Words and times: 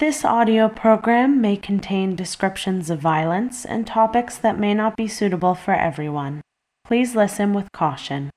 This 0.00 0.24
audio 0.24 0.70
program 0.70 1.42
may 1.42 1.58
contain 1.58 2.16
descriptions 2.16 2.88
of 2.88 3.00
violence 3.00 3.66
and 3.66 3.86
topics 3.86 4.38
that 4.38 4.58
may 4.58 4.72
not 4.72 4.96
be 4.96 5.06
suitable 5.06 5.54
for 5.54 5.74
everyone. 5.74 6.40
Please 6.86 7.14
listen 7.14 7.52
with 7.52 7.70
caution. 7.72 8.30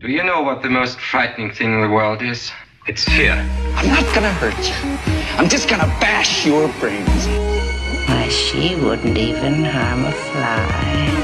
Do 0.00 0.08
you 0.08 0.24
know 0.24 0.40
what 0.40 0.62
the 0.62 0.70
most 0.70 0.98
frightening 0.98 1.52
thing 1.52 1.74
in 1.74 1.82
the 1.82 1.90
world 1.90 2.22
is? 2.22 2.50
It's 2.86 3.04
fear. 3.04 3.32
I'm 3.76 3.88
not 3.88 4.14
gonna 4.14 4.32
hurt 4.32 4.56
you. 4.56 4.74
I'm 5.36 5.50
just 5.50 5.68
gonna 5.68 5.94
bash 6.00 6.46
your 6.46 6.66
brains. 6.80 7.26
Why, 8.08 8.28
she 8.30 8.74
wouldn't 8.76 9.18
even 9.18 9.64
harm 9.64 10.06
a 10.06 10.12
fly. 10.12 11.21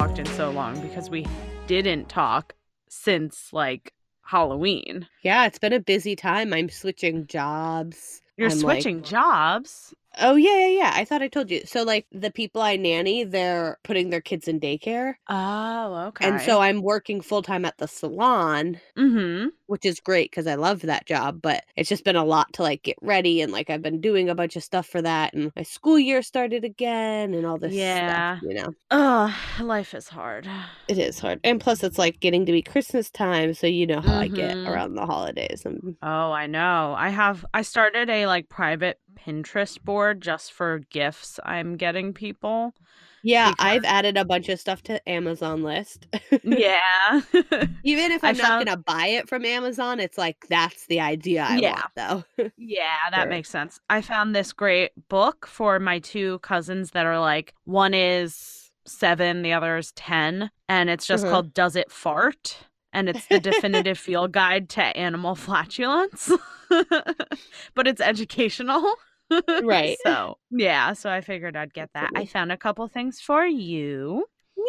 Talked 0.00 0.18
in 0.18 0.24
so 0.24 0.48
long 0.50 0.80
because 0.80 1.10
we 1.10 1.26
didn't 1.66 2.08
talk 2.08 2.54
since 2.88 3.52
like 3.52 3.92
Halloween. 4.22 5.06
Yeah, 5.20 5.44
it's 5.44 5.58
been 5.58 5.74
a 5.74 5.78
busy 5.78 6.16
time. 6.16 6.54
I'm 6.54 6.70
switching 6.70 7.26
jobs. 7.26 8.22
You're 8.38 8.48
I'm, 8.48 8.60
like- 8.60 8.80
switching 8.80 9.02
jobs. 9.02 9.92
Oh 10.18 10.34
yeah, 10.36 10.58
yeah, 10.58 10.66
yeah. 10.66 10.92
I 10.94 11.04
thought 11.04 11.22
I 11.22 11.28
told 11.28 11.50
you. 11.50 11.62
So 11.66 11.82
like 11.82 12.06
the 12.12 12.30
people 12.30 12.60
I 12.62 12.76
nanny, 12.76 13.24
they're 13.24 13.78
putting 13.84 14.10
their 14.10 14.20
kids 14.20 14.48
in 14.48 14.58
daycare. 14.60 15.14
Oh, 15.28 16.06
okay. 16.08 16.26
And 16.28 16.40
so 16.40 16.60
I'm 16.60 16.82
working 16.82 17.20
full 17.20 17.42
time 17.42 17.64
at 17.64 17.78
the 17.78 17.86
salon, 17.88 18.80
mm-hmm. 18.96 19.48
which 19.66 19.84
is 19.84 20.00
great 20.00 20.30
because 20.30 20.46
I 20.46 20.54
love 20.56 20.80
that 20.82 21.06
job, 21.06 21.40
but 21.42 21.64
it's 21.76 21.88
just 21.88 22.04
been 22.04 22.16
a 22.16 22.24
lot 22.24 22.52
to 22.54 22.62
like 22.62 22.82
get 22.82 22.96
ready 23.02 23.40
and 23.40 23.52
like 23.52 23.70
I've 23.70 23.82
been 23.82 24.00
doing 24.00 24.28
a 24.28 24.34
bunch 24.34 24.56
of 24.56 24.64
stuff 24.64 24.86
for 24.86 25.02
that 25.02 25.34
and 25.34 25.52
my 25.56 25.62
school 25.62 25.98
year 25.98 26.22
started 26.22 26.64
again 26.64 27.34
and 27.34 27.46
all 27.46 27.58
this 27.58 27.72
Yeah. 27.72 28.38
stuff, 28.38 28.48
you 28.50 28.54
know. 28.62 28.72
Oh, 28.90 29.36
life 29.60 29.94
is 29.94 30.08
hard. 30.08 30.48
It 30.88 30.98
is 30.98 31.18
hard. 31.18 31.40
And 31.44 31.60
plus 31.60 31.82
it's 31.82 31.98
like 31.98 32.20
getting 32.20 32.46
to 32.46 32.52
be 32.52 32.62
Christmas 32.62 33.10
time, 33.10 33.54
so 33.54 33.66
you 33.66 33.86
know 33.86 34.00
how 34.00 34.18
I 34.18 34.28
get 34.28 34.56
Mhm. 34.56 34.68
around 34.68 34.94
the 34.94 35.06
holidays. 35.06 35.62
And 35.64 35.96
Oh, 36.02 36.32
I 36.32 36.46
know. 36.46 36.94
I 36.96 37.10
have 37.10 37.44
I 37.54 37.62
started 37.62 38.10
a 38.10 38.26
like 38.26 38.48
private 38.48 38.98
Pinterest 39.26 39.80
board 39.82 40.20
just 40.20 40.52
for 40.52 40.80
gifts 40.90 41.38
I'm 41.44 41.76
getting 41.76 42.12
people. 42.12 42.74
yeah, 43.22 43.52
I've 43.58 43.84
added 43.84 44.16
a 44.16 44.24
bunch 44.24 44.48
of 44.48 44.58
stuff 44.58 44.82
to 44.84 45.06
Amazon 45.08 45.62
list. 45.62 46.06
yeah. 46.42 47.20
Even 47.84 48.12
if 48.12 48.24
I'm 48.24 48.36
not 48.36 48.46
found- 48.46 48.64
gonna 48.66 48.76
buy 48.78 49.06
it 49.08 49.28
from 49.28 49.44
Amazon, 49.44 50.00
it's 50.00 50.16
like 50.16 50.46
that's 50.48 50.86
the 50.86 51.00
idea 51.00 51.44
I 51.44 51.56
Yeah. 51.58 51.82
want 51.96 52.24
though. 52.36 52.50
Yeah, 52.56 52.96
that 53.10 53.22
Sure. 53.22 53.28
makes 53.30 53.50
sense. 53.50 53.78
I 53.90 54.00
found 54.00 54.34
this 54.34 54.52
great 54.52 54.92
book 55.08 55.46
for 55.46 55.78
my 55.78 55.98
two 55.98 56.38
cousins 56.40 56.92
that 56.92 57.04
are 57.06 57.20
like 57.20 57.54
one 57.64 57.92
is 57.94 58.70
seven, 58.86 59.42
the 59.42 59.52
other 59.52 59.76
is 59.76 59.92
10, 59.92 60.50
and 60.68 60.88
it's 60.90 61.06
just 61.06 61.24
Uh-huh. 61.24 61.32
called 61.34 61.54
Does 61.54 61.76
It 61.76 61.90
Fart? 61.92 62.56
And 62.92 63.08
it's 63.08 63.26
the 63.26 63.38
definitive 63.38 63.98
field 63.98 64.32
guide 64.32 64.68
to 64.70 64.82
animal 64.82 65.36
flatulence, 65.36 66.28
but 66.68 67.86
it's 67.86 68.00
educational. 68.00 68.84
Right. 69.58 69.98
So, 70.04 70.38
yeah, 70.50 70.92
so 70.94 71.10
I 71.10 71.20
figured 71.20 71.56
I'd 71.56 71.74
get 71.74 71.90
that. 71.94 72.12
I 72.14 72.26
found 72.26 72.52
a 72.52 72.56
couple 72.56 72.86
things 72.88 73.20
for 73.20 73.46
you. 73.46 74.24
Me, 74.56 74.64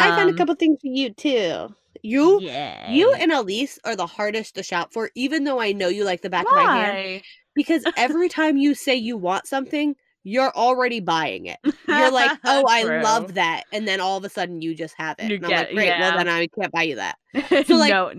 I 0.00 0.12
found 0.12 0.30
a 0.30 0.32
Um, 0.32 0.34
couple 0.34 0.54
things 0.54 0.78
for 0.80 0.88
you 0.88 1.12
too. 1.14 1.74
You 2.02 2.42
Yeah. 2.42 2.80
you 2.84 3.12
and 3.20 3.32
Elise 3.32 3.78
are 3.84 3.96
the 3.96 4.06
hardest 4.06 4.54
to 4.54 4.62
shop 4.62 4.92
for, 4.92 5.10
even 5.14 5.44
though 5.44 5.60
I 5.60 5.72
know 5.72 5.88
you 5.88 6.04
like 6.04 6.22
the 6.22 6.30
back 6.30 6.50
of 6.50 6.56
my 6.56 6.66
hand. 6.66 6.98
Why? 6.98 7.22
Because 7.54 7.84
every 7.96 8.28
time 8.28 8.56
you 8.56 8.74
say 8.74 8.94
you 8.96 9.16
want 9.16 9.46
something, 9.46 9.96
you're 10.24 10.50
already 10.56 11.00
buying 11.00 11.46
it. 11.46 11.58
You're 11.86 12.10
like, 12.10 12.34
oh, 12.46 12.66
I 12.68 12.84
love 12.84 13.34
that. 13.34 13.64
And 13.72 13.86
then 13.86 14.00
all 14.00 14.16
of 14.18 14.24
a 14.24 14.30
sudden 14.30 14.62
you 14.62 14.74
just 14.74 14.94
have 14.98 15.18
it. 15.18 15.30
You 15.30 15.36
and 15.36 15.46
I'm 15.46 15.54
like, 15.54 15.70
great, 15.72 15.96
well 15.98 16.12
then 16.12 16.28
I 16.28 16.46
can't 16.48 16.72
buy 16.72 16.82
you 16.84 16.96
that. 16.96 17.16
So, 17.64 17.76
like, 17.76 17.90
no, 17.90 18.12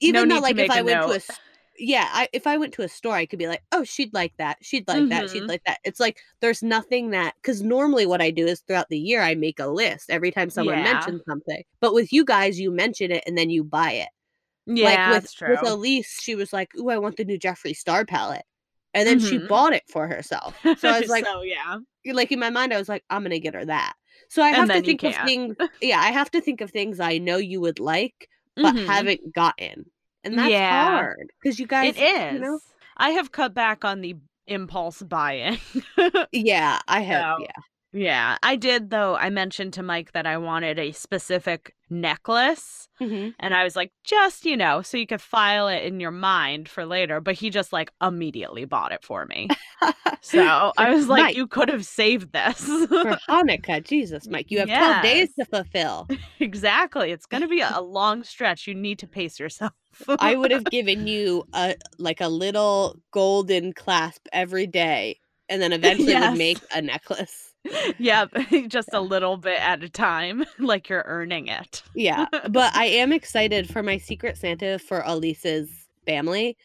Even 0.00 0.28
need 0.28 0.30
though 0.30 0.40
like 0.40 0.58
if 0.58 0.70
I 0.70 0.82
went 0.82 1.02
to 1.02 1.12
a 1.12 1.20
yeah, 1.82 2.08
I, 2.12 2.28
if 2.32 2.46
I 2.46 2.56
went 2.56 2.72
to 2.74 2.82
a 2.82 2.88
store, 2.88 3.14
I 3.14 3.26
could 3.26 3.38
be 3.38 3.48
like, 3.48 3.62
oh, 3.72 3.84
she'd 3.84 4.14
like 4.14 4.32
that. 4.38 4.58
She'd 4.62 4.86
like 4.88 5.08
that. 5.10 5.28
She'd 5.30 5.42
Mhm. 5.42 5.48
like 5.48 5.62
that. 5.66 5.80
It's 5.84 6.00
like 6.00 6.18
there's 6.40 6.62
nothing 6.62 7.10
that 7.10 7.34
because 7.42 7.62
normally 7.62 8.06
what 8.06 8.22
I 8.22 8.30
do 8.30 8.46
is 8.46 8.60
throughout 8.60 8.88
the 8.88 8.98
year 8.98 9.20
I 9.20 9.34
make 9.34 9.58
a 9.60 9.66
list 9.66 10.08
every 10.10 10.30
time 10.30 10.48
someone 10.50 10.76
Yeah. 10.76 10.84
mentions 10.84 11.22
something. 11.28 11.62
But 11.80 11.94
with 11.94 12.12
you 12.12 12.24
guys, 12.24 12.60
you 12.60 12.70
mention 12.70 13.10
it 13.10 13.24
and 13.26 13.36
then 13.36 13.50
you 13.50 13.64
buy 13.64 13.92
it. 13.92 14.08
yeah, 14.66 14.84
like 14.84 15.06
with 15.06 15.22
that's 15.24 15.32
true. 15.34 15.50
with 15.50 15.62
Elise, 15.62 16.18
she 16.20 16.34
was 16.36 16.52
like, 16.52 16.74
"Ooh, 16.76 16.90
I 16.90 16.98
want 16.98 17.16
the 17.16 17.24
new 17.24 17.38
Jeffree 17.38 17.76
Star 17.76 18.04
palette," 18.04 18.44
and 18.94 19.06
then 19.08 19.18
she 19.18 19.38
Mhm. 19.38 19.48
bought 19.48 19.72
it 19.72 19.82
for 19.90 20.06
herself. 20.06 20.56
So 20.78 20.88
I 20.88 21.00
was 21.00 21.08
like, 21.10 21.24
so 21.24 21.42
yeah, 21.42 21.78
like 22.06 22.32
in 22.32 22.38
my 22.40 22.50
mind, 22.50 22.72
I 22.72 22.78
was 22.78 22.88
like, 22.88 23.04
I'm 23.10 23.22
gonna 23.22 23.38
get 23.40 23.54
her 23.54 23.64
that. 23.64 23.94
So 24.28 24.42
I 24.42 24.50
have 24.50 24.70
to 24.72 24.80
think 24.82 25.02
of 25.04 25.16
things. 25.16 25.56
Yeah, 25.80 25.98
I 26.00 26.12
have 26.12 26.30
to 26.32 26.40
think 26.40 26.60
of 26.60 26.70
things 26.70 27.00
I 27.00 27.18
know 27.18 27.36
you 27.38 27.60
would 27.60 27.80
like, 27.80 28.28
but 28.56 28.74
Mhm. 28.74 28.86
haven't 28.86 29.34
gotten, 29.34 29.86
and 30.24 30.38
that's 30.38 30.50
Yeah. 30.50 30.84
hard 30.98 31.32
because 31.42 31.58
you 31.58 31.66
guys, 31.66 31.94
it 31.96 32.00
is. 32.00 32.34
you 32.34 32.40
know, 32.40 32.58
I 32.96 33.10
have 33.10 33.32
cut 33.32 33.54
back 33.54 33.84
on 33.84 34.00
the 34.00 34.16
impulse 34.46 35.02
buying. 35.02 35.58
yeah, 36.32 36.80
I 36.88 37.00
have, 37.00 37.36
So- 37.38 37.42
yeah, 37.44 37.62
yeah, 37.92 38.36
I 38.42 38.56
did 38.56 38.90
though. 38.90 39.16
I 39.16 39.30
mentioned 39.30 39.72
to 39.74 39.82
Mike 39.82 40.12
that 40.12 40.26
I 40.26 40.38
wanted 40.38 40.78
a 40.78 40.92
specific 40.92 41.74
necklace, 41.90 42.88
Mhm. 43.00 43.34
and 43.38 43.54
I 43.54 43.64
was 43.64 43.76
like, 43.76 43.92
just 44.04 44.44
you 44.46 44.56
know, 44.56 44.82
so 44.82 44.96
you 44.96 45.06
could 45.06 45.20
file 45.20 45.68
it 45.68 45.82
in 45.84 46.00
your 46.00 46.10
mind 46.10 46.68
for 46.68 46.84
later. 46.86 47.20
But 47.20 47.34
he 47.34 47.50
just 47.50 47.72
like 47.72 47.92
immediately 48.02 48.64
bought 48.64 48.92
it 48.92 49.04
for 49.04 49.26
me. 49.26 49.48
So 50.22 50.72
I 50.78 50.94
was 50.94 51.08
like, 51.08 51.22
Mike, 51.22 51.36
you 51.36 51.46
could 51.46 51.68
have 51.68 51.84
saved 51.84 52.32
this. 52.32 52.60
for 52.64 53.18
Hanukkah, 53.28 53.84
Jesus, 53.84 54.26
Mike, 54.28 54.50
you 54.50 54.60
have 54.60 54.68
twelve 54.68 55.02
days 55.02 55.34
to 55.38 55.44
fulfill. 55.46 56.08
exactly. 56.40 57.10
It's 57.12 57.26
gonna 57.26 57.48
be 57.48 57.60
a 57.60 57.80
long 57.80 58.22
stretch. 58.24 58.66
You 58.66 58.74
need 58.74 58.98
to 59.00 59.06
pace 59.06 59.38
yourself. 59.38 59.72
I 60.18 60.34
would 60.36 60.50
have 60.52 60.64
given 60.64 61.06
you 61.06 61.44
a 61.52 61.74
like 61.98 62.20
a 62.22 62.28
little 62.28 62.96
golden 63.10 63.72
clasp 63.74 64.26
every 64.32 64.66
day, 64.66 65.18
and 65.50 65.60
then 65.60 65.72
eventually 65.72 66.12
Yes. 66.12 66.30
would 66.30 66.38
make 66.38 66.58
a 66.74 66.80
necklace. 66.80 67.51
yeah, 67.98 68.26
just 68.68 68.92
a 68.92 69.00
little 69.00 69.36
bit 69.36 69.60
at 69.60 69.82
a 69.82 69.88
time, 69.88 70.44
like 70.58 70.88
you're 70.88 71.04
earning 71.06 71.48
it. 71.48 71.82
Yeah, 71.94 72.26
but 72.50 72.74
I 72.74 72.86
am 72.86 73.12
excited 73.12 73.68
for 73.68 73.82
my 73.82 73.98
Secret 73.98 74.38
Santa 74.38 74.78
for 74.78 75.02
Elise's 75.02 75.88
family. 76.06 76.56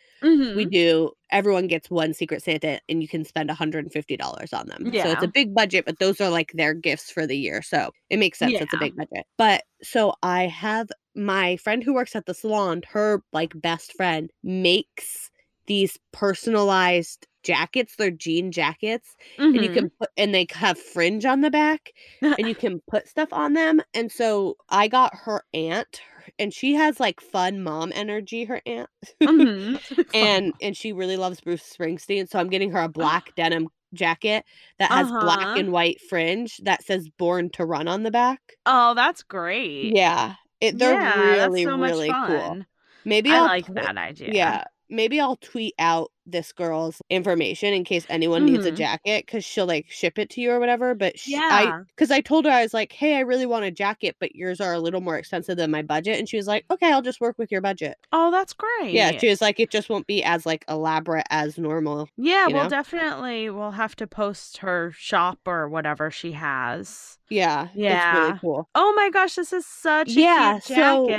We 0.54 0.66
Mhm. 0.66 0.68
do. 0.68 1.12
Everyone 1.32 1.68
gets 1.68 1.90
one 1.92 2.14
Secret 2.14 2.44
Santa, 2.44 2.82
and 2.90 3.02
you 3.02 3.08
can 3.10 3.26
spend 3.26 3.50
$150 3.50 4.54
on 4.54 4.68
them. 4.68 4.92
Yeah. 4.92 5.04
So 5.04 5.12
it's 5.12 5.24
a 5.24 5.28
big 5.30 5.56
budget, 5.56 5.86
but 5.86 6.00
those 6.00 6.22
are 6.22 6.30
like 6.30 6.52
their 6.54 6.74
gifts 6.74 7.12
for 7.12 7.28
the 7.28 7.38
year. 7.38 7.62
So 7.62 7.92
it 8.10 8.20
makes 8.20 8.40
sense. 8.40 8.62
It's 8.62 8.74
a 8.74 8.78
big 8.78 8.96
budget. 8.96 9.26
But 9.38 9.64
so 9.84 10.16
I 10.24 10.48
have 10.48 10.90
my 11.16 11.58
friend 11.58 11.84
who 11.84 11.94
works 11.94 12.16
at 12.16 12.26
the 12.28 12.34
salon. 12.34 12.84
Her 12.90 13.24
like 13.34 13.54
best 13.62 13.94
friend 13.94 14.32
makes 14.44 15.32
these 15.68 15.98
personalized 16.14 17.28
jackets. 17.44 17.96
They're 17.98 18.12
jean 18.12 18.52
jackets, 18.52 19.16
and 19.38 19.56
you 19.56 19.70
can 19.70 19.90
put 19.90 20.10
and 20.18 20.34
they 20.34 20.48
have 20.52 20.78
fringe 20.80 21.26
on 21.26 21.42
the 21.42 21.52
back 21.52 21.92
and 22.22 22.48
you 22.48 22.56
can 22.64 22.82
put 22.90 23.08
stuff 23.08 23.30
on 23.32 23.54
them. 23.54 23.82
And 23.94 24.12
so 24.12 24.58
I 24.70 24.88
got 24.88 25.14
her 25.16 25.44
aunt, 25.54 26.02
and 26.40 26.54
she 26.54 26.74
has 26.76 27.00
like 27.00 27.22
fun 27.22 27.62
mom 27.64 27.92
energy. 27.96 28.44
Her 28.46 28.62
aunt, 28.66 28.90
Mhm. 29.22 29.80
and 30.14 30.54
and 30.62 30.76
she 30.76 30.92
really 30.94 31.18
loves 31.18 31.40
Bruce 31.42 31.64
Springsteen. 31.64 32.28
So 32.30 32.40
I'm 32.40 32.50
getting 32.50 32.72
her 32.72 32.80
a 32.82 32.90
black 32.90 33.34
denim 33.36 33.70
jacket 33.94 34.44
that 34.80 34.92
has 34.92 35.10
black 35.10 35.40
Uh-huh. 35.40 35.56
and 35.60 35.72
white 35.72 36.02
fringe 36.10 36.58
that 36.64 36.84
says 36.84 37.08
"Born 37.18 37.50
to 37.52 37.66
Run" 37.66 37.88
on 37.88 38.04
the 38.04 38.12
back. 38.12 38.42
oh, 38.66 38.94
that's 38.94 39.24
great. 39.24 39.96
Yeah, 39.96 40.36
it, 40.60 40.78
they're 40.78 40.94
Yeah, 41.00 41.46
really 41.46 41.64
so 41.64 41.78
really 41.78 42.12
cool. 42.28 42.64
Maybe 43.06 43.32
I 43.32 43.38
I'll 43.38 43.46
like 43.46 43.66
put- 43.68 43.76
that 43.76 43.98
idea. 43.98 44.32
Yeah. 44.34 44.64
Maybe 44.90 45.20
I'll 45.20 45.36
tweet 45.38 45.76
out 45.80 46.12
this 46.28 46.52
girl's 46.52 47.02
information 47.10 47.74
in 47.74 47.84
case 47.84 48.06
anyone 48.10 48.46
needs 48.46 48.66
a 48.66 48.72
Mhm. 48.72 48.76
jacket 48.78 49.26
because 49.26 49.44
she'll 49.46 49.66
like 49.66 49.86
ship 49.90 50.20
it 50.20 50.30
to 50.32 50.42
you 50.42 50.52
or 50.52 50.60
whatever. 50.60 50.94
But 50.94 51.18
sh 51.18 51.30
I, 51.34 51.64
Yeah. 51.64 51.82
because 51.88 52.12
I 52.12 52.22
told 52.22 52.46
her 52.46 52.52
I 52.52 52.64
was 52.64 52.74
like, 52.74 52.92
hey, 52.92 53.16
I 53.16 53.22
really 53.22 53.46
want 53.46 53.66
a 53.66 53.72
jacket, 53.72 54.18
but 54.20 54.36
yours 54.36 54.60
are 54.62 54.74
a 54.74 54.80
little 54.80 55.02
more 55.02 55.18
expensive 55.18 55.58
than 55.58 55.72
my 55.72 55.82
budget. 55.82 56.20
And 56.20 56.28
she 56.28 56.38
was 56.38 56.48
like, 56.48 56.66
okay, 56.70 56.92
I'll 56.92 57.02
just 57.02 57.22
work 57.22 57.38
with 57.38 57.52
your 57.52 57.62
budget. 57.62 57.98
Oh, 58.12 58.30
that's 58.30 58.54
great. 58.54 58.92
Yeah. 58.94 59.18
She 59.18 59.30
was 59.30 59.42
like, 59.42 59.60
it 59.60 59.72
just 59.72 59.90
won't 59.90 60.06
be 60.08 60.24
as 60.24 60.46
like 60.46 60.66
elaborate 60.70 61.26
as 61.30 61.58
normal. 61.58 62.10
Yeah, 62.18 62.48
well, 62.48 62.64
know? 62.66 62.70
definitely 62.70 63.50
we'll 63.50 63.72
have 63.72 63.96
to 63.96 64.08
post 64.08 64.58
her 64.58 64.92
shop 64.98 65.40
or 65.46 65.70
whatever 65.70 66.12
she 66.12 66.34
has. 66.34 67.18
Yeah. 67.30 67.68
It's 67.76 68.18
really 68.18 68.40
cool. 68.40 68.70
Oh 68.74 68.94
my 68.96 69.10
gosh, 69.10 69.36
this 69.36 69.52
is 69.52 69.66
such 69.66 70.10
a 70.10 70.20
Yeah, 70.20 70.60
cute 70.64 70.78
so- 70.78 71.10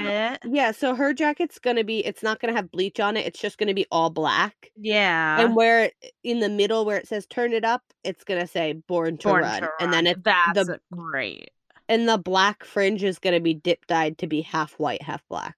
Yeah. 0.45 0.71
So 0.73 0.95
her 0.95 1.13
jacket's 1.13 1.59
going 1.59 1.77
to 1.77 1.85
be, 1.85 2.05
it's 2.05 2.23
not 2.23 2.41
going 2.41 2.53
to 2.53 2.57
have 2.57 2.71
bleach 2.71 2.99
on 3.01 3.17
it. 3.17 3.27
It's 3.27 3.39
just 3.41 3.59
going 3.59 3.69
to 3.69 3.75
be 3.75 3.87
all 3.93 4.09
black. 4.11 4.71
Yeah. 4.77 4.98
And 4.99 5.55
where 5.57 5.85
it- 5.85 6.13
in 6.25 6.41
the 6.41 6.49
middle 6.49 6.85
where 6.85 6.97
it 6.97 7.07
says 7.09 7.27
turn 7.27 7.53
it 7.53 7.65
up, 7.65 7.83
it's 8.05 8.25
going 8.25 8.41
to 8.41 8.47
say 8.47 8.73
born 8.73 9.17
to 9.19 9.29
Born 9.29 9.43
run. 9.43 9.63
to 9.63 9.71
And 9.81 9.93
then 9.93 10.05
Run. 10.05 10.13
it, 10.15 10.25
that's 10.25 10.55
the 10.67 10.81
great. 10.93 11.51
and 11.89 12.09
the 12.09 12.19
black 12.19 12.65
fringe 12.65 13.03
is 13.03 13.19
going 13.19 13.35
to 13.35 13.41
be 13.41 13.55
dip 13.55 13.87
dyed 13.87 14.19
to 14.19 14.27
be 14.27 14.43
half 14.43 14.79
white, 14.79 15.03
half 15.03 15.27
black. 15.29 15.57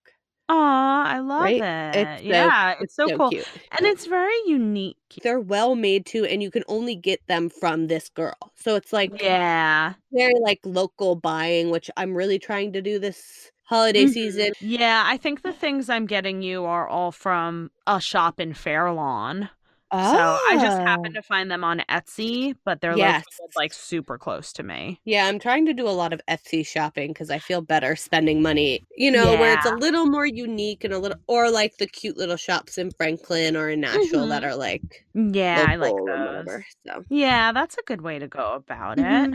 Aw, 0.48 1.04
I 1.06 1.18
love 1.20 1.42
Right? 1.42 1.62
it. 1.62 1.96
It's 1.96 2.22
so- 2.22 2.28
yeah, 2.28 2.74
it's 2.80 2.94
so, 2.96 3.16
cool. 3.16 3.30
cute. 3.30 3.46
And 3.78 3.86
it's 3.86 4.06
very 4.06 4.34
unique. 4.46 4.96
They're 5.22 5.38
well 5.38 5.76
made 5.76 6.06
too, 6.06 6.24
and 6.24 6.42
you 6.42 6.50
can 6.50 6.64
only 6.66 6.96
get 6.96 7.24
them 7.28 7.48
from 7.50 7.86
this 7.86 8.08
girl. 8.08 8.36
So 8.56 8.74
it's 8.74 8.92
like 8.92 9.20
Yeah. 9.22 9.94
very 10.12 10.34
like 10.40 10.58
local 10.64 11.14
buying, 11.14 11.70
which 11.70 11.88
I'm 11.96 12.16
really 12.16 12.38
trying 12.40 12.72
to 12.72 12.82
do 12.82 12.98
this 12.98 13.52
holiday 13.70 14.06
Mhm. 14.06 14.14
season. 14.14 14.52
Yeah, 14.60 15.04
I 15.06 15.16
think 15.16 15.42
the 15.42 15.52
things 15.52 15.88
I'm 15.90 16.06
getting 16.06 16.42
you 16.42 16.64
are 16.64 16.88
all 16.88 17.12
from 17.12 17.70
a 17.86 18.00
shop 18.00 18.40
in 18.40 18.54
Fairlawn. 18.54 19.50
So 19.98 20.40
I 20.48 20.56
just 20.58 20.80
happened 20.86 21.14
to 21.16 21.22
find 21.22 21.50
them 21.50 21.64
on 21.64 21.80
Etsy, 21.88 22.56
but 22.64 22.80
they're 22.80 22.92
Oh. 22.92 22.96
Yes. 22.96 23.24
located, 23.26 23.50
like 23.56 23.72
super 23.72 24.18
close 24.18 24.52
to 24.54 24.62
me. 24.62 25.00
Yeah, 25.06 25.26
I'm 25.26 25.38
trying 25.38 25.64
to 25.66 25.72
do 25.72 25.88
a 25.88 25.90
lot 25.90 26.12
of 26.12 26.20
Etsy 26.28 26.64
shopping 26.66 27.08
because 27.12 27.30
I 27.30 27.38
feel 27.38 27.62
better 27.62 27.96
spending 27.96 28.42
money, 28.42 28.86
you 28.96 29.10
know, 29.10 29.34
where 29.34 29.54
it's 29.54 29.64
a 29.64 29.70
little 29.70 30.06
more 30.06 30.26
unique 30.26 30.84
and 30.84 30.92
a 30.92 30.98
little, 30.98 31.16
or 31.26 31.50
like 31.50 31.78
the 31.78 31.86
cute 31.86 32.18
little 32.18 32.36
shops 32.36 32.76
in 32.76 32.90
Franklin 32.90 33.56
or 33.56 33.70
in 33.70 33.80
Nashville 33.80 34.26
Mhm. 34.26 34.28
that 34.28 34.44
are 34.44 34.54
like 34.56 35.06
Yeah, 35.14 35.64
I 35.68 35.76
like 35.76 36.04
those. 36.04 36.26
whatever. 36.26 36.64
So 36.86 37.04
Yeah, 37.08 37.52
that's 37.52 37.78
a 37.78 37.82
good 37.82 38.02
way 38.02 38.18
to 38.18 38.28
go 38.28 38.52
about 38.54 38.98
it. 39.00 39.34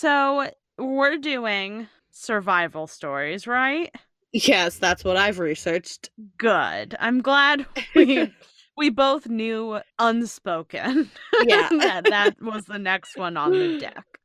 So 0.00 0.48
we're 0.78 1.16
doing 1.16 1.88
survival 2.12 2.86
stories, 2.86 3.48
right? 3.48 3.92
yes, 4.32 4.76
that's 4.78 5.02
what 5.02 5.16
I've 5.16 5.40
researched. 5.40 6.10
Good. 6.36 6.94
I'm 7.00 7.20
glad 7.20 7.66
we 7.96 8.32
we 8.76 8.90
both 8.90 9.26
knew 9.26 9.80
unspoken. 9.98 11.10
Yeah. 11.48 11.68
that 11.78 12.04
that 12.04 12.36
was 12.40 12.66
the 12.66 12.78
next 12.78 13.16
one 13.16 13.36
on 13.36 13.50
the 13.50 13.80
deck. 13.80 14.17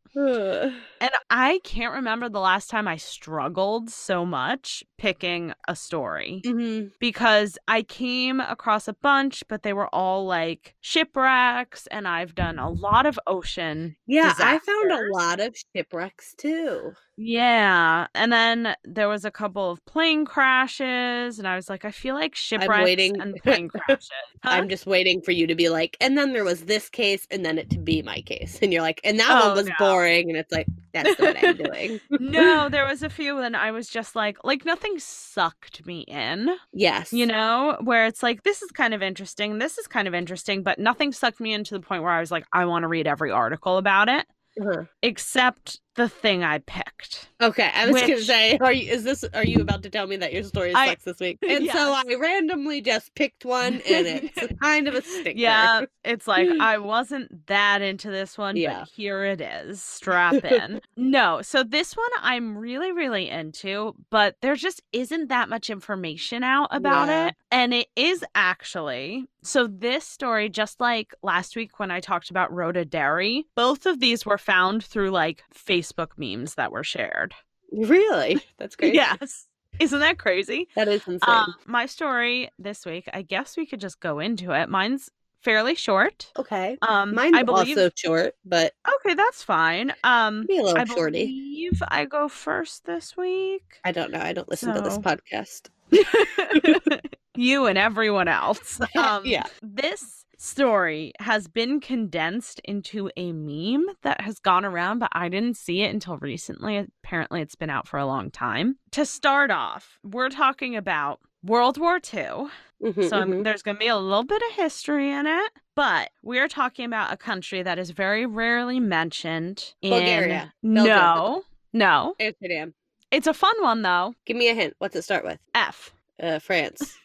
And 1.02 1.12
I 1.30 1.60
can't 1.64 1.94
remember 1.94 2.30
the 2.30 2.40
last 2.40 2.70
time 2.70 2.88
I 2.88 2.98
struggled 2.98 3.90
so 3.90 4.26
much 4.26 4.84
picking 4.98 5.54
a 5.68 5.76
story 5.76 6.46
Mhm. 6.46 6.94
because 7.00 7.58
I 7.68 7.84
came 7.84 8.40
across 8.40 8.88
a 8.88 8.94
bunch, 8.94 9.44
but 9.50 9.64
they 9.64 9.74
were 9.74 9.94
all 9.94 10.26
like 10.26 10.76
shipwrecks, 10.82 11.88
and 11.88 12.08
I've 12.08 12.36
done 12.36 12.60
a 12.60 12.70
lot 12.70 13.06
of 13.06 13.20
ocean. 13.28 13.98
Yeah, 14.06 14.34
I 14.40 14.60
found 14.60 14.92
a 14.92 15.02
lot 15.02 15.40
of 15.42 15.56
shipwrecks 15.76 16.36
too. 16.36 16.94
Yeah. 17.16 18.08
And 18.16 18.32
then 18.32 18.76
there 18.84 19.08
was 19.08 19.24
a 19.24 19.32
couple 19.32 19.70
of 19.70 19.84
plane 19.86 20.26
crashes, 20.26 21.38
and 21.38 21.48
I 21.48 21.56
was 21.56 21.70
like, 21.70 21.86
I 21.86 21.92
feel 21.92 22.16
like 22.16 22.36
shipwrecks 22.36 22.84
waiting- 22.84 23.22
and 23.22 23.36
plane 23.44 23.70
crashes. 23.70 24.10
Huh? 24.44 24.50
I'm 24.50 24.68
just 24.76 24.86
waiting 24.86 25.22
for 25.22 25.32
you 25.32 25.46
to 25.48 25.56
be 25.56 25.70
like, 25.70 25.96
and 26.02 26.18
then 26.18 26.34
there 26.34 26.44
was 26.44 26.62
this 26.66 26.90
case, 26.90 27.28
and 27.30 27.46
then 27.46 27.58
it 27.58 27.70
to 27.72 27.78
be 27.78 28.02
my 28.02 28.22
case. 28.22 28.60
And 28.62 28.74
you're 28.74 28.82
like, 28.82 29.00
and 29.04 29.20
that 29.20 29.28
Oh, 29.30 29.48
one 29.50 29.58
was 29.58 29.68
no. 29.68 29.74
boring. 29.78 30.30
And 30.30 30.38
it's 30.38 30.52
like, 30.52 30.68
that's 30.94 31.20
what 31.20 31.38
I'm 31.44 31.56
doing. 31.58 32.00
no, 32.10 32.70
there 32.70 32.86
was 32.86 33.04
a 33.04 33.10
few, 33.10 33.40
and 33.40 33.56
I 33.56 33.72
was 33.72 33.88
just 33.90 34.16
like, 34.16 34.38
like 34.44 34.66
nothing 34.66 34.98
sucked 35.00 35.86
me 35.86 36.02
in. 36.02 36.50
Yes. 36.74 37.14
you 37.14 37.26
know, 37.28 37.78
where 37.84 38.06
it's 38.08 38.24
like, 38.24 38.44
this 38.44 38.62
is 38.64 38.72
kind 38.72 38.94
of 38.94 39.02
interesting, 39.04 39.60
this 39.60 39.78
is 39.78 39.88
kind 39.88 40.08
of 40.08 40.16
interesting, 40.16 40.64
but 40.64 40.80
nothing 40.80 41.12
sucked 41.12 41.40
me 41.40 41.54
into 41.54 41.76
the 41.76 41.80
point 41.80 42.02
where 42.04 42.12
I 42.12 42.20
was 42.20 42.32
like, 42.32 42.46
I 42.54 42.66
want 42.66 42.84
to 42.84 42.88
read 42.88 43.06
every 43.08 43.32
article 43.32 43.78
about 43.78 44.10
it, 44.10 44.26
Uh-huh. 44.60 44.84
except 45.02 45.80
the 45.96 46.10
thing 46.10 46.44
I 46.44 46.60
picked. 46.60 47.30
Okay, 47.42 47.70
I 47.74 47.88
was 47.88 48.02
gonna 48.02 48.20
say, 48.22 48.58
are 48.58 48.72
you? 48.72 48.92
Is 48.92 49.04
this? 49.04 49.24
Are 49.34 49.44
you 49.44 49.60
about 49.62 49.84
to 49.84 49.90
tell 49.90 50.08
me 50.08 50.16
that 50.18 50.32
your 50.34 50.44
story 50.44 50.74
I- 50.74 50.88
sucks 50.88 51.04
this 51.04 51.20
week? 51.20 51.40
And 51.48 51.68
so 51.70 51.94
I 51.94 52.16
randomly 52.20 52.82
just 52.82 53.14
picked 53.16 53.46
one, 53.46 53.74
and 53.76 54.08
it's 54.08 54.54
kind 54.62 54.88
of 54.88 54.96
a 54.96 55.02
stinker. 55.02 55.32
Yeah, 55.40 55.86
it's 56.04 56.28
like 56.28 56.50
I 56.60 56.78
wasn't 56.78 57.48
that 57.48 57.82
into 57.82 58.10
this 58.10 58.38
one, 58.38 58.56
Yeah. 58.56 58.80
but 58.80 58.88
here 58.90 59.24
it 59.26 59.42
is. 59.42 59.82
Strap 59.84 60.44
in. 60.46 60.82
no, 60.96 61.42
so 61.42 61.64
this 61.64 61.96
one 61.98 62.08
I'm 62.22 62.58
really, 62.58 62.92
really 62.92 63.30
into, 63.30 63.94
but 64.10 64.36
there 64.42 64.56
just 64.56 64.82
isn't 64.94 65.28
that 65.28 65.50
much 65.50 65.70
information 65.70 66.44
out 66.44 66.70
about 66.72 67.08
Yeah. 67.10 67.28
it. 67.28 67.36
And 67.52 67.74
it 67.74 67.88
is 67.96 68.24
actually 68.34 69.28
so 69.46 69.68
this 69.68 70.06
story, 70.08 70.50
just 70.50 70.80
like 70.80 71.14
last 71.22 71.58
week 71.58 71.78
when 71.78 71.92
I 71.92 72.00
talked 72.00 72.30
about 72.30 72.54
Rhoda 72.54 72.86
Dairy, 72.86 73.46
both 73.56 73.86
of 73.86 74.00
these 74.00 74.26
were 74.26 74.38
found 74.38 74.86
through 74.86 75.10
like 75.12 75.44
Facebook 75.54 75.83
memes 76.18 76.56
that 76.56 76.72
were 76.72 76.84
shared. 76.84 77.34
Really, 77.72 78.40
that's 78.58 78.76
great. 78.76 78.94
Yes. 78.94 79.48
Isn't 79.80 80.00
that 80.02 80.20
crazy? 80.20 80.68
that 80.76 80.88
is 80.88 81.02
insane. 81.08 81.20
Um, 81.28 81.56
my 81.66 81.88
story 81.88 82.50
this 82.60 82.86
week, 82.86 83.10
I 83.12 83.24
guess 83.24 83.58
we 83.58 83.66
could 83.66 83.80
just 83.82 84.00
go 84.00 84.20
into 84.20 84.52
it. 84.52 84.70
Mine's 84.70 85.10
fairly 85.42 85.74
short. 85.76 86.32
okay, 86.38 86.78
Um, 86.84 87.14
mine's 87.16 87.36
I 87.36 87.44
believe. 87.44 87.76
also 87.78 87.90
short, 87.96 88.36
but 88.46 88.74
Okay, 89.04 89.16
that's 89.16 89.42
fine. 89.44 89.92
Um, 90.04 90.46
be 90.48 90.60
a 90.60 90.64
little 90.64 90.80
I 90.80 90.86
shorty. 90.86 91.26
believe 91.26 91.82
I 91.90 92.06
go 92.06 92.30
first 92.30 92.86
this 92.86 93.18
week. 93.18 93.64
I 93.84 93.92
don't 93.92 94.12
know. 94.12 94.20
I 94.22 94.32
don't 94.34 94.48
listen 94.50 94.74
to 94.74 94.82
this 94.82 94.98
podcast. 95.00 95.70
you 97.36 97.66
and 97.66 97.78
everyone 97.78 98.28
else. 98.28 98.80
Um, 98.98 99.26
Yeah. 99.26 99.44
This 99.62 100.26
story 100.38 101.14
has 101.20 101.48
been 101.48 101.80
condensed 101.80 102.60
into 102.66 103.10
a 103.16 103.32
meme 103.32 103.86
that 104.02 104.22
has 104.22 104.40
gone 104.40 104.66
around, 104.66 105.00
but 105.00 105.10
I 105.14 105.30
didn't 105.30 105.56
see 105.58 105.82
it 105.82 105.94
until 105.94 106.18
recently. 106.18 106.78
Apparently, 107.04 107.42
it's 107.42 107.56
been 107.56 107.70
out 107.70 107.88
for 107.88 107.98
a 107.98 108.06
long 108.06 108.30
time. 108.30 108.78
To 108.92 109.06
start 109.06 109.52
off, 109.52 110.00
we're 110.04 110.30
talking 110.30 110.76
about 110.76 111.20
World 111.44 111.78
War 111.78 111.96
II. 111.96 112.48
Mhm, 112.82 113.10
So 113.10 113.22
mhm. 113.24 113.44
there's 113.44 113.62
going 113.64 113.76
to 113.76 113.80
be 113.80 113.88
a 113.88 113.98
little 113.98 114.26
bit 114.26 114.42
of 114.50 114.56
history 114.56 115.10
in 115.12 115.26
it, 115.26 115.52
but 115.76 116.12
we're 116.22 116.50
talking 116.50 116.86
about 116.86 117.14
a 117.14 117.18
country 117.18 117.64
that 117.64 117.80
is 117.80 117.92
very 117.92 118.26
rarely 118.26 118.80
mentioned. 118.80 119.74
In... 119.82 119.92
Bulgaria. 119.92 120.54
Belgium. 120.62 120.84
No, 120.86 121.44
no. 121.72 122.16
Amsterdam. 122.20 122.74
It's 123.12 123.28
a 123.28 123.34
fun 123.34 123.56
one 123.62 123.82
though. 123.84 124.14
Give 124.26 124.36
me 124.36 124.50
a 124.50 124.54
hint. 124.56 124.74
What's 124.80 124.96
it 124.96 125.04
start 125.04 125.24
with? 125.24 125.40
F. 125.56 125.92
Uh, 126.22 126.40
France, 126.40 126.98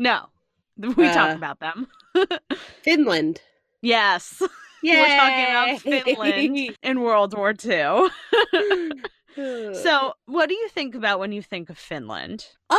No, 0.00 0.26
we 0.96 1.06
Uh, 1.06 1.14
talk 1.14 1.36
about 1.36 1.60
them. 1.60 1.86
Finland. 2.82 3.40
yes, 3.82 4.40
we're 4.82 5.06
talking 5.06 5.44
about 5.44 5.80
Finland 5.82 6.76
in 6.82 7.00
World 7.02 7.34
War 7.36 7.50
II. 7.52 8.08
so, 9.74 10.14
what 10.26 10.48
do 10.48 10.54
you 10.54 10.68
think 10.70 10.94
about 10.94 11.18
when 11.20 11.32
you 11.32 11.42
think 11.42 11.70
of 11.70 11.78
Finland? 11.78 12.46
um, 12.70 12.78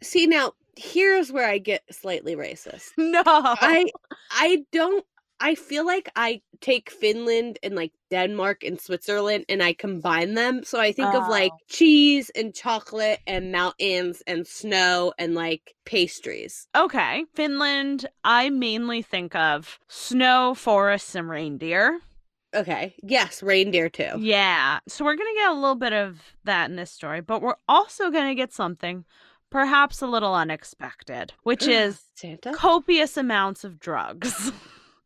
see 0.00 0.26
now, 0.26 0.52
here's 0.76 1.32
where 1.32 1.48
I 1.48 1.58
get 1.58 1.82
slightly 1.90 2.36
racist. 2.36 2.90
No, 2.96 3.22
I 3.26 3.90
I 4.30 4.64
don't 4.72 5.04
I 5.40 5.54
feel 5.54 5.86
like 5.86 6.10
I 6.16 6.40
take 6.60 6.90
Finland 6.90 7.58
and 7.62 7.74
like 7.76 7.92
Denmark 8.10 8.64
and 8.64 8.80
Switzerland 8.80 9.44
and 9.48 9.62
I 9.62 9.72
combine 9.72 10.34
them. 10.34 10.64
So 10.64 10.80
I 10.80 10.92
think 10.92 11.14
of 11.14 11.28
like 11.28 11.52
Oh. 11.52 11.58
cheese 11.68 12.30
and 12.34 12.54
chocolate 12.54 13.20
and 13.26 13.52
mountains 13.52 14.22
and 14.26 14.46
snow 14.46 15.12
and 15.18 15.34
like 15.34 15.74
pastries. 15.84 16.66
Okay, 16.74 17.24
Finland, 17.34 18.06
I 18.24 18.50
mainly 18.50 19.02
think 19.02 19.34
of 19.36 19.78
snow, 19.88 20.54
forests, 20.54 21.14
and 21.14 21.28
reindeer. 21.28 22.00
Okay. 22.54 22.94
Yes, 23.02 23.42
reindeer 23.42 23.88
too. 23.90 24.10
Yeah, 24.18 24.80
so 24.88 25.04
we're 25.04 25.16
going 25.16 25.32
to 25.34 25.40
get 25.40 25.50
a 25.50 25.54
little 25.54 25.74
bit 25.76 25.92
of 25.92 26.20
that 26.44 26.70
in 26.70 26.76
this 26.76 26.90
story, 26.90 27.20
but 27.20 27.42
we're 27.42 27.56
also 27.68 28.10
going 28.10 28.28
to 28.28 28.34
get 28.34 28.52
something 28.52 29.04
perhaps 29.50 30.02
a 30.02 30.06
little 30.06 30.34
unexpected, 30.34 31.32
which 31.42 31.68
ah, 31.68 31.70
is 31.70 32.00
Santa? 32.14 32.52
copious 32.54 33.16
amounts 33.16 33.64
of 33.64 33.78
drugs. 33.78 34.50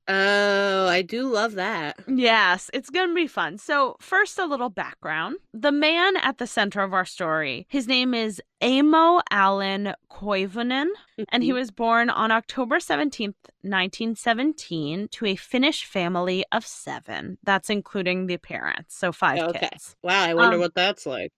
Oh, 0.09 0.89
I 0.89 1.03
do 1.03 1.29
love 1.29 1.55
that. 1.55 1.97
yes, 2.09 2.71
it's 2.75 2.91
going 2.91 3.09
to 3.11 3.15
be 3.15 3.27
fun. 3.29 3.57
So, 3.59 3.97
first, 4.01 4.39
a 4.39 4.45
little 4.47 4.69
background. 4.69 5.37
The 5.55 5.71
man 5.73 6.17
at 6.17 6.39
the 6.39 6.47
center 6.47 6.81
of 6.83 6.93
our 6.93 7.05
story, 7.05 7.67
his 7.69 7.87
name 7.87 8.13
is 8.13 8.43
Amo 8.61 9.21
Allan 9.31 9.95
Koivunen, 10.11 10.89
and 11.29 11.43
he 11.45 11.53
was 11.53 11.71
born 11.71 12.11
on 12.11 12.31
October 12.33 12.79
17th, 12.79 13.35
1917, 13.63 15.09
to 15.09 15.27
a 15.27 15.37
Finnish 15.37 15.85
family 15.85 16.45
of 16.53 16.67
seven. 16.67 17.39
That's 17.45 17.71
including 17.71 18.27
the 18.27 18.37
parents, 18.39 18.97
so 18.97 19.13
five 19.13 19.39
Okay. 19.41 19.69
kids. 19.71 19.97
Wow, 20.03 20.23
I 20.23 20.35
wonder 20.35 20.57
Um, 20.57 20.61
what 20.61 20.75
that's 20.75 21.07
like. 21.07 21.33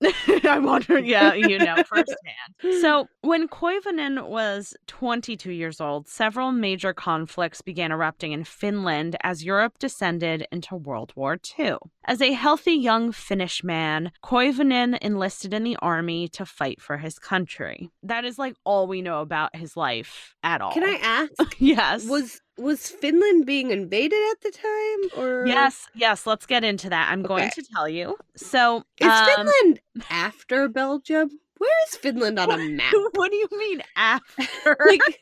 I 0.44 0.58
wonder, 0.58 0.98
yeah, 0.98 1.32
you 1.34 1.58
know 1.58 1.76
firsthand. 1.84 2.16
So, 2.80 3.06
when 3.22 3.48
Koivunen 3.48 4.28
was 4.28 4.74
22 4.86 5.52
years 5.52 5.80
old, 5.80 6.08
several 6.08 6.52
major 6.52 6.92
conflicts 6.92 7.62
began 7.62 7.92
erupting 7.92 8.32
in 8.32 8.44
Finland 8.44 9.16
as 9.22 9.44
Europe 9.44 9.78
descended 9.78 10.46
into 10.52 10.76
World 10.76 11.12
War 11.16 11.38
II. 11.58 11.76
As 12.04 12.20
a 12.20 12.32
healthy 12.32 12.72
young 12.72 13.12
Finnish 13.12 13.64
man, 13.64 14.12
Koivunen 14.22 14.98
enlisted 15.00 15.54
in 15.54 15.64
the 15.64 15.76
army 15.80 16.28
to 16.28 16.44
fight 16.44 16.80
for 16.80 16.98
his 16.98 17.18
country. 17.18 17.90
That 18.02 18.24
is 18.24 18.38
like 18.38 18.56
all 18.64 18.86
we 18.86 19.02
know 19.02 19.20
about 19.20 19.56
his 19.56 19.76
life 19.76 20.34
at 20.42 20.60
all. 20.60 20.72
Can 20.72 20.84
I 20.84 20.98
ask? 21.02 21.56
yes. 21.58 22.06
Was 22.06 22.40
was 22.58 22.88
Finland 22.88 23.46
being 23.46 23.70
invaded 23.70 24.18
at 24.32 24.40
the 24.40 24.50
time, 24.50 25.22
or 25.22 25.46
Yes, 25.46 25.88
yes, 25.94 26.26
let's 26.26 26.46
get 26.46 26.64
into 26.64 26.88
that. 26.90 27.10
I'm 27.10 27.22
going 27.22 27.50
to 27.50 27.62
tell 27.62 27.88
you. 27.88 28.16
So, 28.36 28.84
Is 28.98 29.08
um, 29.08 29.26
Finland 29.26 29.80
after 30.10 30.68
Belgium? 30.68 31.30
Where 31.58 31.84
is 31.88 31.96
Finland 31.96 32.38
on 32.38 32.50
a 32.50 32.58
map? 32.58 32.92
what 33.12 33.30
do 33.30 33.36
you 33.36 33.48
mean 33.52 33.82
after? 33.96 34.76
like, 34.86 35.20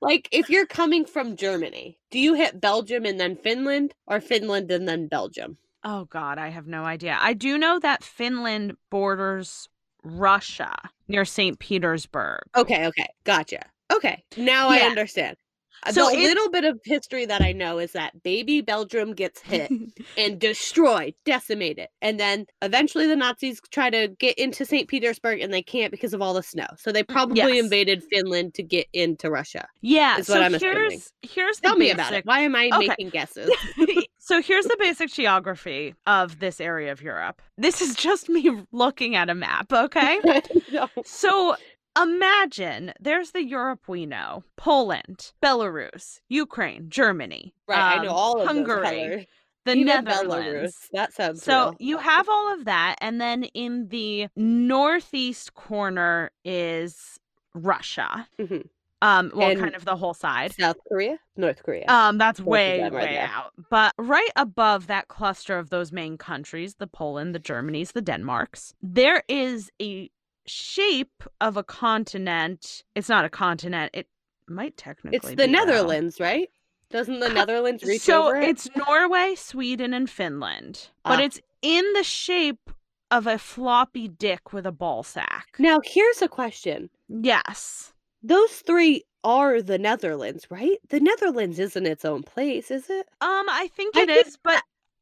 like 0.00 0.28
if 0.32 0.50
you're 0.50 0.66
coming 0.66 1.04
from 1.04 1.36
Germany, 1.36 1.98
do 2.10 2.18
you 2.18 2.34
hit 2.34 2.60
Belgium 2.60 3.04
and 3.04 3.20
then 3.20 3.36
Finland, 3.36 3.94
or 4.06 4.20
Finland 4.20 4.70
and 4.70 4.88
then 4.88 5.06
Belgium? 5.06 5.58
Oh 5.84 6.06
God, 6.06 6.38
I 6.38 6.48
have 6.48 6.66
no 6.66 6.84
idea. 6.84 7.16
I 7.20 7.32
do 7.32 7.56
know 7.58 7.78
that 7.78 8.02
Finland 8.02 8.76
borders 8.90 9.68
Russia 10.02 10.74
near 11.06 11.24
St. 11.24 11.58
Petersburg. 11.58 12.42
Okay, 12.56 12.86
okay, 12.86 13.06
gotcha. 13.24 13.60
Okay, 13.92 14.24
now 14.36 14.68
I 14.68 14.78
understand. 14.78 15.36
Uh, 15.84 15.92
So 15.92 16.08
the 16.10 16.16
it- 16.16 16.22
little 16.22 16.50
bit 16.50 16.64
of 16.64 16.80
history 16.84 17.26
that 17.26 17.42
I 17.42 17.52
know 17.52 17.78
is 17.78 17.92
that 17.92 18.22
baby 18.22 18.60
Belgium 18.60 19.12
gets 19.14 19.40
hit 19.40 19.70
and 20.18 20.38
destroyed, 20.40 21.14
decimated, 21.24 21.88
and 22.02 22.18
then 22.18 22.46
eventually 22.62 23.06
the 23.06 23.16
Nazis 23.16 23.60
try 23.70 23.90
to 23.90 24.08
get 24.18 24.38
into 24.38 24.64
St. 24.64 24.88
Petersburg 24.88 25.40
and 25.40 25.52
they 25.52 25.62
can't 25.62 25.90
because 25.90 26.14
of 26.14 26.22
all 26.22 26.34
the 26.34 26.42
snow. 26.42 26.66
So 26.78 26.92
they 26.92 27.02
probably 27.02 27.40
Mm, 27.40 27.54
yes. 27.54 27.64
invaded 27.64 28.02
Finland 28.04 28.54
to 28.54 28.62
get 28.62 28.86
into 28.92 29.30
Russia. 29.30 29.68
yeah, 29.82 30.18
Is 30.18 30.26
so 30.26 30.34
what 30.34 30.42
I'm 30.42 30.54
assuming. 30.54 30.90
here's 30.90 31.12
here's 31.22 31.56
the 31.60 31.68
Tell 31.68 31.76
me 31.76 31.90
about 31.90 32.10
basic- 32.10 32.18
it. 32.24 32.26
Why 32.26 32.40
am 32.40 32.54
I 32.56 32.70
Okay. 32.72 32.86
making 32.88 33.10
guesses? 33.10 33.50
so 34.18 34.40
here's 34.40 34.64
the 34.66 34.76
basic 34.78 35.12
geography 35.12 35.94
of 36.06 36.38
this 36.38 36.60
area 36.60 36.92
of 36.92 37.02
Europe. 37.02 37.42
This 37.58 37.80
is 37.82 37.94
just 37.94 38.28
me 38.28 38.50
looking 38.72 39.14
at 39.16 39.28
a 39.30 39.34
map, 39.34 39.72
okay? 39.72 40.20
No. 40.72 40.88
So 41.04 41.56
imagine 41.96 42.92
there's 43.00 43.30
the 43.32 43.44
Europe 43.44 43.88
we 43.88 44.06
know 44.06 44.44
Poland, 44.56 45.32
Belarus, 45.42 46.20
Ukraine, 46.28 46.88
Germany. 46.88 47.54
Right, 47.68 47.98
I 47.98 48.02
know 48.04 48.10
um, 48.10 48.16
all 48.16 48.40
of 48.40 48.46
Hungary, 48.48 49.28
the 49.64 49.72
Even 49.72 49.86
Netherlands. 49.86 50.76
Belarus. 50.84 50.88
That 50.92 51.12
sounds 51.12 51.42
So 51.42 51.64
real. 51.70 51.76
you 51.80 51.98
have 51.98 52.28
all 52.28 52.54
of 52.54 52.64
that, 52.66 52.96
and 53.00 53.20
then 53.20 53.44
in 53.44 53.88
the 53.88 54.28
northeast 54.36 55.54
corner 55.54 56.30
is 56.44 57.18
Russia. 57.54 58.28
Mhm. 58.38 58.68
Um, 59.02 59.30
well, 59.34 59.50
And- 59.50 59.60
kind 59.60 59.74
of 59.74 59.84
the 59.84 59.96
whole 59.96 60.14
side. 60.14 60.54
South 60.54 60.78
Korea, 60.88 61.18
North 61.36 61.62
Korea. 61.62 61.84
Um, 61.86 62.16
that's 62.16 62.38
of 62.40 62.46
way, 62.46 62.88
way 62.90 63.18
out. 63.18 63.52
But 63.70 63.92
right 63.98 64.30
above 64.36 64.86
that 64.86 65.08
cluster 65.08 65.58
of 65.58 65.68
those 65.68 65.92
main 65.92 66.16
countries, 66.16 66.76
the 66.76 66.86
Poland, 66.86 67.34
the 67.34 67.38
Germanys, 67.38 67.92
the 67.92 68.00
Denmarks, 68.00 68.72
there 68.82 69.22
is 69.28 69.70
a 69.82 70.10
shape 70.46 71.22
of 71.40 71.56
a 71.56 71.62
continent. 71.64 72.84
It's 72.94 73.08
not 73.08 73.24
a 73.24 73.28
continent. 73.30 73.90
It 73.94 74.06
might 74.48 74.76
technically 74.76 75.16
it's 75.16 75.30
the. 75.34 75.46
Netherlands, 75.46 76.20
right? 76.20 76.48
Doesn't 76.90 77.18
the 77.18 77.28
Netherlands 77.28 77.82
reach 77.82 78.02
so 78.02 78.28
over 78.28 78.36
it? 78.36 78.48
it's 78.48 78.68
Norway, 78.76 79.34
Sweden, 79.36 79.92
and 79.92 80.08
Finland, 80.08 80.88
but 81.04 81.18
Ah. 81.18 81.22
it's 81.22 81.40
in 81.62 81.84
the 81.94 82.04
shape 82.04 82.70
of 83.10 83.26
a 83.26 83.38
floppy 83.38 84.06
dick 84.08 84.52
with 84.52 84.66
a 84.66 84.72
ball 84.72 85.02
sack. 85.02 85.46
Now 85.58 85.80
here's 85.84 86.22
a 86.22 86.28
question. 86.28 86.90
Yes. 87.08 87.92
Those 88.22 88.50
three 88.60 89.04
are 89.24 89.60
the 89.62 89.78
Netherlands, 89.78 90.46
right? 90.50 90.78
The 90.88 91.00
Netherlands 91.00 91.58
isn't 91.58 91.86
its 91.86 92.04
own 92.04 92.22
place, 92.22 92.70
is 92.70 92.88
it? 92.88 93.08
Um, 93.20 93.46
I 93.48 93.68
think 93.74 93.96
I 93.96 94.02
it 94.02 94.06
think 94.08 94.26
is, 94.28 94.38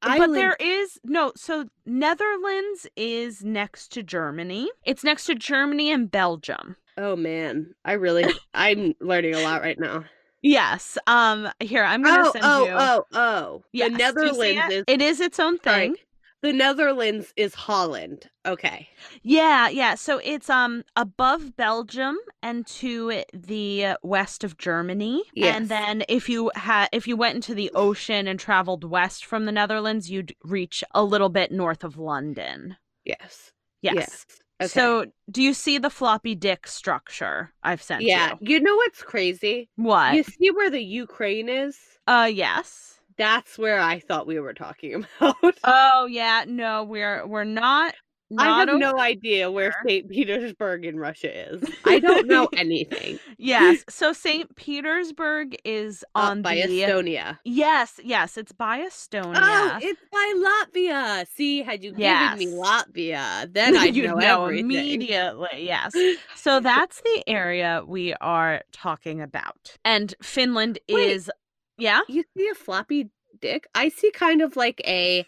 but 0.05 0.33
there 0.33 0.57
is 0.61 0.99
no. 1.05 1.33
So 1.37 1.67
Netherlands 1.87 2.87
is 2.97 3.43
next 3.43 3.89
to 3.93 4.03
Germany. 4.03 4.71
It's 4.85 5.05
next 5.05 5.25
to 5.27 5.35
Germany 5.35 5.91
and 5.91 6.11
Belgium. 6.11 6.77
Oh 6.97 7.17
man, 7.17 7.75
I 7.85 7.93
really 7.93 8.25
I'm 8.55 8.95
learning 9.01 9.35
a 9.35 9.41
lot 9.41 9.63
right 9.63 9.79
now. 9.79 10.05
Yes. 10.43 10.99
Um. 11.07 11.49
Here, 11.61 11.83
I'm 11.83 12.03
gonna 12.03 12.29
Oh, 12.29 12.33
send 12.33 12.45
oh, 12.47 12.65
you. 12.67 12.73
oh, 12.77 13.05
oh. 13.15 13.63
Yes. 13.73 13.93
The 13.93 13.97
Do 13.99 14.03
you 14.05 14.35
see 14.35 14.55
Netherlands 14.55 14.63
it? 14.75 14.77
is 14.77 14.85
It 14.89 15.03
is 15.03 15.21
its 15.21 15.41
own 15.41 15.59
sorry, 15.63 15.87
thing. 15.89 15.97
The 16.45 16.53
Netherlands 16.53 17.33
is 17.39 17.55
Holland. 17.55 18.29
Okay. 18.45 18.91
Yeah, 19.23 19.71
yeah. 19.71 19.95
So 19.95 20.21
it's 20.23 20.51
um 20.51 20.85
above 20.95 21.57
Belgium 21.57 22.19
and 22.43 22.67
to 22.67 23.23
the 23.33 23.97
west 24.03 24.45
of 24.45 24.59
Germany. 24.59 25.23
Yes. 25.33 25.57
And 25.57 25.69
then 25.71 26.05
if 26.07 26.29
you 26.29 26.51
had 26.55 26.91
if 26.93 27.09
you 27.09 27.17
went 27.17 27.37
into 27.37 27.55
the 27.55 27.71
ocean 27.75 28.29
and 28.29 28.39
traveled 28.39 28.85
west 28.85 29.25
from 29.25 29.47
the 29.47 29.53
Netherlands, 29.53 30.11
you'd 30.11 30.37
reach 30.45 30.85
a 30.91 31.03
little 31.03 31.31
bit 31.31 31.51
north 31.51 31.83
of 31.83 31.97
London. 31.97 32.77
Yes. 33.07 33.53
Yes. 33.81 34.27
Okay. 34.61 34.69
So 34.69 35.07
do 35.31 35.43
you 35.43 35.55
see 35.55 35.79
the 35.79 35.89
floppy 35.89 36.35
dick 36.35 36.67
structure 36.67 37.55
I've 37.63 37.83
sent 37.83 38.03
yeah, 38.03 38.35
you? 38.43 38.57
you 38.57 38.61
know 38.61 38.77
what's 38.77 39.03
crazy? 39.03 39.71
What? 39.77 40.13
You 40.15 40.23
see 40.23 40.51
where 40.51 40.69
the 40.69 40.83
Ukraine 40.83 41.49
is? 41.49 41.79
Uh 42.07 42.31
yes. 42.31 42.94
That's 43.17 43.59
where 43.59 43.79
I 43.81 44.01
thought 44.01 44.27
we 44.27 44.39
were 44.41 44.55
talking 44.55 44.95
about. 45.21 45.55
Oh 45.65 46.07
yeah, 46.07 46.45
no, 46.47 46.85
we're 46.85 47.27
we're 47.27 47.45
not 47.45 47.95
I 48.39 48.61
have 48.61 48.79
no 48.79 48.99
idea 48.99 49.51
where. 49.51 49.75
St. 49.87 50.09
Petersburg 50.09 50.85
in 50.85 50.99
Russia 50.99 51.53
is. 51.53 51.63
I 51.85 51.99
don't 52.01 52.27
know 52.27 52.49
anything. 52.55 53.19
Yes. 53.37 53.85
So 53.91 54.13
St. 54.15 54.55
Petersburg 54.57 55.55
is 55.65 56.03
Up 56.15 56.31
on 56.31 56.43
by 56.43 56.55
the 56.55 56.81
Estonia. 56.81 57.39
Yes, 57.45 58.01
yes, 58.03 58.39
it's 58.39 58.53
by 58.53 58.79
Estonia. 58.79 59.35
Oh, 59.37 59.79
it's 59.83 60.01
by 60.11 60.65
Latvia. 60.75 61.27
See, 61.29 61.63
had 61.63 61.85
you 61.85 61.93
given 61.93 62.39
me 62.39 62.47
Latvia, 62.47 63.53
then 63.53 63.77
I'd 63.77 63.95
You'd 63.95 64.07
know, 64.11 64.15
know 64.15 64.45
everything. 64.45 64.65
immediately. 64.71 65.49
Yes. 65.59 65.93
So 66.37 66.61
that's 66.61 67.03
the 67.03 67.25
area 67.27 67.83
we 67.87 68.15
are 68.15 68.63
talking 68.73 69.21
about. 69.21 69.77
And 69.85 70.15
Finland 70.23 70.79
Wait. 70.89 71.11
is 71.11 71.31
yeah? 71.79 72.01
You 72.09 72.25
see 72.37 72.49
a 72.49 72.55
floppy 72.55 73.11
dick? 73.41 73.67
I 73.75 73.89
see 73.89 74.11
kind 74.11 74.43
of 74.43 74.57
like 74.57 74.81
a 74.87 75.27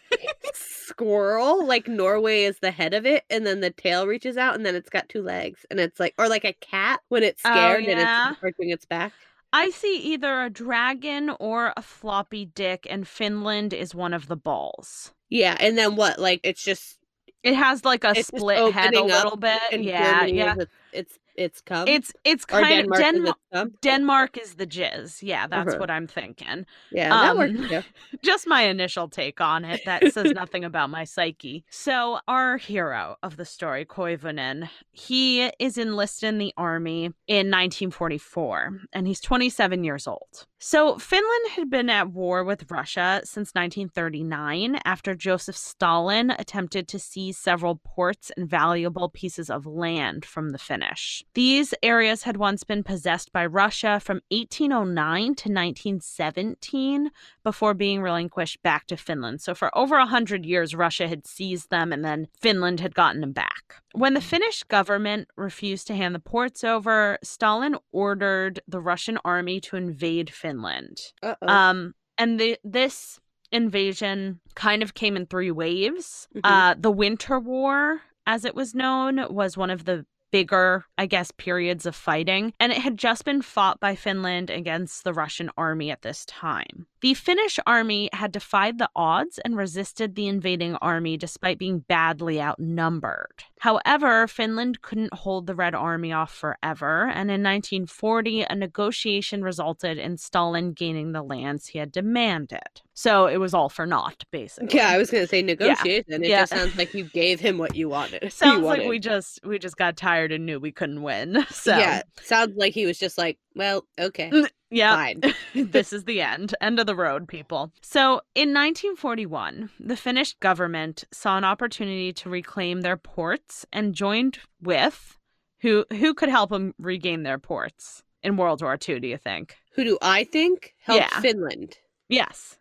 squirrel. 0.53 1.65
Like 1.65 1.87
Norway 1.87 2.43
is 2.43 2.59
the 2.59 2.71
head 2.71 2.93
of 2.93 3.05
it, 3.05 3.23
and 3.29 3.45
then 3.45 3.59
the 3.61 3.71
tail 3.71 4.07
reaches 4.07 4.37
out, 4.37 4.55
and 4.55 4.65
then 4.65 4.75
it's 4.75 4.89
got 4.89 5.09
two 5.09 5.21
legs, 5.21 5.65
and 5.69 5.79
it's 5.79 5.99
like, 5.99 6.13
or 6.17 6.27
like 6.29 6.45
a 6.45 6.53
cat 6.53 7.01
when 7.09 7.23
it's 7.23 7.41
Oh, 7.45 7.51
scared 7.51 7.85
and 7.85 7.99
it's 7.99 8.43
arching 8.43 8.69
its 8.69 8.85
back. 8.85 9.13
I 9.53 9.69
see 9.69 9.97
either 9.97 10.43
a 10.43 10.49
dragon 10.49 11.29
or 11.39 11.73
a 11.77 11.81
floppy 11.81 12.45
dick, 12.45 12.85
and 12.89 13.07
Finland 13.07 13.73
is 13.73 13.95
one 13.95 14.13
of 14.13 14.27
the 14.27 14.35
balls. 14.35 15.13
Yeah, 15.29 15.55
and 15.59 15.77
then 15.77 15.95
what? 15.95 16.19
Like 16.19 16.41
it's 16.43 16.63
just 16.63 16.99
It 17.43 17.55
has 17.55 17.85
like 17.85 18.03
a 18.03 18.15
split 18.23 18.73
head 18.73 18.93
a 18.93 19.01
up 19.01 19.05
little 19.05 19.37
bit. 19.37 19.61
Yeah, 19.71 20.19
Germany 20.21 20.37
yeah. 20.37 20.55
its 20.57 20.71
it's 20.91 21.19
it's 21.37 21.61
cum. 21.61 21.87
It's 21.87 22.11
it's 22.23 22.45
kind 22.45 22.65
of 22.65 22.97
Denmark 22.97 22.99
is 22.99 23.05
Denmark. 23.53 23.69
Denmark 23.81 24.37
is 24.37 24.55
the 24.55 24.67
jizz. 24.67 25.21
Yeah, 25.21 25.47
that's 25.47 25.69
Uh-huh. 25.69 25.79
what 25.79 25.89
I'm 25.91 26.07
thinking. 26.07 26.65
Yeah, 26.91 27.09
that 27.09 27.31
um, 27.31 27.37
works. 27.37 27.69
too. 27.69 27.81
Just 28.23 28.47
my 28.47 28.63
initial 28.63 29.07
take 29.07 29.39
on 29.39 29.63
it. 29.63 29.81
That 29.85 30.11
says 30.13 30.31
nothing 30.33 30.65
about 30.65 30.89
my 30.89 31.03
psyche. 31.05 31.63
So, 31.69 32.19
our 32.27 32.57
hero 32.57 33.15
of 33.23 33.37
the 33.37 33.45
story, 33.45 33.85
Koivunen, 33.85 34.67
he 34.91 35.51
is 35.59 35.77
enlisted 35.77 36.29
in 36.29 36.37
the 36.39 36.53
army 36.57 37.13
in 37.27 37.51
1944, 37.51 38.79
and 38.93 39.07
he's 39.07 39.19
27 39.21 39.83
years 39.83 40.07
old. 40.07 40.45
So, 40.59 40.97
Finland 40.97 41.51
had 41.51 41.69
been 41.69 41.87
at 41.87 42.11
war 42.11 42.43
with 42.43 42.71
Russia 42.71 43.21
since 43.23 43.51
1939 43.53 44.79
after 44.85 45.13
Joseph 45.13 45.55
Stalin 45.55 46.31
attempted 46.31 46.87
to 46.87 46.97
seize 46.97 47.37
several 47.37 47.75
ports 47.75 48.31
and 48.35 48.49
valuable 48.49 49.07
pieces 49.07 49.51
of 49.51 49.67
land 49.67 50.25
from 50.25 50.49
the 50.49 50.57
Finnish. 50.57 51.23
These 51.35 51.75
areas 51.83 52.23
had 52.23 52.37
once 52.37 52.63
been 52.63 52.83
possessed 52.83 53.31
by 53.31 53.45
Russia 53.45 53.99
from 53.99 54.21
1809 54.31 55.21
to 55.25 55.49
1917 55.49 57.11
before 57.43 57.75
being 57.75 58.01
relinquished 58.01 58.63
back 58.63 58.87
to 58.87 58.97
Finland. 58.97 59.41
So, 59.41 59.53
for 59.53 59.75
over 59.77 59.95
100 59.99 60.43
years, 60.43 60.73
Russia 60.73 61.07
had 61.07 61.27
seized 61.27 61.69
them 61.69 61.93
and 61.93 62.03
then 62.03 62.29
Finland 62.41 62.79
had 62.79 62.95
gotten 62.95 63.21
them 63.21 63.31
back. 63.31 63.83
When 63.97 64.13
the 64.13 64.21
Finnish 64.21 64.61
government 64.63 65.27
refused 65.35 65.87
to 65.87 65.95
hand 65.95 66.13
the 66.13 66.19
ports 66.19 66.63
over, 66.63 67.17
Stalin 67.23 67.77
ordered 67.91 68.59
the 68.67 68.79
Russian 68.79 69.17
army 69.25 69.59
to 69.61 69.75
invade 69.75 70.29
Finland. 70.29 70.99
Uh-oh. 71.23 71.47
Um, 71.47 71.95
and 72.15 72.39
the, 72.39 72.59
this 72.63 73.19
invasion 73.51 74.39
kind 74.53 74.83
of 74.83 74.93
came 74.93 75.17
in 75.17 75.25
three 75.25 75.49
waves. 75.49 76.27
Mhm. 76.35 76.41
Uh, 76.43 76.75
the 76.77 76.91
Winter 76.91 77.39
War, 77.39 78.01
as 78.27 78.45
it 78.45 78.53
was 78.53 78.75
known, 78.75 79.33
was 79.33 79.57
one 79.57 79.71
of 79.71 79.85
the 79.85 80.05
bigger, 80.31 80.85
I 80.97 81.05
guess, 81.05 81.31
periods 81.31 81.85
of 81.85 81.95
fighting, 81.95 82.53
and 82.59 82.71
it 82.71 82.79
had 82.79 82.97
just 82.97 83.25
been 83.25 83.41
fought 83.41 83.79
by 83.79 83.95
Finland 83.95 84.49
against 84.49 85.03
the 85.03 85.13
Russian 85.13 85.49
army 85.57 85.91
at 85.91 86.01
this 86.01 86.25
time. 86.25 86.87
The 87.01 87.13
Finnish 87.13 87.59
army 87.67 88.09
had 88.13 88.31
defied 88.31 88.77
the 88.77 88.89
odds 88.95 89.39
and 89.39 89.55
resisted 89.55 90.15
the 90.15 90.27
invading 90.27 90.75
army 90.75 91.15
despite 91.17 91.59
being 91.59 91.79
badly 91.79 92.41
outnumbered. 92.41 93.43
However, 93.59 94.27
Finland 94.27 94.81
couldn't 94.81 95.13
hold 95.13 95.47
the 95.47 95.55
Red 95.55 95.75
Army 95.75 96.11
off 96.11 96.33
forever, 96.33 97.07
and 97.07 97.29
in 97.29 97.43
1940, 97.43 98.43
a 98.43 98.55
negotiation 98.55 99.43
resulted 99.43 99.97
in 99.97 100.17
Stalin 100.17 100.73
gaining 100.73 101.11
the 101.11 101.23
lands 101.23 101.67
he 101.67 101.79
had 101.79 101.91
demanded. 101.91 102.81
So 102.99 103.27
it 103.27 103.37
was 103.37 103.53
all 103.53 103.69
for 103.69 103.85
naught, 103.85 104.23
basically. 104.31 104.75
Yeah, 104.75 104.89
I 104.89 104.97
was 104.97 105.11
gonna 105.11 105.27
say 105.27 105.43
negotiation. 105.43 106.23
It 106.23 106.29
Yeah. 106.29 106.41
just 106.41 106.53
sounds 106.53 106.75
like 106.75 106.95
you 106.95 107.03
gave 107.13 107.39
him 107.39 107.59
what 107.59 107.75
you 107.75 107.87
wanted. 107.89 108.33
Sounds 108.33 108.63
like 108.63 108.87
we 108.87 108.97
just 108.97 109.39
we 109.45 109.59
just 109.59 109.77
got 109.77 109.95
tired 109.97 110.31
and 110.31 110.47
knew 110.47 110.59
we 110.59 110.71
couldn't 110.71 111.03
win. 111.03 111.45
So 111.51 111.77
Yeah, 111.77 112.01
sounds 112.23 112.55
like 112.57 112.73
he 112.73 112.87
was 112.87 112.97
just 112.97 113.15
like, 113.19 113.37
well, 113.53 113.85
okay, 113.99 114.31
Mm, 114.31 114.49
yeah. 114.71 114.95
fine. 114.95 115.21
this 115.53 115.93
is 115.93 116.05
the 116.05 116.21
end. 116.21 116.55
End 116.59 116.79
of 116.79 116.87
the 116.87 116.95
road, 116.95 117.27
people. 117.27 117.71
So, 117.83 118.21
in 118.33 118.51
1941, 118.51 119.69
the 119.79 119.95
Finnish 119.95 120.33
government 120.39 121.03
saw 121.11 121.37
an 121.37 121.43
opportunity 121.43 122.11
to 122.13 122.29
reclaim 122.31 122.81
their 122.81 122.97
ports 122.97 123.63
and 123.71 123.93
joined 123.93 124.39
with 124.59 125.17
who 125.59 125.85
who 125.91 126.15
could 126.15 126.29
help 126.29 126.49
them 126.49 126.73
regain 126.79 127.21
their 127.21 127.37
ports 127.37 128.01
in 128.23 128.37
World 128.37 128.63
War 128.63 128.75
II, 128.89 128.99
do 129.01 129.07
you 129.07 129.17
think? 129.17 129.55
Who 129.75 129.83
do 129.83 129.97
I 130.01 130.23
think 130.23 130.73
helped 130.79 131.11
Yeah. 131.11 131.21
Finland? 131.21 131.77
Yes. 132.09 132.57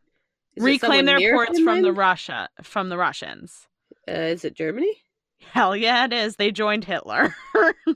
Is 0.56 0.62
reclaim 0.64 1.04
their 1.04 1.32
ports 1.32 1.60
from 1.60 1.82
the 1.82 1.92
Russia 1.92 2.48
from 2.62 2.88
the 2.88 2.96
Russians. 2.98 3.66
Uh, 4.08 4.12
is 4.12 4.44
it 4.44 4.54
Germany? 4.54 4.92
Hell 5.52 5.76
yeah, 5.76 6.04
it 6.06 6.12
is. 6.12 6.36
They 6.36 6.50
joined 6.50 6.84
Hitler. 6.84 7.34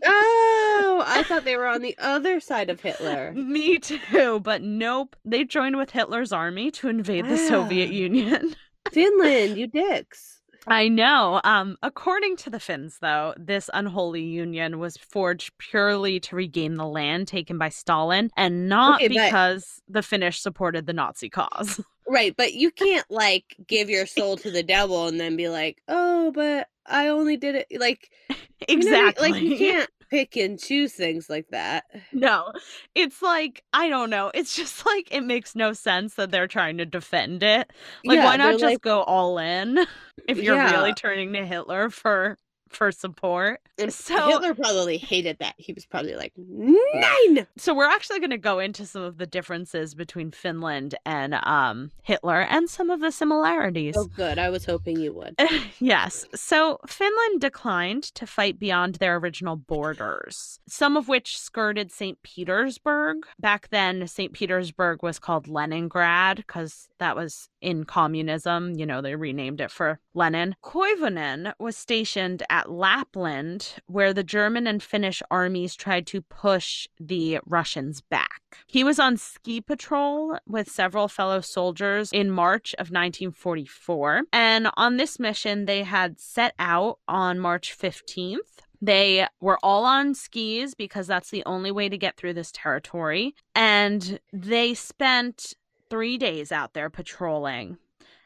Oh, 0.05 1.05
I 1.07 1.23
thought 1.27 1.45
they 1.45 1.57
were 1.57 1.67
on 1.67 1.83
the 1.83 1.97
other 1.99 2.41
side 2.41 2.71
of 2.71 2.81
Hitler. 2.81 3.33
Me 3.33 3.79
too, 3.79 4.41
but 4.41 4.63
nope. 4.63 5.17
They 5.25 5.45
joined 5.45 5.77
with 5.77 5.91
Hitler's 5.91 6.33
army 6.33 6.71
to 6.73 6.89
invade 6.89 7.27
the 7.27 7.37
Soviet 7.37 7.91
Union. 7.91 8.55
Finland, 8.93 9.57
you 9.59 9.67
dicks. 9.67 10.41
I 10.67 10.89
know. 10.89 11.41
Um, 11.43 11.77
according 11.83 12.37
to 12.39 12.51
the 12.51 12.61
Finns, 12.61 12.99
though, 13.01 13.35
this 13.39 13.71
unholy 13.73 14.23
union 14.23 14.79
was 14.79 14.97
forged 14.99 15.57
purely 15.59 16.21
to 16.21 16.37
regain 16.37 16.75
the 16.77 16.87
land 16.87 17.29
taken 17.29 17.57
by 17.57 17.71
Stalin 17.71 18.31
and 18.37 18.69
not 18.69 18.97
Okay, 18.97 19.09
but- 19.09 19.15
because 19.25 19.81
the 19.89 20.03
Finnish 20.03 20.41
supported 20.41 20.87
the 20.87 20.93
Nazi 20.93 21.29
cause. 21.31 21.81
Right, 22.13 22.35
but 22.37 22.55
you 22.55 22.73
can't 22.73 23.09
like 23.09 23.55
give 23.69 23.89
your 23.89 24.05
soul 24.05 24.37
to 24.39 24.51
the 24.51 24.65
devil 24.65 25.07
and 25.07 25.21
then 25.21 25.37
be 25.37 25.49
like, 25.49 25.81
"Oh, 25.87 26.33
but 26.33 26.67
I 26.85 27.07
only 27.07 27.37
did 27.37 27.55
it." 27.55 27.69
Like 27.79 28.11
you 28.29 28.37
know 28.37 28.37
exactly. 28.69 29.31
like 29.31 29.43
you 29.43 29.57
can't 29.57 29.89
pick 30.11 30.37
and 30.37 30.59
choose 30.59 30.93
things 30.93 31.31
like 31.31 31.47
that. 31.53 31.85
No, 32.13 32.53
it's 32.97 33.23
like, 33.23 33.63
I 33.73 33.89
don't 33.89 34.11
know. 34.11 34.33
It's 34.35 34.57
just 34.57 34.85
like, 34.85 35.07
it 35.13 35.21
makes 35.23 35.55
no 35.55 35.73
sense 35.73 36.15
that 36.15 36.33
they're 36.33 36.49
trying 36.49 36.79
to 36.79 36.85
defend 36.85 37.45
it. 37.45 37.71
Like, 38.05 38.17
Yeah, 38.17 38.25
why 38.25 38.37
not 38.37 38.53
just 38.55 38.65
like- 38.65 38.81
go 38.81 39.03
all 39.03 39.39
in 39.39 39.79
if 40.29 40.39
you're 40.39 40.57
Yeah. 40.57 40.73
really 40.73 40.93
turning 40.95 41.33
to 41.35 41.47
Hitler 41.47 41.91
for 41.91 42.37
for 42.71 42.91
support? 42.93 43.61
And 43.79 43.93
So- 43.93 44.29
Hitler 44.29 44.55
probably 44.55 44.97
hated 44.97 45.39
that. 45.41 45.55
He 45.59 45.73
was 45.73 45.85
probably 45.85 46.15
like, 46.15 46.33
nine. 46.37 47.47
so 47.57 47.75
we're 47.75 47.85
actually 47.89 48.19
going 48.21 48.31
to 48.31 48.39
go 48.39 48.59
into 48.59 48.87
some 48.87 49.03
of 49.03 49.19
the 49.19 49.27
differences 49.27 49.95
between 49.95 50.31
Finland 50.31 50.95
and 51.05 51.35
um, 51.35 51.91
Hitler 52.03 52.41
and 52.41 52.71
some 52.71 52.91
of 52.91 53.01
the 53.01 53.11
similarities. 53.13 53.95
Oh, 53.97 54.05
good. 54.07 54.39
I 54.39 54.51
was 54.51 54.65
hoping 54.65 54.99
you 54.99 55.13
would. 55.13 55.35
yes. 55.81 56.25
So 56.35 56.79
Finland 56.87 57.41
declined 57.41 58.05
to 58.15 58.27
fight 58.27 58.59
beyond 58.59 58.95
their 58.97 59.17
original 59.17 59.57
borders, 59.57 60.61
some 60.69 60.97
of 60.97 61.09
which 61.09 61.39
skirted 61.39 61.91
St. 61.93 62.23
Petersburg. 62.23 63.27
Back 63.39 63.69
then, 63.71 64.07
St. 64.07 64.33
Petersburg 64.33 65.03
was 65.03 65.19
called 65.19 65.49
Leningrad 65.49 66.37
because 66.39 66.89
that 66.99 67.17
was 67.17 67.49
in 67.61 67.85
communism. 67.85 68.75
You 68.75 68.87
know, 68.87 69.01
they 69.01 69.15
renamed 69.15 69.61
it 69.61 69.71
for 69.71 69.99
Lenin. 70.15 70.57
Koivunen 70.63 71.53
was 71.59 71.77
stationed 71.77 72.43
at 72.51 72.71
Lapland, 72.71 73.75
where 73.87 74.13
the 74.13 74.25
German 74.25 74.67
and 74.67 74.83
Finnish 74.83 75.23
armies 75.31 75.77
tried 75.77 76.07
to 76.09 76.23
push 76.23 76.89
the 76.99 77.41
Russians 77.47 78.01
back. 78.01 78.59
He 78.67 78.85
was 78.85 78.99
on 78.99 79.17
ski 79.17 79.61
patrol 79.61 80.39
with 80.47 80.71
several 80.71 81.09
fellow 81.09 81.41
soldiers 81.41 82.11
in 82.13 82.31
March 82.31 82.75
of 82.75 82.91
1944. 82.91 84.23
And 84.33 84.71
on 84.77 84.97
this 84.97 85.19
mission, 85.19 85.67
they 85.67 85.83
had 85.83 86.21
set 86.21 86.55
out 86.59 86.99
on 87.07 87.39
March 87.39 87.77
15th. 87.77 88.39
They 88.83 89.27
were 89.41 89.59
all 89.63 89.85
on 89.85 90.15
skis 90.15 90.75
because 90.75 91.07
that's 91.07 91.31
the 91.31 91.45
only 91.45 91.71
way 91.71 91.89
to 91.89 91.99
get 91.99 92.17
through 92.17 92.35
this 92.35 92.51
territory. 92.51 93.35
And 93.55 94.19
they 94.33 94.73
spent 94.75 95.53
three 95.91 96.17
days 96.17 96.53
out 96.53 96.73
there 96.73 96.89
patrolling. 96.89 97.77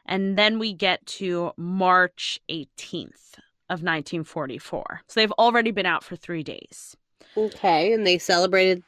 And 0.05 0.37
then 0.37 0.59
we 0.59 0.71
get 0.73 1.05
to 1.07 1.51
March 1.57 2.39
18th 2.49 3.39
of 3.69 3.81
1944. 3.81 5.01
So 5.07 5.19
they've 5.19 5.31
already 5.33 5.71
been 5.71 5.87
out 5.87 6.03
for 6.03 6.15
three 6.15 6.43
days. 6.43 6.95
Okay, 7.37 7.91
and 7.91 8.07
they 8.07 8.17
celebrated 8.17 8.81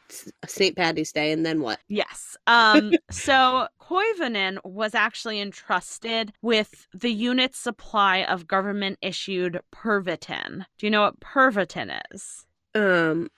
St. 0.45 0.75
Patty's 0.75 1.11
Day, 1.11 1.31
and 1.31 1.45
then 1.45 1.59
what? 1.59 1.79
Yes. 1.89 2.37
Um, 2.47 2.93
so 3.11 3.67
Koivunen 3.81 4.63
was 4.63 4.95
actually 4.95 5.41
entrusted 5.41 6.31
with 6.41 6.87
the 6.93 7.11
unit's 7.11 7.57
supply 7.57 8.23
of 8.23 8.47
government 8.47 8.99
issued 9.01 9.59
Pervitin. 9.73 10.65
Do 10.77 10.85
you 10.85 10.89
know 10.91 11.01
what 11.01 11.19
Pervitin 11.19 11.99
is? 12.13 12.45
Um, 12.73 13.29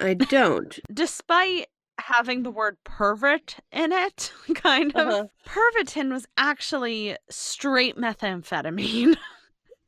I 0.00 0.14
don't. 0.14 0.78
Despite 0.92 1.66
having 1.98 2.42
the 2.42 2.50
word 2.50 2.76
pervert 2.84 3.56
in 3.72 3.92
it, 3.92 4.32
kind 4.54 4.94
of, 4.96 5.08
Uh-huh. 5.08 5.26
Pervitin 5.46 6.12
was 6.12 6.26
actually 6.36 7.16
straight 7.30 7.96
methamphetamine. 7.96 9.16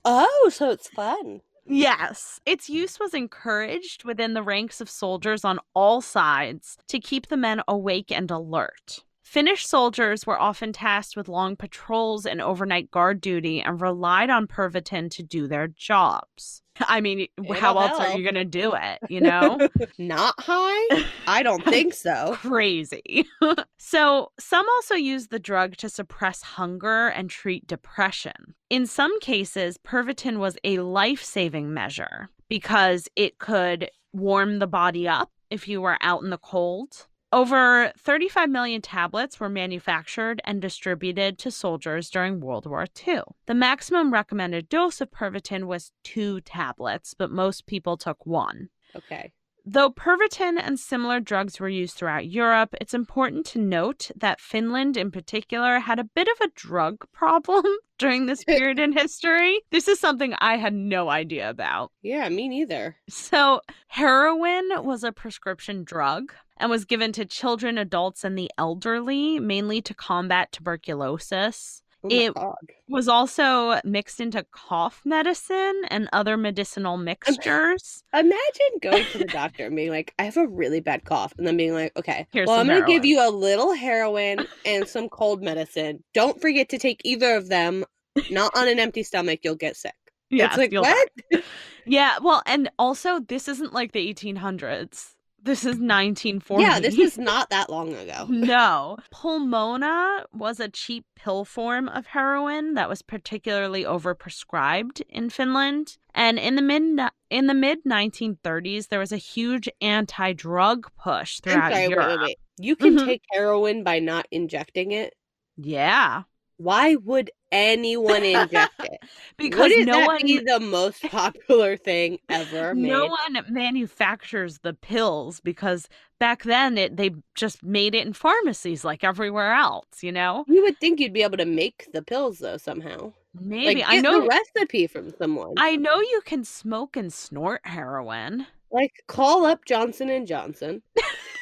Oh, 0.02 0.50
so 0.50 0.70
it's 0.70 0.88
fun. 0.88 1.42
Yes, 1.66 2.40
its 2.46 2.70
use 2.70 2.98
was 2.98 3.12
encouraged 3.12 4.02
within 4.02 4.32
the 4.32 4.42
ranks 4.42 4.80
of 4.80 4.88
soldiers 4.88 5.44
on 5.44 5.60
all 5.74 6.00
sides 6.00 6.78
to 6.88 6.98
keep 6.98 7.26
the 7.28 7.36
men 7.36 7.60
awake 7.68 8.10
and 8.10 8.30
alert. 8.30 9.04
Finnish 9.30 9.64
soldiers 9.64 10.26
were 10.26 10.40
often 10.40 10.72
tasked 10.72 11.16
with 11.16 11.28
long 11.28 11.54
patrols 11.54 12.26
and 12.26 12.40
overnight 12.40 12.90
guard 12.90 13.20
duty 13.20 13.62
and 13.62 13.80
relied 13.80 14.28
on 14.28 14.48
Pervitin 14.48 15.08
to 15.08 15.22
do 15.22 15.46
their 15.46 15.68
jobs. 15.68 16.62
I 16.80 17.00
mean, 17.00 17.28
how 17.54 17.70
It'll 17.70 17.82
else 17.82 18.00
are 18.00 18.18
you 18.18 18.24
going 18.24 18.34
to 18.34 18.44
do 18.44 18.72
it, 18.74 18.98
you 19.08 19.20
know? 19.20 19.68
Not 19.98 20.34
high? 20.36 21.04
I 21.28 21.44
don't 21.44 21.64
think 21.68 21.94
so. 21.94 22.32
Crazy. 22.40 23.24
so, 23.78 24.32
some 24.40 24.66
also 24.68 24.96
use 24.96 25.28
the 25.28 25.38
drug 25.38 25.76
to 25.76 25.88
suppress 25.88 26.42
hunger 26.42 27.06
and 27.06 27.30
treat 27.30 27.68
depression. 27.68 28.56
In 28.68 28.84
some 28.84 29.16
cases, 29.20 29.78
Pervitin 29.78 30.38
was 30.38 30.58
a 30.64 30.80
life 30.80 31.22
saving 31.22 31.72
measure 31.72 32.30
because 32.48 33.06
it 33.14 33.38
could 33.38 33.90
warm 34.12 34.58
the 34.58 34.66
body 34.66 35.06
up 35.06 35.30
if 35.50 35.68
you 35.68 35.80
were 35.80 35.98
out 36.00 36.24
in 36.24 36.30
the 36.30 36.38
cold. 36.38 37.06
Over 37.32 37.92
35 37.96 38.50
million 38.50 38.82
tablets 38.82 39.38
were 39.38 39.48
manufactured 39.48 40.40
and 40.44 40.60
distributed 40.60 41.38
to 41.38 41.52
soldiers 41.52 42.10
during 42.10 42.40
World 42.40 42.66
War 42.66 42.86
II. 43.06 43.20
The 43.46 43.54
maximum 43.54 44.12
recommended 44.12 44.68
dose 44.68 45.00
of 45.00 45.12
Pervitin 45.12 45.66
was 45.66 45.92
two 46.02 46.40
tablets, 46.40 47.14
but 47.14 47.30
most 47.30 47.66
people 47.66 47.96
took 47.96 48.26
one. 48.26 48.70
Okay. 48.96 49.32
Though 49.64 49.90
Pervitin 49.90 50.58
and 50.60 50.80
similar 50.80 51.20
drugs 51.20 51.60
were 51.60 51.68
used 51.68 51.94
throughout 51.94 52.26
Europe, 52.26 52.74
it's 52.80 52.94
important 52.94 53.46
to 53.46 53.60
note 53.60 54.10
that 54.16 54.40
Finland 54.40 54.96
in 54.96 55.12
particular 55.12 55.78
had 55.78 56.00
a 56.00 56.04
bit 56.04 56.26
of 56.26 56.40
a 56.40 56.50
drug 56.56 57.06
problem 57.12 57.64
during 57.98 58.26
this 58.26 58.42
period 58.48 58.80
in 58.80 58.92
history. 58.92 59.60
This 59.70 59.86
is 59.86 60.00
something 60.00 60.34
I 60.40 60.56
had 60.56 60.74
no 60.74 61.10
idea 61.10 61.48
about. 61.48 61.92
Yeah, 62.02 62.28
me 62.28 62.48
neither. 62.48 62.96
So, 63.08 63.60
heroin 63.86 64.68
was 64.82 65.04
a 65.04 65.12
prescription 65.12 65.84
drug 65.84 66.32
and 66.60 66.70
was 66.70 66.84
given 66.84 67.10
to 67.12 67.24
children, 67.24 67.78
adults, 67.78 68.22
and 68.22 68.38
the 68.38 68.50
elderly, 68.58 69.40
mainly 69.40 69.80
to 69.82 69.94
combat 69.94 70.52
tuberculosis. 70.52 71.82
Oh 72.02 72.08
It- 72.10 72.34
God. 72.34 72.54
Was 72.88 73.06
also 73.08 73.78
mixed 73.84 74.20
into 74.20 74.44
cough 74.50 75.02
medicine 75.04 75.82
and 75.88 76.08
other 76.12 76.36
medicinal 76.36 76.96
mixtures. 76.96 78.02
Imagine 78.12 78.78
going 78.82 79.04
to 79.12 79.18
the 79.18 79.24
doctor 79.32 79.66
and 79.66 79.76
being 79.76 79.90
like, 79.90 80.12
I 80.18 80.24
have 80.24 80.36
a 80.36 80.46
really 80.48 80.80
bad 80.80 81.04
cough. 81.04 81.32
And 81.38 81.46
then 81.46 81.56
being 81.56 81.72
like, 81.72 81.96
okay, 81.96 82.26
Here's 82.32 82.48
well, 82.48 82.58
I'm 82.58 82.66
going 82.66 82.80
to 82.84 82.86
give 82.86 83.04
you 83.04 83.20
a 83.26 83.30
little 83.30 83.72
heroin 83.72 84.44
and 84.64 84.88
some 84.88 85.08
cold 85.08 85.42
medicine. 85.42 86.02
Don't 86.14 86.40
forget 86.40 86.68
to 86.70 86.78
take 86.78 87.00
either 87.04 87.36
of 87.36 87.48
them. 87.48 87.84
Not 88.30 88.50
on 88.56 88.66
an 88.66 88.80
empty 88.80 89.04
stomach, 89.04 89.40
you'll 89.44 89.54
get 89.54 89.76
sick. 89.76 89.94
Yeah, 90.30 90.46
it's 90.46 90.56
like, 90.56 90.72
what? 90.72 91.08
Yeah, 91.86 92.18
well, 92.22 92.42
and 92.46 92.70
also 92.78 93.20
this 93.20 93.48
isn't 93.48 93.72
like 93.72 93.92
the 93.92 94.12
1800s. 94.14 95.14
This 95.42 95.60
is 95.60 95.76
1940. 95.78 96.62
Yeah, 96.62 96.80
this 96.80 96.98
is 96.98 97.16
not 97.18 97.48
that 97.50 97.70
long 97.70 97.94
ago. 97.94 98.26
no. 98.28 98.98
Pulmona 99.12 100.24
was 100.34 100.60
a 100.60 100.68
cheap 100.68 101.04
pill 101.16 101.44
form 101.44 101.88
of 101.88 102.06
heroin 102.06 102.74
that 102.74 102.88
was 102.88 103.00
particularly 103.02 103.84
overprescribed 103.84 105.02
in 105.08 105.30
Finland. 105.30 105.96
And 106.14 106.38
in 106.38 106.56
the 106.56 106.62
mid 106.62 106.82
in 107.30 107.46
the 107.46 107.54
mid 107.54 107.84
1930s, 107.84 108.88
there 108.88 108.98
was 108.98 109.12
a 109.12 109.16
huge 109.16 109.68
anti-drug 109.80 110.90
push 111.02 111.40
throughout 111.40 111.72
sorry, 111.72 111.86
Europe. 111.88 112.20
wait, 112.20 112.20
wait. 112.20 112.36
You 112.58 112.76
can 112.76 112.96
Mhm. 112.96 113.04
take 113.06 113.22
heroin 113.32 113.82
by 113.84 114.00
not 114.00 114.26
injecting 114.30 114.92
it. 114.92 115.14
Yeah, 115.56 116.24
Why 116.58 116.96
would 116.96 117.30
anyone 117.52 118.22
inject 118.22 118.74
it? 118.80 119.00
because 119.36 119.58
Wouldn't 119.60 119.86
no 119.86 120.00
that 120.00 120.06
one 120.06 120.22
be 120.22 120.38
the 120.38 120.60
most 120.60 121.02
popular 121.02 121.76
thing 121.76 122.18
ever 122.28 122.74
made? 122.74 122.88
no 122.88 123.06
one 123.06 123.44
manufactures 123.48 124.58
the 124.58 124.74
pills 124.74 125.40
because 125.40 125.88
back 126.18 126.42
then 126.44 126.78
it 126.78 126.96
they 126.96 127.10
just 127.34 127.62
made 127.62 127.94
it 127.94 128.06
in 128.06 128.12
pharmacies 128.12 128.84
like 128.84 129.02
everywhere 129.04 129.52
else, 129.52 130.02
you 130.02 130.12
know? 130.12 130.44
You 130.48 130.62
would 130.62 130.78
think 130.78 131.00
you'd 131.00 131.12
be 131.12 131.22
able 131.22 131.38
to 131.38 131.44
make 131.46 131.88
the 131.92 132.02
pills 132.02 132.38
though 132.38 132.56
somehow. 132.56 133.12
Maybe 133.38 133.80
like, 133.80 133.84
I 133.86 134.00
know 134.00 134.22
the 134.22 134.26
recipe 134.28 134.86
from 134.88 135.12
someone. 135.16 135.54
I 135.56 135.76
know 135.76 136.00
you 136.00 136.20
can 136.24 136.44
smoke 136.44 136.96
and 136.96 137.12
snort 137.12 137.60
heroin. 137.64 138.46
like 138.72 138.92
call 139.06 139.44
up 139.44 139.64
Johnson 139.64 140.08
and 140.10 140.26
Johnson 140.26 140.82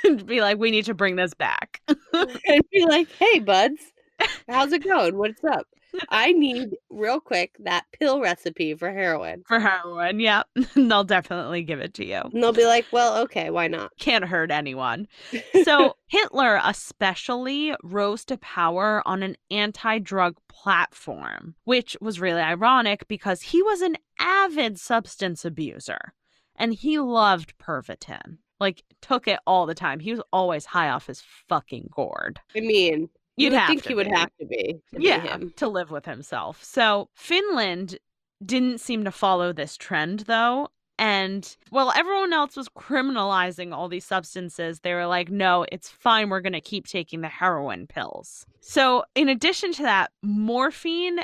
and 0.04 0.26
be 0.26 0.40
like, 0.40 0.58
we 0.58 0.70
need 0.70 0.84
to 0.84 0.94
bring 0.94 1.16
this 1.16 1.32
back. 1.34 1.80
and 2.12 2.62
be 2.70 2.84
like, 2.86 3.10
"Hey, 3.12 3.38
buds, 3.38 3.80
how's 4.48 4.72
it 4.72 4.84
going? 4.84 5.16
What's 5.16 5.42
up? 5.44 5.66
I 6.08 6.32
need 6.32 6.76
real 6.90 7.20
quick 7.20 7.56
that 7.60 7.84
pill 7.92 8.20
recipe 8.20 8.74
for 8.74 8.90
heroin." 8.90 9.44
For 9.46 9.60
heroin, 9.60 10.20
yeah. 10.20 10.42
They'll 10.74 11.04
definitely 11.04 11.62
give 11.62 11.80
it 11.80 11.94
to 11.94 12.06
you. 12.06 12.20
And 12.32 12.42
they'll 12.42 12.52
be 12.52 12.66
like, 12.66 12.86
"Well, 12.92 13.18
okay, 13.22 13.50
why 13.50 13.68
not?" 13.68 13.92
Can't 13.98 14.24
hurt 14.24 14.50
anyone. 14.50 15.08
So 15.64 15.96
Hitler 16.06 16.60
especially 16.64 17.74
rose 17.82 18.24
to 18.26 18.38
power 18.38 19.02
on 19.06 19.22
an 19.22 19.36
anti-drug 19.50 20.36
platform, 20.48 21.56
which 21.64 21.96
was 22.00 22.20
really 22.20 22.40
ironic 22.40 23.06
because 23.08 23.42
he 23.42 23.62
was 23.62 23.82
an 23.82 23.96
avid 24.18 24.78
substance 24.78 25.44
abuser 25.44 26.14
and 26.58 26.74
he 26.74 26.98
loved 26.98 27.56
Pervitin. 27.58 28.38
Like 28.60 28.82
took 29.00 29.28
it 29.28 29.38
all 29.46 29.66
the 29.66 29.74
time. 29.74 30.00
He 30.00 30.10
was 30.10 30.20
always 30.32 30.66
high 30.66 30.88
off 30.88 31.06
his 31.06 31.22
fucking 31.48 31.90
gourd. 31.94 32.40
I 32.56 32.60
mean, 32.60 33.08
You'd 33.38 33.66
think 33.66 33.86
he 33.86 33.94
would 33.94 34.08
have 34.08 34.30
to 34.40 34.46
be. 34.46 34.80
to 34.90 34.98
be 34.98 35.04
yeah, 35.04 35.20
him. 35.20 35.52
to 35.56 35.68
live 35.68 35.90
with 35.90 36.04
himself. 36.04 36.62
So 36.62 37.08
Finland 37.14 37.98
didn't 38.44 38.80
seem 38.80 39.04
to 39.04 39.10
follow 39.10 39.52
this 39.52 39.76
trend 39.76 40.20
though. 40.20 40.68
And 40.98 41.56
while 41.70 41.92
everyone 41.94 42.32
else 42.32 42.56
was 42.56 42.68
criminalizing 42.68 43.72
all 43.72 43.88
these 43.88 44.04
substances, 44.04 44.80
they 44.80 44.94
were 44.94 45.06
like, 45.06 45.30
no, 45.30 45.64
it's 45.70 45.88
fine. 45.88 46.28
We're 46.28 46.40
going 46.40 46.54
to 46.54 46.60
keep 46.60 46.88
taking 46.88 47.20
the 47.20 47.28
heroin 47.28 47.86
pills. 47.86 48.44
So, 48.60 49.04
in 49.14 49.28
addition 49.28 49.72
to 49.74 49.82
that, 49.84 50.10
morphine, 50.22 51.20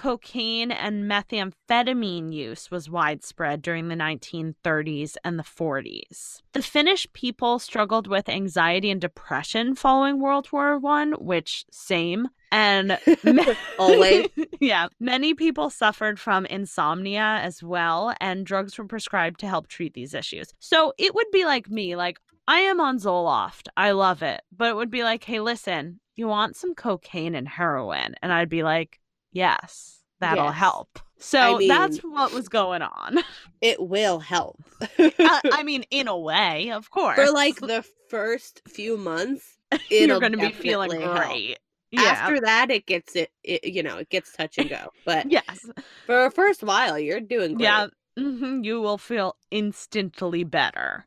cocaine, 0.00 0.70
and 0.70 1.04
methamphetamine 1.04 2.32
use 2.32 2.70
was 2.70 2.88
widespread 2.88 3.60
during 3.60 3.88
the 3.88 3.94
1930s 3.94 5.16
and 5.22 5.38
the 5.38 5.42
40s. 5.42 6.40
The 6.54 6.62
Finnish 6.62 7.06
people 7.12 7.58
struggled 7.58 8.06
with 8.06 8.30
anxiety 8.30 8.90
and 8.90 8.98
depression 8.98 9.74
following 9.74 10.18
World 10.18 10.50
War 10.52 10.78
One, 10.78 11.12
which 11.12 11.66
same. 11.70 12.28
And 12.50 12.98
ma- 13.24 13.54
Always. 13.78 14.28
yeah, 14.60 14.88
many 14.98 15.34
people 15.34 15.68
suffered 15.68 16.18
from 16.18 16.46
insomnia 16.46 17.38
as 17.42 17.62
well, 17.62 18.14
and 18.22 18.46
drugs 18.46 18.78
were 18.78 18.86
prescribed 18.86 19.38
to 19.40 19.48
help 19.48 19.68
treat 19.68 19.92
these 19.92 20.14
issues. 20.14 20.54
So 20.60 20.94
it 20.96 21.14
would 21.14 21.30
be 21.30 21.44
like 21.44 21.68
me, 21.68 21.94
like 21.94 22.18
I 22.48 22.60
am 22.60 22.80
on 22.80 22.98
Zoloft, 22.98 23.68
I 23.76 23.90
love 23.90 24.22
it, 24.22 24.40
but 24.56 24.70
it 24.70 24.76
would 24.76 24.90
be 24.90 25.04
like, 25.04 25.24
hey, 25.24 25.40
listen, 25.40 26.00
you 26.16 26.26
want 26.26 26.56
some 26.56 26.74
cocaine 26.74 27.34
and 27.34 27.46
heroin, 27.46 28.14
and 28.22 28.32
I'd 28.32 28.48
be 28.48 28.62
like, 28.62 28.99
yes, 29.32 30.02
that'll 30.20 30.46
Yes. 30.46 30.54
help. 30.54 30.98
So 31.18 31.58
I 31.58 31.66
that's 31.66 31.98
what 31.98 32.32
was 32.32 32.48
going 32.48 32.82
on. 32.82 33.18
It 33.60 33.80
will 33.80 34.20
help. 34.20 34.58
uh, 34.80 35.40
I 35.50 35.62
mean, 35.62 35.84
in 35.90 36.08
a 36.08 36.16
way, 36.18 36.70
of 36.72 36.90
course. 36.90 37.16
For 37.16 37.30
like 37.30 37.60
the 37.60 37.84
first 38.08 38.62
few 38.68 38.96
months, 38.96 39.58
you're 39.90 40.16
going 40.18 40.32
to 40.32 40.38
be 40.38 40.52
feeling 40.52 40.92
help. 41.00 41.10
great. 41.12 41.58
Yeah. 41.90 42.10
After 42.10 42.40
that, 42.40 42.70
it 42.70 42.86
gets 42.86 43.16
it, 43.16 43.30
it. 43.42 43.64
You 43.64 43.82
know, 43.82 43.98
it 43.98 44.08
gets 44.08 44.32
touch 44.32 44.58
and 44.58 44.68
go. 44.70 44.92
But 45.04 45.26
yes. 45.30 45.66
for 46.06 46.24
a 46.26 46.30
first 46.30 46.62
while, 46.62 46.98
you're 46.98 47.20
doing 47.20 47.54
great. 47.54 47.68
Yeah, 47.68 47.88
hmm 48.18 48.62
you 48.64 48.80
will 48.80 48.98
feel 48.98 49.36
instantly 49.50 50.44
better. 50.44 51.04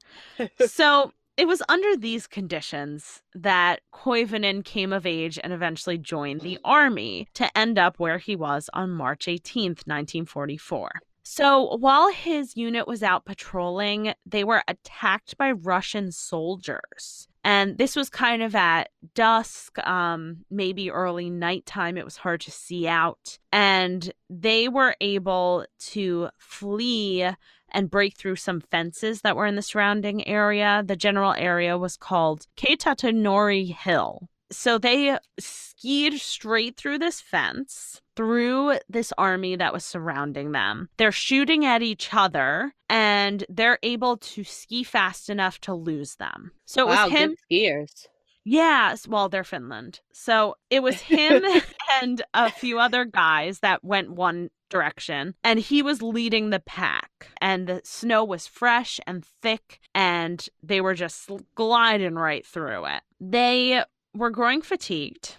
so 0.57 1.13
it 1.37 1.47
was 1.47 1.63
under 1.67 1.95
these 1.95 2.27
conditions 2.27 3.21
that 3.33 3.81
Koivunen 3.93 4.63
came 4.63 4.93
of 4.93 5.05
age 5.05 5.39
and 5.43 5.51
eventually 5.51 5.97
joined 5.97 6.41
the 6.41 6.59
army 6.63 7.27
to 7.33 7.57
end 7.57 7.79
up 7.79 7.99
where 7.99 8.19
he 8.19 8.35
was 8.35 8.69
on 8.73 8.91
March 8.91 9.25
18th, 9.25 9.87
1944. 9.87 10.91
So 11.23 11.77
while 11.77 12.11
his 12.11 12.57
unit 12.57 12.87
was 12.87 13.01
out 13.01 13.25
patrolling, 13.25 14.13
they 14.25 14.43
were 14.43 14.63
attacked 14.67 15.37
by 15.37 15.51
Russian 15.51 16.11
soldiers. 16.11 17.27
And 17.45 17.77
this 17.77 17.95
was 17.95 18.09
kind 18.09 18.43
of 18.43 18.55
at 18.55 18.89
dusk, 19.15 19.79
um, 19.87 20.45
maybe 20.51 20.91
early 20.91 21.29
nighttime. 21.29 21.97
It 21.97 22.05
was 22.05 22.17
hard 22.17 22.41
to 22.41 22.51
see 22.51 22.87
out. 22.87 23.39
And 23.51 24.13
they 24.29 24.67
were 24.69 24.95
able 25.01 25.65
to 25.79 26.29
flee 26.37 27.29
and 27.73 27.89
break 27.89 28.17
through 28.17 28.36
some 28.36 28.62
fences 28.62 29.21
that 29.21 29.36
were 29.36 29.45
in 29.45 29.55
the 29.55 29.62
surrounding 29.62 30.27
area. 30.27 30.83
The 30.86 30.95
general 30.95 31.33
area 31.33 31.77
was 31.77 31.97
called 31.97 32.47
Keitatanori 32.57 33.73
Hill. 33.75 34.29
So 34.51 34.77
they 34.77 35.17
skied 35.39 36.19
straight 36.19 36.77
through 36.77 36.99
this 36.99 37.19
fence, 37.19 38.01
through 38.15 38.77
this 38.88 39.12
army 39.17 39.55
that 39.55 39.73
was 39.73 39.83
surrounding 39.83 40.51
them. 40.51 40.89
They're 40.97 41.12
shooting 41.12 41.65
at 41.65 41.81
each 41.81 42.13
other 42.13 42.73
and 42.88 43.43
they're 43.49 43.79
able 43.81 44.17
to 44.17 44.43
ski 44.43 44.83
fast 44.83 45.29
enough 45.29 45.59
to 45.62 45.73
lose 45.73 46.15
them. 46.15 46.51
So 46.65 46.83
it 46.83 46.89
wow, 46.89 47.05
was 47.05 47.13
him. 47.13 47.29
good 47.29 47.38
skiers. 47.51 48.07
Yes, 48.45 49.08
well, 49.08 49.29
they're 49.29 49.43
Finland. 49.43 50.01
So 50.12 50.56
it 50.69 50.84
was 50.84 50.99
him 50.99 51.43
and 52.01 52.21
a 52.34 52.51
few 52.51 52.79
other 52.79 53.06
guys 53.06 53.60
that 53.60 53.84
went 53.84 54.12
one 54.12 54.49
direction, 54.69 55.36
and 55.43 55.60
he 55.60 55.82
was 55.82 56.01
leading 56.01 56.49
the 56.49 56.60
pack. 56.60 57.27
And 57.39 57.67
the 57.67 57.82
snow 57.84 58.23
was 58.23 58.47
fresh 58.47 58.99
and 59.08 59.23
thick, 59.41 59.79
and 59.95 60.45
they 60.62 60.82
were 60.82 60.95
just 60.95 61.29
gliding 61.56 62.15
right 62.15 62.45
through 62.45 62.86
it. 62.86 63.01
They 63.19 63.84
were 64.13 64.32
growing 64.32 64.62
fatigued. 64.62 65.38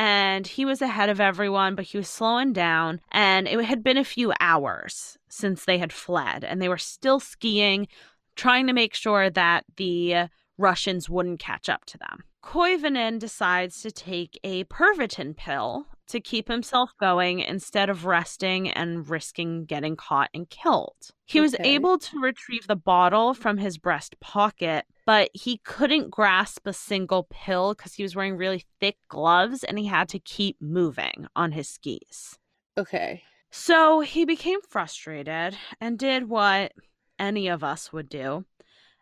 And 0.00 0.46
he 0.46 0.64
was 0.64 0.80
ahead 0.80 1.10
of 1.10 1.20
everyone, 1.20 1.74
but 1.74 1.86
he 1.86 1.98
was 1.98 2.08
slowing 2.08 2.52
down. 2.52 3.00
And 3.10 3.48
it 3.48 3.64
had 3.64 3.82
been 3.82 3.98
a 3.98 4.04
few 4.04 4.32
hours 4.38 5.18
since 5.28 5.64
they 5.64 5.78
had 5.78 5.92
fled, 5.92 6.44
and 6.44 6.62
they 6.62 6.68
were 6.68 6.78
still 6.78 7.18
skiing, 7.18 7.88
trying 8.36 8.68
to 8.68 8.72
make 8.72 8.94
sure 8.94 9.28
that 9.28 9.64
the 9.76 10.28
Russians 10.58 11.08
wouldn't 11.08 11.38
catch 11.38 11.68
up 11.68 11.84
to 11.86 11.98
them. 11.98 12.24
Koivunen 12.42 13.18
decides 13.18 13.80
to 13.82 13.90
take 13.90 14.38
a 14.42 14.64
Pervitin 14.64 15.36
pill 15.36 15.86
to 16.08 16.20
keep 16.20 16.48
himself 16.48 16.92
going 16.98 17.40
instead 17.40 17.90
of 17.90 18.06
resting 18.06 18.70
and 18.70 19.08
risking 19.08 19.64
getting 19.64 19.96
caught 19.96 20.30
and 20.32 20.48
killed. 20.48 21.10
He 21.26 21.40
was 21.40 21.54
able 21.60 21.98
to 21.98 22.20
retrieve 22.20 22.66
the 22.66 22.76
bottle 22.76 23.34
from 23.34 23.58
his 23.58 23.76
breast 23.76 24.18
pocket, 24.20 24.86
but 25.04 25.30
he 25.34 25.58
couldn't 25.58 26.10
grasp 26.10 26.66
a 26.66 26.72
single 26.72 27.26
pill 27.30 27.74
because 27.74 27.94
he 27.94 28.02
was 28.02 28.16
wearing 28.16 28.36
really 28.36 28.64
thick 28.80 28.96
gloves 29.08 29.62
and 29.62 29.78
he 29.78 29.86
had 29.86 30.08
to 30.10 30.18
keep 30.18 30.56
moving 30.60 31.26
on 31.36 31.52
his 31.52 31.68
skis. 31.68 32.38
Okay. 32.78 33.22
So 33.50 34.00
he 34.00 34.24
became 34.24 34.62
frustrated 34.62 35.56
and 35.80 35.98
did 35.98 36.28
what 36.28 36.72
any 37.18 37.48
of 37.48 37.62
us 37.62 37.92
would 37.92 38.08
do 38.08 38.44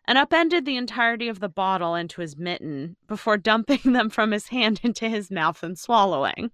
and 0.07 0.17
upended 0.17 0.65
the 0.65 0.77
entirety 0.77 1.27
of 1.27 1.39
the 1.39 1.49
bottle 1.49 1.93
into 1.95 2.21
his 2.21 2.37
mitten 2.37 2.95
before 3.07 3.37
dumping 3.37 3.79
them 3.93 4.09
from 4.09 4.31
his 4.31 4.47
hand 4.47 4.79
into 4.83 5.09
his 5.09 5.29
mouth 5.29 5.61
and 5.63 5.77
swallowing. 5.77 6.51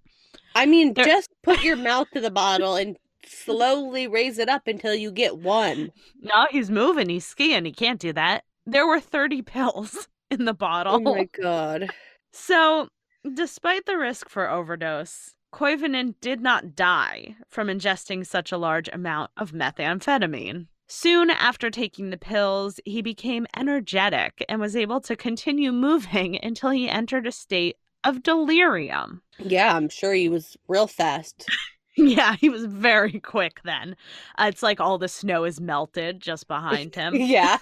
I 0.54 0.66
mean, 0.66 0.94
There- 0.94 1.04
just 1.04 1.30
put 1.42 1.62
your 1.62 1.76
mouth 1.76 2.08
to 2.12 2.20
the 2.20 2.30
bottle 2.30 2.76
and 2.76 2.96
slowly 3.26 4.06
raise 4.06 4.38
it 4.38 4.48
up 4.48 4.66
until 4.66 4.94
you 4.94 5.10
get 5.10 5.38
one. 5.38 5.90
No, 6.20 6.46
he's 6.50 6.70
moving, 6.70 7.08
he's 7.08 7.24
skiing, 7.26 7.64
he 7.64 7.72
can't 7.72 8.00
do 8.00 8.12
that. 8.12 8.44
There 8.66 8.86
were 8.86 9.00
30 9.00 9.42
pills 9.42 10.08
in 10.30 10.44
the 10.44 10.52
oh 10.52 10.54
bottle. 10.54 10.94
Oh 10.96 11.14
my 11.14 11.28
god. 11.40 11.90
So, 12.32 12.88
despite 13.34 13.86
the 13.86 13.96
risk 13.96 14.28
for 14.28 14.50
overdose, 14.50 15.34
Koivunen 15.52 16.14
did 16.20 16.40
not 16.40 16.74
die 16.74 17.36
from 17.48 17.68
ingesting 17.68 18.26
such 18.26 18.50
a 18.50 18.58
large 18.58 18.88
amount 18.92 19.30
of 19.36 19.52
methamphetamine. 19.52 20.66
Soon 20.86 21.30
after 21.30 21.70
taking 21.70 22.10
the 22.10 22.16
pills, 22.18 22.78
he 22.84 23.00
became 23.02 23.46
energetic 23.56 24.44
and 24.48 24.60
was 24.60 24.76
able 24.76 25.00
to 25.02 25.16
continue 25.16 25.72
moving 25.88 26.38
until 26.42 26.70
he 26.70 26.88
entered 26.88 27.26
a 27.26 27.32
state 27.32 27.76
of 28.04 28.22
delirium. 28.22 29.22
Yeah, 29.38 29.74
I'm 29.74 29.88
sure 29.88 30.12
he 30.12 30.28
was 30.28 30.56
real 30.68 30.86
fast. 30.86 31.48
Yeah, 31.96 32.34
he 32.34 32.48
was 32.48 32.64
very 32.64 33.20
quick 33.20 33.60
then. 33.64 33.94
Uh, 34.36 34.46
it's 34.48 34.64
like 34.64 34.80
all 34.80 34.98
the 34.98 35.06
snow 35.06 35.44
is 35.44 35.60
melted 35.60 36.20
just 36.20 36.48
behind 36.48 36.92
him. 36.96 37.14
Yeah. 37.14 37.58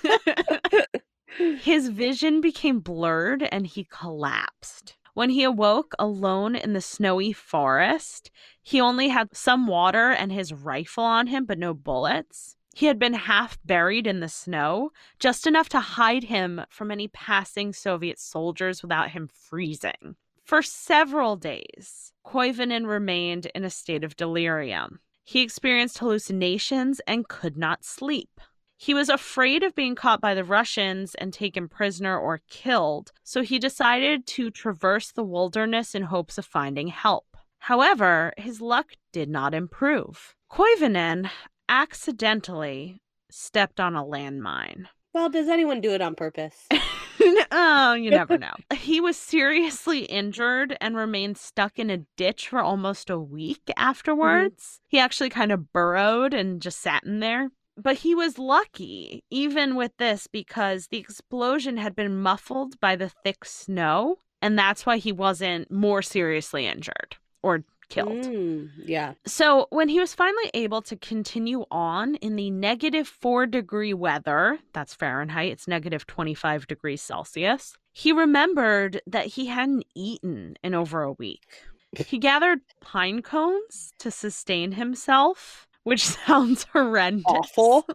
His 1.60 1.88
vision 1.88 2.40
became 2.40 2.80
blurred 2.80 3.46
and 3.52 3.66
he 3.66 3.84
collapsed. 3.84 4.96
When 5.12 5.28
he 5.28 5.44
awoke 5.44 5.94
alone 5.98 6.56
in 6.56 6.72
the 6.72 6.80
snowy 6.80 7.34
forest, 7.34 8.30
he 8.62 8.80
only 8.80 9.08
had 9.08 9.36
some 9.36 9.66
water 9.66 10.10
and 10.10 10.32
his 10.32 10.52
rifle 10.52 11.04
on 11.04 11.26
him, 11.26 11.44
but 11.44 11.58
no 11.58 11.74
bullets. 11.74 12.56
He 12.74 12.86
had 12.86 12.98
been 12.98 13.14
half 13.14 13.58
buried 13.64 14.06
in 14.06 14.20
the 14.20 14.28
snow, 14.28 14.92
just 15.18 15.46
enough 15.46 15.68
to 15.70 15.80
hide 15.80 16.24
him 16.24 16.62
from 16.70 16.90
any 16.90 17.08
passing 17.08 17.72
Soviet 17.72 18.18
soldiers 18.18 18.82
without 18.82 19.10
him 19.10 19.28
freezing. 19.28 20.16
For 20.44 20.62
several 20.62 21.36
days, 21.36 22.12
Koivunen 22.26 22.86
remained 22.86 23.46
in 23.54 23.64
a 23.64 23.70
state 23.70 24.04
of 24.04 24.16
delirium. 24.16 25.00
He 25.24 25.42
experienced 25.42 25.98
hallucinations 25.98 27.00
and 27.06 27.28
could 27.28 27.56
not 27.56 27.84
sleep. 27.84 28.40
He 28.76 28.94
was 28.94 29.08
afraid 29.08 29.62
of 29.62 29.76
being 29.76 29.94
caught 29.94 30.20
by 30.20 30.34
the 30.34 30.42
Russians 30.42 31.14
and 31.14 31.32
taken 31.32 31.68
prisoner 31.68 32.18
or 32.18 32.40
killed, 32.50 33.12
so 33.22 33.42
he 33.42 33.60
decided 33.60 34.26
to 34.26 34.50
traverse 34.50 35.12
the 35.12 35.22
wilderness 35.22 35.94
in 35.94 36.02
hopes 36.02 36.36
of 36.36 36.44
finding 36.44 36.88
help. 36.88 37.36
However, 37.60 38.32
his 38.36 38.60
luck 38.60 38.94
did 39.12 39.28
not 39.28 39.54
improve. 39.54 40.34
Koivunen 40.50 41.30
accidentally 41.68 43.00
stepped 43.30 43.80
on 43.80 43.96
a 43.96 44.04
landmine. 44.04 44.86
Well, 45.14 45.28
does 45.28 45.48
anyone 45.48 45.80
do 45.80 45.92
it 45.92 46.00
on 46.00 46.14
purpose? 46.14 46.66
oh, 47.50 47.94
you 47.94 48.10
never 48.10 48.38
know. 48.38 48.54
He 48.74 49.00
was 49.00 49.16
seriously 49.16 50.04
injured 50.04 50.76
and 50.80 50.96
remained 50.96 51.36
stuck 51.36 51.78
in 51.78 51.90
a 51.90 51.98
ditch 52.16 52.48
for 52.48 52.60
almost 52.60 53.10
a 53.10 53.18
week 53.18 53.62
mm-hmm. 53.66 53.82
afterwards. 53.82 54.80
He 54.88 54.98
actually 54.98 55.30
kind 55.30 55.52
of 55.52 55.72
burrowed 55.72 56.32
and 56.34 56.62
just 56.62 56.80
sat 56.80 57.04
in 57.04 57.20
there. 57.20 57.50
But 57.76 57.98
he 57.98 58.14
was 58.14 58.38
lucky, 58.38 59.24
even 59.30 59.76
with 59.76 59.96
this, 59.98 60.26
because 60.26 60.88
the 60.88 60.98
explosion 60.98 61.78
had 61.78 61.96
been 61.96 62.20
muffled 62.20 62.78
by 62.80 62.96
the 62.96 63.08
thick 63.08 63.46
snow, 63.46 64.18
and 64.42 64.58
that's 64.58 64.84
why 64.84 64.98
he 64.98 65.10
wasn't 65.10 65.70
more 65.70 66.02
seriously 66.02 66.66
injured 66.66 67.16
or 67.42 67.64
killed. 67.92 68.24
Mm, 68.24 68.70
yeah. 68.84 69.14
So, 69.26 69.66
when 69.70 69.88
he 69.88 70.00
was 70.00 70.14
finally 70.14 70.50
able 70.54 70.82
to 70.82 70.96
continue 70.96 71.64
on 71.70 72.14
in 72.16 72.36
the 72.36 72.50
negative 72.50 73.06
four 73.08 73.46
degree 73.46 73.94
weather, 73.94 74.58
that's 74.72 74.94
Fahrenheit, 74.94 75.52
it's 75.52 75.68
negative 75.68 76.06
25 76.06 76.66
degrees 76.66 77.02
Celsius, 77.02 77.74
he 77.92 78.12
remembered 78.12 79.00
that 79.06 79.26
he 79.26 79.46
hadn't 79.46 79.84
eaten 79.94 80.56
in 80.62 80.74
over 80.74 81.02
a 81.02 81.12
week. 81.12 81.46
He 81.94 82.16
gathered 82.18 82.60
pine 82.80 83.20
cones 83.20 83.92
to 83.98 84.10
sustain 84.10 84.72
himself, 84.72 85.66
which 85.84 86.06
sounds 86.26 86.64
horrendous. 86.72 87.24
Awful. 87.26 87.86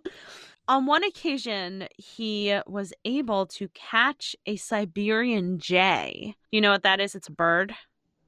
On 0.67 0.85
one 0.85 1.03
occasion, 1.03 1.87
he 1.97 2.59
was 2.67 2.93
able 3.05 3.45
to 3.47 3.69
catch 3.69 4.35
a 4.45 4.57
Siberian 4.57 5.59
jay. 5.59 6.35
You 6.51 6.61
know 6.61 6.71
what 6.71 6.83
that 6.83 6.99
is? 6.99 7.15
It's 7.15 7.29
a 7.29 7.31
bird, 7.31 7.73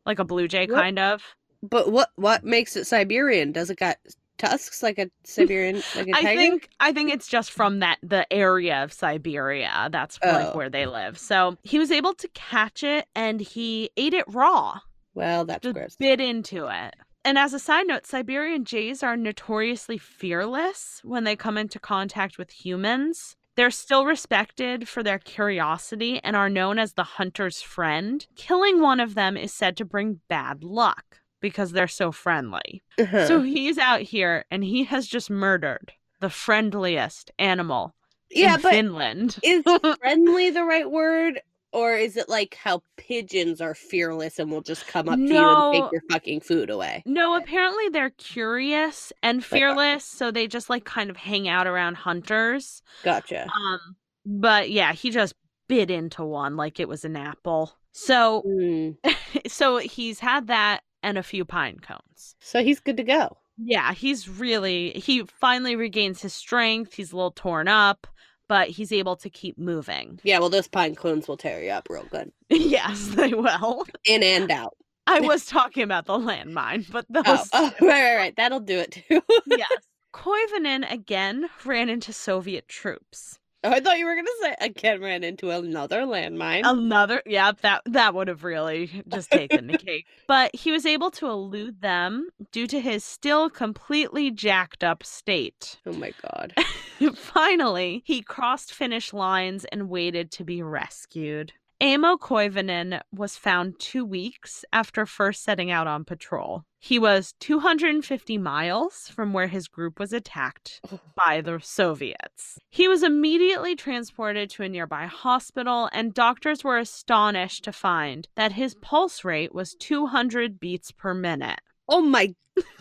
like 0.05 0.19
a 0.19 0.23
blue 0.23 0.47
jay, 0.47 0.65
What? 0.65 0.75
kind 0.81 0.97
of. 0.97 1.21
But 1.61 1.91
what 1.91 2.09
what 2.15 2.43
makes 2.43 2.75
it 2.75 2.85
Siberian? 2.85 3.51
Does 3.51 3.69
it 3.69 3.77
got 3.77 3.97
tusks 4.37 4.81
like 4.81 4.97
a 4.97 5.09
Siberian 5.25 5.75
like 5.95 6.07
a 6.07 6.11
tiger? 6.13 6.27
I 6.27 6.35
think 6.35 6.69
I 6.79 6.93
think 6.93 7.11
it's 7.11 7.27
just 7.27 7.51
from 7.51 7.79
that 7.79 7.97
the 8.01 8.31
area 8.31 8.83
of 8.83 8.93
Siberia. 8.93 9.89
That's 9.91 10.17
like 10.23 10.47
Oh. 10.53 10.57
where 10.57 10.69
they 10.69 10.85
live. 10.85 11.17
So 11.17 11.57
he 11.63 11.77
was 11.79 11.91
able 11.91 12.13
to 12.15 12.27
catch 12.29 12.83
it 12.83 13.05
and 13.15 13.41
he 13.41 13.89
ate 13.97 14.13
it 14.13 14.25
raw. 14.27 14.79
Well, 15.13 15.45
that's 15.45 15.63
Just 15.63 15.75
gross. 15.75 15.95
bit 15.97 16.21
into 16.21 16.67
it. 16.67 16.95
And 17.25 17.37
as 17.37 17.53
a 17.53 17.59
side 17.59 17.87
note, 17.87 18.05
Siberian 18.07 18.63
jays 18.63 19.03
are 19.03 19.17
notoriously 19.17 19.97
fearless 19.97 21.01
when 21.03 21.25
they 21.25 21.35
come 21.35 21.57
into 21.57 21.77
contact 21.79 22.37
with 22.37 22.51
humans. 22.51 23.35
They're 23.57 23.71
still 23.71 24.05
respected 24.05 24.87
for 24.87 25.03
their 25.03 25.19
curiosity 25.19 26.21
and 26.23 26.37
are 26.37 26.49
known 26.49 26.79
as 26.79 26.93
the 26.93 27.03
hunter's 27.03 27.61
friend. 27.61 28.25
Killing 28.37 28.79
one 28.79 29.01
of 29.01 29.15
them 29.15 29.35
is 29.35 29.53
said 29.53 29.75
to 29.77 29.85
bring 29.85 30.21
bad 30.29 30.63
luck 30.63 31.18
because 31.41 31.71
they're 31.71 31.87
so 31.87 32.11
friendly. 32.11 32.83
Uh-huh. 32.99 33.27
So 33.27 33.41
he's 33.41 33.77
out 33.77 34.01
here 34.01 34.45
and 34.51 34.63
he 34.63 34.83
has 34.85 35.07
just 35.07 35.29
murdered 35.29 35.93
the 36.19 36.29
friendliest 36.29 37.31
animal 37.39 37.95
yeah, 38.29 38.55
in 38.55 38.61
but 38.61 38.71
Finland. 38.71 39.37
is 39.43 39.63
friendly 40.01 40.49
the 40.51 40.63
right 40.63 40.89
word? 40.89 41.41
Or 41.71 41.93
is 41.93 42.17
it 42.17 42.27
like 42.29 42.55
how 42.55 42.81
pigeons 42.97 43.61
are 43.61 43.75
fearless 43.75 44.39
and 44.39 44.49
will 44.49 44.61
just 44.61 44.87
come 44.87 45.07
up 45.07 45.17
to 45.17 45.21
you 45.21 45.37
and 45.37 45.73
take 45.73 45.91
your 45.91 46.01
fucking 46.09 46.41
food 46.41 46.71
away? 46.71 47.03
No, 47.05 47.35
apparently 47.37 47.89
they're 47.89 48.09
curious 48.09 49.13
and 49.21 49.45
fearless, 49.45 50.03
so 50.03 50.31
they 50.31 50.47
just 50.47 50.69
like 50.71 50.83
kind 50.83 51.11
of 51.11 51.17
hang 51.17 51.47
out 51.47 51.67
around 51.67 51.95
hunters. 51.97 52.81
Gotcha. 53.03 53.43
Um, 53.43 53.79
but 54.25 54.71
yeah, 54.71 54.93
he 54.93 55.11
just 55.11 55.35
bit 55.67 55.91
into 55.91 56.25
one 56.25 56.57
like 56.57 56.79
it 56.79 56.87
was 56.89 57.05
an 57.05 57.15
apple. 57.15 57.71
So, 57.91 58.41
Mm. 58.47 58.97
so 59.47 59.77
he's 59.77 60.19
had 60.19 60.47
that 60.47 60.81
and 61.03 61.17
a 61.17 61.23
few 61.23 61.45
pine 61.45 61.79
cones. 61.79 62.35
So 62.39 62.63
he's 62.63 62.79
good 62.79 62.97
to 62.97 63.03
go. 63.03 63.37
Yeah, 63.57 63.93
he's 63.93 64.29
really 64.29 64.91
he 64.91 65.23
finally 65.25 65.75
regains 65.75 66.21
his 66.21 66.33
strength. 66.33 66.93
He's 66.93 67.11
a 67.11 67.15
little 67.15 67.31
torn 67.31 67.67
up, 67.67 68.07
but 68.47 68.69
he's 68.69 68.91
able 68.91 69.15
to 69.17 69.29
keep 69.29 69.57
moving. 69.57 70.19
Yeah, 70.23 70.39
well, 70.39 70.49
those 70.49 70.67
pine 70.67 70.95
cones 70.95 71.27
will 71.27 71.37
tear 71.37 71.61
you 71.61 71.71
up 71.71 71.87
real 71.89 72.05
good, 72.09 72.31
yes, 72.49 73.07
they 73.15 73.33
will. 73.33 73.85
in 74.05 74.23
and 74.23 74.49
out. 74.51 74.75
I 75.07 75.19
was 75.27 75.45
talking 75.45 75.83
about 75.83 76.05
the 76.05 76.13
landmine, 76.17 76.89
but 76.91 77.05
those 77.09 77.25
Oh, 77.25 77.45
oh, 77.53 77.71
right, 77.81 77.89
right, 78.03 78.15
right. 78.15 78.35
That'll 78.37 78.59
do 78.59 78.77
it 78.79 78.91
too. 78.91 79.21
yes. 79.47 79.69
Koivunen 80.13 80.91
again 80.91 81.49
ran 81.65 81.89
into 81.89 82.13
Soviet 82.13 82.67
troops. 82.67 83.39
Oh, 83.63 83.71
I 83.71 83.81
thought 83.81 83.99
you 83.99 84.05
were 84.05 84.15
gonna 84.15 84.27
say 84.41 84.55
again 84.61 85.01
ran 85.01 85.23
into 85.23 85.49
another 85.49 86.03
landmine. 86.03 86.61
Another, 86.63 87.21
yeah, 87.25 87.51
that 87.61 87.81
that 87.85 88.13
would 88.13 88.29
have 88.29 88.43
really 88.45 89.03
just 89.09 89.29
taken 89.31 89.67
the 89.67 89.77
cake. 89.85 90.05
But 90.27 90.55
he 90.55 90.71
was 90.71 90.85
able 90.85 91.11
to 91.11 91.27
elude 91.27 91.81
them 91.81 92.29
due 92.51 92.67
to 92.67 92.79
his 92.79 93.03
still 93.03 93.49
completely 93.49 94.31
jacked 94.31 94.83
up 94.83 95.03
state. 95.03 95.77
oh 95.85 95.91
my 95.93 96.13
god. 96.21 96.53
Finally, 97.15 98.01
he 98.05 98.21
crossed 98.21 98.73
Finnish 98.73 99.11
lines 99.13 99.65
and 99.65 99.89
waited 99.89 100.31
to 100.31 100.43
be 100.45 100.61
rescued. 100.61 101.51
Amo 101.81 102.17
Koivunen 102.17 102.99
was 103.13 103.37
found 103.37 103.79
two 103.79 104.03
weeks 104.03 104.65
after 104.73 105.05
first 105.05 105.43
setting 105.43 105.71
out 105.71 105.87
on 105.87 106.03
patrol. 106.03 106.65
He 106.77 106.99
was 106.99 107.33
250 107.39 108.37
miles 108.37 109.07
from 109.07 109.31
where 109.31 109.47
his 109.47 109.69
group 109.69 109.97
was 109.97 110.11
attacked 110.11 110.81
by 111.15 111.39
the 111.39 111.59
Soviets. 111.61 112.59
He 112.69 112.89
was 112.89 113.01
immediately 113.01 113.77
transported 113.77 114.49
to 114.51 114.63
a 114.63 114.69
nearby 114.69 115.05
hospital, 115.05 115.89
and 115.93 116.13
doctors 116.13 116.65
were 116.65 116.77
astonished 116.77 117.63
to 117.63 117.71
find 117.71 118.27
that 118.35 118.53
his 118.53 118.75
pulse 118.75 119.23
rate 119.23 119.55
was 119.55 119.73
200 119.75 120.59
beats 120.59 120.91
per 120.91 121.13
minute. 121.13 121.61
Oh 121.89 122.01
my 122.01 122.33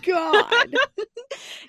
god. 0.02 0.74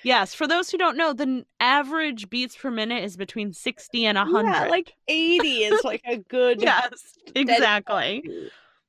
Yes, 0.02 0.34
for 0.34 0.47
those 0.47 0.69
who 0.71 0.78
don't 0.78 0.95
know, 0.95 1.12
the 1.12 1.45
average 1.60 2.30
beats 2.30 2.56
per 2.56 2.71
minute 2.71 3.04
is 3.04 3.17
between 3.17 3.52
60 3.52 4.06
and 4.06 4.17
100. 4.17 4.49
Yeah, 4.49 4.67
like 4.67 4.93
80 5.08 5.47
is 5.47 5.84
like 5.84 6.02
a 6.08 6.17
good 6.17 6.62
yes, 6.62 7.17
exactly. 7.36 8.23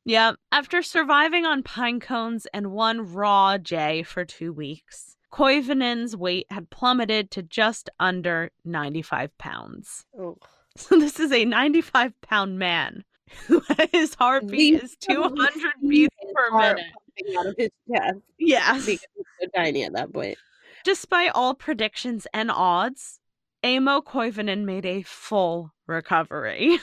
Yeah. 0.04 0.32
After 0.52 0.82
surviving 0.82 1.44
on 1.44 1.64
pine 1.64 1.98
cones 2.00 2.46
and 2.54 2.70
one 2.72 3.12
raw 3.12 3.58
jay 3.58 4.04
for 4.04 4.24
two 4.24 4.52
weeks, 4.52 5.16
Koivunen's 5.32 6.16
weight 6.16 6.46
had 6.50 6.70
plummeted 6.70 7.30
to 7.32 7.42
just 7.42 7.90
under 7.98 8.50
95 8.64 9.36
pounds. 9.36 10.06
Oh. 10.18 10.38
So 10.76 10.98
this 10.98 11.18
is 11.18 11.32
a 11.32 11.44
95 11.44 12.18
pound 12.20 12.58
man. 12.58 13.04
His 13.92 14.14
heartbeat 14.14 14.82
is 14.82 14.96
200 15.00 15.50
beats 15.88 16.14
per 16.34 16.58
minute. 16.58 16.84
out 17.38 17.46
of 17.46 17.54
his 17.58 17.70
chest 17.90 18.18
Yes. 18.38 18.72
because 18.72 18.86
he's 18.86 19.00
so 19.40 19.46
tiny 19.54 19.84
at 19.84 19.92
that 19.94 20.12
point. 20.12 20.38
Despite 20.84 21.32
all 21.34 21.54
predictions 21.54 22.26
and 22.32 22.50
odds, 22.50 23.20
Amo 23.62 24.00
Koivunen 24.00 24.64
made 24.64 24.86
a 24.86 25.02
full 25.02 25.72
recovery. 25.86 26.78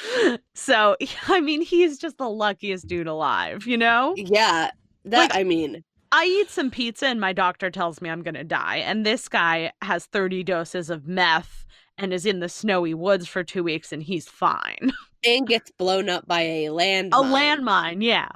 so, 0.54 0.96
I 1.28 1.40
mean, 1.40 1.62
he's 1.62 1.98
just 1.98 2.18
the 2.18 2.28
luckiest 2.28 2.86
dude 2.86 3.06
alive, 3.06 3.66
you 3.66 3.76
know? 3.76 4.14
Yeah, 4.16 4.70
that 5.04 5.18
Like- 5.18 5.36
I 5.36 5.44
mean, 5.44 5.84
I 6.14 6.24
eat 6.26 6.50
some 6.50 6.70
pizza 6.70 7.06
and 7.06 7.20
my 7.20 7.32
doctor 7.32 7.70
tells 7.70 8.02
me 8.02 8.10
I'm 8.10 8.22
going 8.22 8.34
to 8.34 8.44
die. 8.44 8.76
And 8.78 9.04
this 9.06 9.28
guy 9.28 9.72
has 9.80 10.04
30 10.06 10.44
doses 10.44 10.90
of 10.90 11.06
meth 11.06 11.64
and 11.98 12.12
is 12.12 12.26
in 12.26 12.40
the 12.40 12.48
snowy 12.48 12.94
woods 12.94 13.26
for 13.28 13.44
two 13.44 13.62
weeks 13.62 13.92
and 13.92 14.02
he's 14.02 14.28
fine. 14.28 14.92
and 15.24 15.46
gets 15.46 15.70
blown 15.70 16.08
up 16.08 16.26
by 16.26 16.42
a 16.42 16.70
land. 16.70 17.12
A 17.12 17.18
landmine, 17.18 18.02
yeah. 18.02 18.28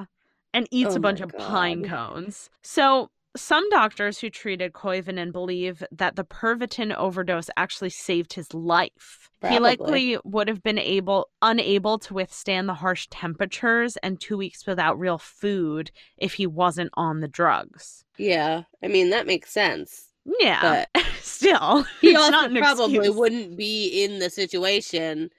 And 0.55 0.69
eats 0.71 0.93
Oh 0.93 0.97
a 0.97 1.01
bunch 1.01 1.21
my 1.21 1.25
of 1.25 1.37
pine 1.37 1.87
cones. 1.87 2.49
So 2.63 3.11
some 3.37 3.69
doctors 3.71 4.19
who 4.19 4.31
treated 4.31 4.73
Koivunen 4.73 5.31
believe 5.31 5.83
that 5.93 6.17
the 6.17 6.25
Pervitin 6.25 6.95
overdose 6.95 7.51
actually 7.57 7.91
saved 7.91 8.33
his 8.33 8.53
life. 8.55 9.29
He 9.47 9.59
likely 9.59 10.19
would 10.25 10.49
have 10.49 10.63
been 10.63 10.79
able 10.79 11.29
unable 11.43 11.99
to 12.01 12.15
withstand 12.15 12.69
the 12.69 12.75
harsh 12.75 13.07
temperatures 13.11 13.97
and 13.99 14.21
two 14.21 14.37
weeks 14.37 14.67
without 14.67 14.99
real 14.99 15.19
food 15.19 15.91
if 16.17 16.35
he 16.35 16.47
wasn't 16.47 16.91
on 16.95 17.21
the 17.21 17.29
drugs. 17.29 18.05
Yeah, 18.17 18.63
I 18.83 18.89
mean 18.89 19.11
that 19.11 19.27
makes 19.27 19.53
sense. 19.53 20.13
Yeah. 20.41 20.87
But 20.95 21.05
Still. 21.27 21.85
he 22.01 22.11
it's 22.11 22.19
also 22.21 22.31
not 22.31 22.55
probably 22.57 22.97
excuse. 22.97 23.17
wouldn't 23.17 23.57
be 23.57 24.05
in 24.05 24.19
the 24.21 24.31
situation 24.31 25.31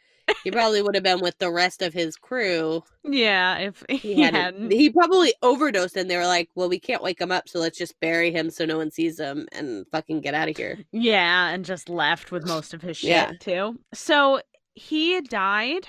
He 0.43 0.51
probably 0.51 0.81
would 0.81 0.93
have 0.95 1.03
been 1.05 1.21
with 1.21 1.37
the 1.37 1.49
rest 1.49 1.81
of 1.81 1.93
his 1.93 2.17
crew. 2.17 2.83
Yeah, 3.05 3.57
if 3.59 3.81
he, 3.89 3.97
He 4.15 4.21
had 4.21 4.33
hadn't. 4.33 4.71
he 4.71 4.89
probably 4.89 5.33
overdosed 5.41 5.95
and 5.95 6.09
they 6.09 6.17
were 6.17 6.25
like, 6.27 6.49
"Well, 6.55 6.67
we 6.67 6.79
can't 6.79 7.01
wake 7.01 7.21
him 7.21 7.31
up, 7.31 7.47
so 7.47 7.59
let's 7.59 7.77
just 7.77 7.97
bury 8.01 8.31
him 8.31 8.49
so 8.49 8.65
no 8.65 8.75
one 8.77 8.91
sees 8.91 9.17
him 9.19 9.47
and 9.53 9.85
fucking 9.91 10.19
get 10.21 10.33
out 10.33 10.49
of 10.49 10.57
here." 10.57 10.77
Yeah, 10.91 11.47
and 11.49 11.63
just 11.63 11.87
left 11.87 12.31
with 12.31 12.45
most 12.45 12.73
of 12.73 12.81
his 12.81 12.97
shit 12.97 13.09
Yeah. 13.09 13.31
too. 13.39 13.79
So 13.93 14.41
he 14.75 15.21
died 15.21 15.87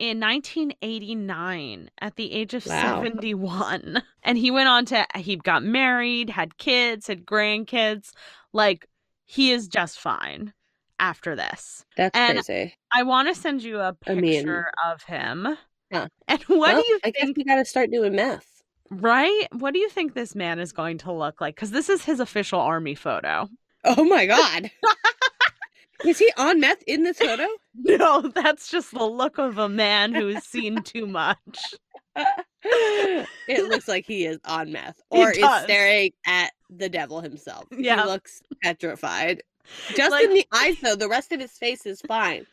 in 0.00 0.18
1989 0.20 1.90
at 2.00 2.16
the 2.16 2.32
age 2.32 2.54
of 2.54 2.66
Wow. 2.66 3.02
71. 3.04 4.02
And 4.22 4.36
he 4.38 4.50
went 4.50 4.68
on 4.68 4.84
to, 4.86 5.06
he 5.16 5.36
got 5.36 5.62
married, 5.62 6.30
had 6.30 6.58
kids, 6.58 7.06
had 7.06 7.24
grandkids. 7.24 8.10
Like, 8.52 8.86
he 9.26 9.50
is 9.52 9.68
just 9.68 9.98
fine 9.98 10.52
after 10.98 11.36
this. 11.36 11.84
That's 11.96 12.16
And 12.16 12.38
crazy. 12.44 12.74
I 12.94 13.02
want 13.02 13.28
to 13.28 13.34
send 13.34 13.62
you 13.62 13.80
a 13.80 13.92
picture 13.92 14.20
mean- 14.20 14.64
of 14.86 15.02
him. 15.02 15.56
Huh. 15.92 16.08
And 16.26 16.42
what 16.44 16.58
Well, 16.74 16.82
do 16.82 16.88
you 16.88 17.00
I 17.04 17.10
think? 17.12 17.36
we 17.36 17.44
got 17.44 17.56
to 17.56 17.64
start 17.64 17.90
doing 17.90 18.16
meth. 18.16 18.62
Right? 18.90 19.46
What 19.52 19.72
do 19.74 19.78
you 19.80 19.88
think 19.88 20.14
this 20.14 20.34
man 20.34 20.58
is 20.58 20.72
going 20.72 20.98
to 20.98 21.12
look 21.12 21.40
like? 21.40 21.54
Because 21.56 21.70
this 21.72 21.88
is 21.88 22.04
his 22.04 22.18
official 22.20 22.60
army 22.60 22.94
photo. 22.94 23.48
Oh 23.84 24.04
my 24.04 24.26
god. 24.26 24.70
Is 26.04 26.18
he 26.18 26.30
on 26.36 26.60
meth 26.60 26.82
in 26.86 27.04
this 27.04 27.18
photo? 27.18 27.46
No, 27.74 28.20
that's 28.34 28.68
just 28.70 28.92
the 28.92 29.04
look 29.04 29.38
of 29.38 29.58
a 29.58 29.68
man 29.68 30.12
who's 30.14 30.44
seen 30.44 30.82
too 30.82 31.06
much. 31.06 31.74
it 32.62 33.68
looks 33.68 33.88
like 33.88 34.04
he 34.06 34.26
is 34.26 34.38
on 34.44 34.72
meth 34.72 35.00
or 35.10 35.30
is 35.30 35.38
staring 35.62 36.10
at 36.26 36.50
the 36.70 36.88
devil 36.88 37.20
himself. 37.20 37.64
Yeah. 37.76 38.02
He 38.02 38.08
looks 38.08 38.42
petrified. 38.62 39.42
Just 39.96 40.12
Like- 40.12 40.24
in 40.24 40.34
the 40.34 40.46
eyes, 40.52 40.76
though. 40.82 40.94
The 40.96 41.08
rest 41.08 41.32
of 41.32 41.40
his 41.40 41.52
face 41.52 41.86
is 41.86 42.00
fine. 42.02 42.46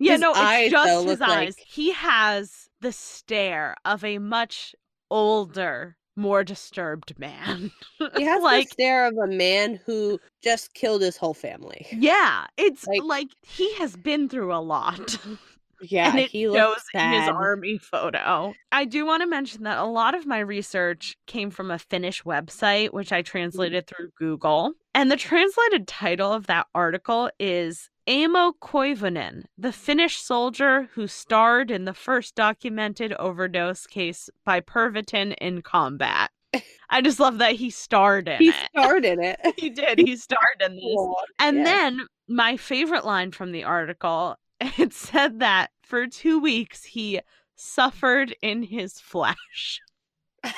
Yeah, 0.00 0.12
His 0.12 0.20
no, 0.20 0.30
it's 0.30 0.38
eyes, 0.40 0.70
just 0.72 0.86
though, 0.88 0.96
his 1.02 1.20
look 1.20 1.20
like- 1.28 1.38
eyes. 1.48 1.56
He 1.64 1.92
has 1.92 2.68
the 2.80 2.92
stare 2.92 3.76
of 3.84 4.02
a 4.04 4.18
much 4.18 4.74
older, 5.10 5.96
more 6.16 6.42
disturbed 6.42 7.16
man. 7.18 7.70
He 8.16 8.24
has 8.24 8.42
like 8.42 8.66
the 8.68 8.72
stare 8.72 9.06
of 9.06 9.14
a 9.16 9.28
man 9.28 9.78
who 9.86 10.18
just 10.42 10.74
killed 10.74 11.02
his 11.02 11.16
whole 11.16 11.34
family. 11.34 11.86
yeah, 11.92 12.46
it's 12.56 12.86
like, 12.86 13.02
Like- 13.04 13.30
he 13.42 13.72
has 13.74 13.94
been 13.96 14.28
through 14.28 14.52
a 14.52 14.58
lot. 14.60 15.18
Yeah, 15.80 16.10
and 16.10 16.18
it 16.18 16.30
he 16.30 16.44
shows 16.44 16.82
his 16.92 17.28
army 17.28 17.78
photo. 17.78 18.54
I 18.72 18.84
do 18.84 19.06
want 19.06 19.22
to 19.22 19.26
mention 19.26 19.64
that 19.64 19.78
a 19.78 19.84
lot 19.84 20.14
of 20.14 20.26
my 20.26 20.38
research 20.38 21.16
came 21.26 21.50
from 21.50 21.70
a 21.70 21.78
Finnish 21.78 22.22
website, 22.22 22.92
which 22.92 23.12
I 23.12 23.20
mm-hmm. 23.20 23.30
translated 23.30 23.86
through 23.86 24.10
Google. 24.18 24.72
And 24.94 25.10
the 25.10 25.16
translated 25.16 25.86
title 25.86 26.32
of 26.32 26.46
that 26.46 26.66
article 26.74 27.30
is 27.38 27.90
Amo 28.08 28.52
Koivunen, 28.62 29.44
the 29.58 29.72
Finnish 29.72 30.18
soldier 30.18 30.88
who 30.94 31.06
starred 31.06 31.70
in 31.70 31.84
the 31.84 31.94
first 31.94 32.34
documented 32.34 33.12
overdose 33.14 33.86
case 33.86 34.30
by 34.44 34.60
Pervitin 34.60 35.34
in 35.38 35.60
combat. 35.62 36.30
I 36.88 37.02
just 37.02 37.18
love 37.20 37.38
that 37.38 37.56
he 37.56 37.70
starred 37.70 38.28
in 38.28 38.38
He 38.38 38.48
it. 38.48 39.04
in 39.04 39.22
it. 39.22 39.40
He 39.58 39.70
did. 39.70 39.98
He 40.06 40.16
starred 40.16 40.62
in 40.64 40.76
this. 40.76 40.96
And 41.38 41.58
Yeah. 41.58 41.64
then 41.64 42.06
my 42.28 42.56
favorite 42.56 43.04
line 43.04 43.32
from 43.32 43.52
the 43.52 43.64
article, 43.64 44.36
it 44.78 44.92
said 44.92 45.40
that 45.40 45.70
for 45.82 46.06
two 46.06 46.40
weeks 46.40 46.84
he 46.84 47.20
suffered 47.56 48.34
in 48.42 48.62
his 48.62 48.98
flesh. 49.00 49.80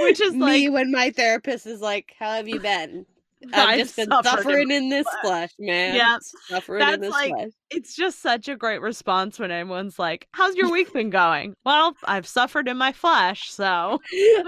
Which 0.00 0.20
is 0.20 0.34
me 0.34 0.68
like 0.68 0.72
when 0.72 0.90
my 0.90 1.10
therapist 1.10 1.66
is 1.66 1.80
like, 1.80 2.14
"How 2.18 2.32
have 2.32 2.48
you 2.48 2.58
been?" 2.58 3.06
I've 3.52 3.68
I've 3.68 3.78
just 3.78 3.96
been 3.96 4.08
suffered 4.08 4.28
in 4.28 4.36
suffering 4.36 4.70
in 4.70 4.88
this 4.88 5.06
flesh." 5.20 5.22
flesh, 5.22 5.50
man. 5.58 5.94
Yeah, 5.96 6.18
suffering 6.48 6.78
that's 6.80 6.94
in 6.94 7.00
this 7.00 7.10
like- 7.10 7.32
flesh. 7.32 7.50
it's 7.70 7.94
just 7.96 8.20
such 8.22 8.48
a 8.48 8.56
great 8.56 8.80
response 8.80 9.38
when 9.38 9.50
everyone's 9.50 9.98
like, 9.98 10.28
How's 10.32 10.54
your 10.54 10.70
week 10.70 10.92
been 10.92 11.10
going? 11.10 11.54
Well, 11.64 11.96
I've 12.04 12.26
suffered 12.26 12.68
in 12.68 12.76
my 12.76 12.92
flesh, 12.92 13.50
so 13.50 14.00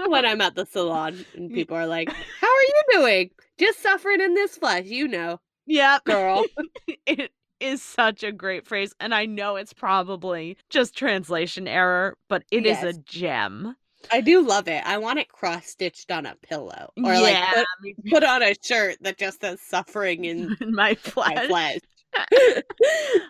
when 0.07 0.25
I'm 0.25 0.41
at 0.41 0.55
the 0.55 0.65
salon 0.65 1.25
and 1.35 1.51
people 1.53 1.77
are 1.77 1.87
like, 1.87 2.09
"How 2.09 2.47
are 2.47 2.61
you 2.61 2.81
doing?" 2.93 3.31
Just 3.57 3.81
suffering 3.81 4.21
in 4.21 4.33
this 4.33 4.57
flesh, 4.57 4.85
you 4.85 5.07
know, 5.07 5.39
yep. 5.65 6.03
girl. 6.05 6.45
it 7.05 7.31
is 7.59 7.81
such 7.81 8.23
a 8.23 8.31
great 8.31 8.67
phrase. 8.67 8.93
And 8.99 9.13
I 9.13 9.25
know 9.25 9.55
it's 9.55 9.73
probably 9.73 10.57
just 10.69 10.97
translation 10.97 11.67
error, 11.67 12.17
but 12.29 12.43
it 12.51 12.65
is 12.65 12.77
Yes. 12.81 12.95
a 12.95 12.99
gem. 12.99 13.75
I 14.11 14.21
do 14.21 14.41
love 14.45 14.67
it. 14.67 14.85
I 14.85 14.97
want 14.99 15.17
it 15.19 15.29
cross 15.29 15.65
stitched 15.65 16.11
on 16.11 16.27
a 16.27 16.35
pillow, 16.35 16.91
or 17.03 17.13
yeah, 17.13 17.51
like 17.81 17.95
put, 18.03 18.11
put 18.11 18.23
on 18.23 18.43
a 18.43 18.53
shirt 18.61 18.97
that 19.01 19.17
just 19.17 19.41
says 19.41 19.59
"suffering 19.61 20.25
in 20.25 20.55
in 20.61 20.75
my 20.75 20.89
my 20.89 20.95
flesh. 20.95 21.47
flesh." 21.47 21.79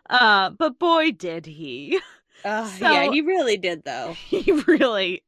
uh, 0.09 0.49
but 0.51 0.77
boy, 0.77 1.11
did 1.11 1.45
he. 1.45 1.99
Oh, 2.43 2.75
yeah, 2.81 3.09
he 3.09 3.21
really 3.21 3.55
did 3.57 3.83
though. 3.85 4.13
He 4.27 4.51
really. 4.67 5.23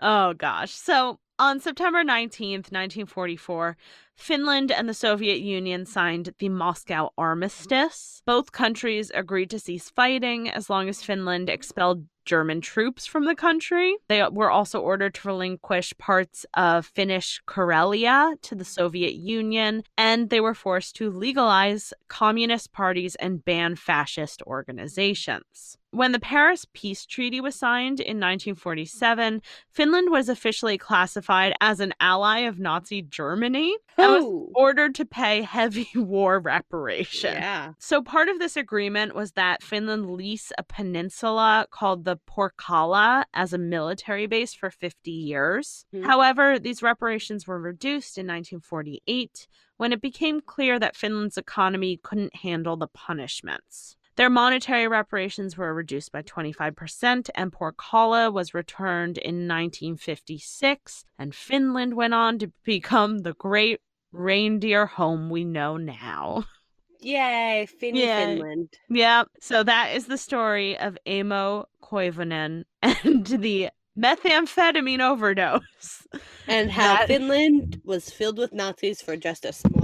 Oh 0.00 0.32
gosh. 0.34 0.72
So 0.72 1.20
on 1.38 1.60
September 1.60 2.02
19th, 2.02 2.72
1944, 2.72 3.76
Finland 4.20 4.70
and 4.70 4.86
the 4.86 4.94
Soviet 4.94 5.40
Union 5.40 5.86
signed 5.86 6.34
the 6.38 6.50
Moscow 6.50 7.10
Armistice. 7.16 8.20
Both 8.26 8.52
countries 8.52 9.10
agreed 9.14 9.48
to 9.50 9.58
cease 9.58 9.88
fighting 9.88 10.50
as 10.50 10.68
long 10.68 10.90
as 10.90 11.02
Finland 11.02 11.48
expelled 11.48 12.04
German 12.30 12.60
troops 12.60 13.06
from 13.06 13.24
the 13.24 13.34
country. 13.34 13.96
They 14.06 14.22
were 14.30 14.52
also 14.52 14.78
ordered 14.80 15.14
to 15.14 15.26
relinquish 15.26 15.92
parts 15.98 16.46
of 16.54 16.86
Finnish 16.86 17.42
Karelia 17.48 18.40
to 18.42 18.54
the 18.54 18.64
Soviet 18.64 19.14
Union, 19.14 19.82
and 19.98 20.30
they 20.30 20.40
were 20.40 20.54
forced 20.54 20.94
to 20.96 21.10
legalize 21.10 21.92
communist 22.06 22.72
parties 22.72 23.16
and 23.16 23.44
ban 23.44 23.74
fascist 23.74 24.42
organizations. 24.46 25.76
When 25.92 26.12
the 26.12 26.20
Paris 26.20 26.66
Peace 26.72 27.04
Treaty 27.04 27.40
was 27.40 27.56
signed 27.56 27.98
in 27.98 28.18
1947, 28.18 29.42
Finland 29.72 30.10
was 30.12 30.28
officially 30.28 30.78
classified 30.78 31.52
as 31.60 31.80
an 31.80 31.94
ally 31.98 32.40
of 32.40 32.60
Nazi 32.60 33.02
Germany 33.02 33.76
and 33.98 34.12
was 34.12 34.50
ordered 34.54 34.94
to 34.94 35.04
pay 35.04 35.42
heavy 35.42 35.88
war 35.96 36.38
reparations. 36.38 37.34
yeah. 37.34 37.72
So 37.80 38.02
part 38.02 38.28
of 38.28 38.38
this 38.38 38.56
agreement 38.56 39.16
was 39.16 39.32
that 39.32 39.64
Finland 39.64 40.12
lease 40.12 40.52
a 40.56 40.62
peninsula 40.62 41.66
called 41.72 42.04
the 42.04 42.19
Porkkala 42.26 43.24
as 43.34 43.52
a 43.52 43.58
military 43.58 44.26
base 44.26 44.54
for 44.54 44.70
50 44.70 45.10
years. 45.10 45.86
Mhm. 45.92 46.04
However, 46.04 46.58
these 46.58 46.82
reparations 46.82 47.46
were 47.46 47.60
reduced 47.60 48.18
in 48.18 48.26
1948 48.26 49.48
when 49.76 49.92
it 49.92 50.00
became 50.00 50.40
clear 50.40 50.78
that 50.78 50.96
Finland's 50.96 51.36
economy 51.36 51.96
couldn't 52.02 52.36
handle 52.36 52.76
the 52.76 52.88
punishments. 52.88 53.96
Their 54.16 54.28
monetary 54.28 54.86
reparations 54.86 55.56
were 55.56 55.72
reduced 55.72 56.12
by 56.12 56.22
25%, 56.22 57.30
and 57.34 57.52
Porkkala 57.52 58.30
was 58.32 58.52
returned 58.52 59.16
in 59.16 59.46
1956, 59.46 61.04
and 61.18 61.34
Finland 61.34 61.94
went 61.94 62.12
on 62.12 62.38
to 62.40 62.52
become 62.64 63.20
the 63.20 63.34
great 63.34 63.80
reindeer 64.12 64.86
home 64.86 65.30
we 65.30 65.44
know 65.44 65.76
now. 65.76 66.44
Yay, 67.00 67.66
Finny 67.78 68.00
Yay. 68.00 68.36
Finland. 68.36 68.68
Yeah. 68.88 69.24
So 69.40 69.62
that 69.62 69.94
is 69.94 70.06
the 70.06 70.18
story 70.18 70.78
of 70.78 70.96
Amo 71.06 71.66
Koivunen 71.82 72.64
and 72.82 73.26
the 73.26 73.70
methamphetamine 73.98 75.00
overdose. 75.00 76.06
And 76.46 76.70
how 76.70 76.96
That- 76.96 77.08
Finland 77.08 77.80
was 77.84 78.10
filled 78.10 78.38
with 78.38 78.52
Nazis 78.52 79.00
for 79.02 79.16
just 79.16 79.44
a 79.44 79.52
small. 79.52 79.79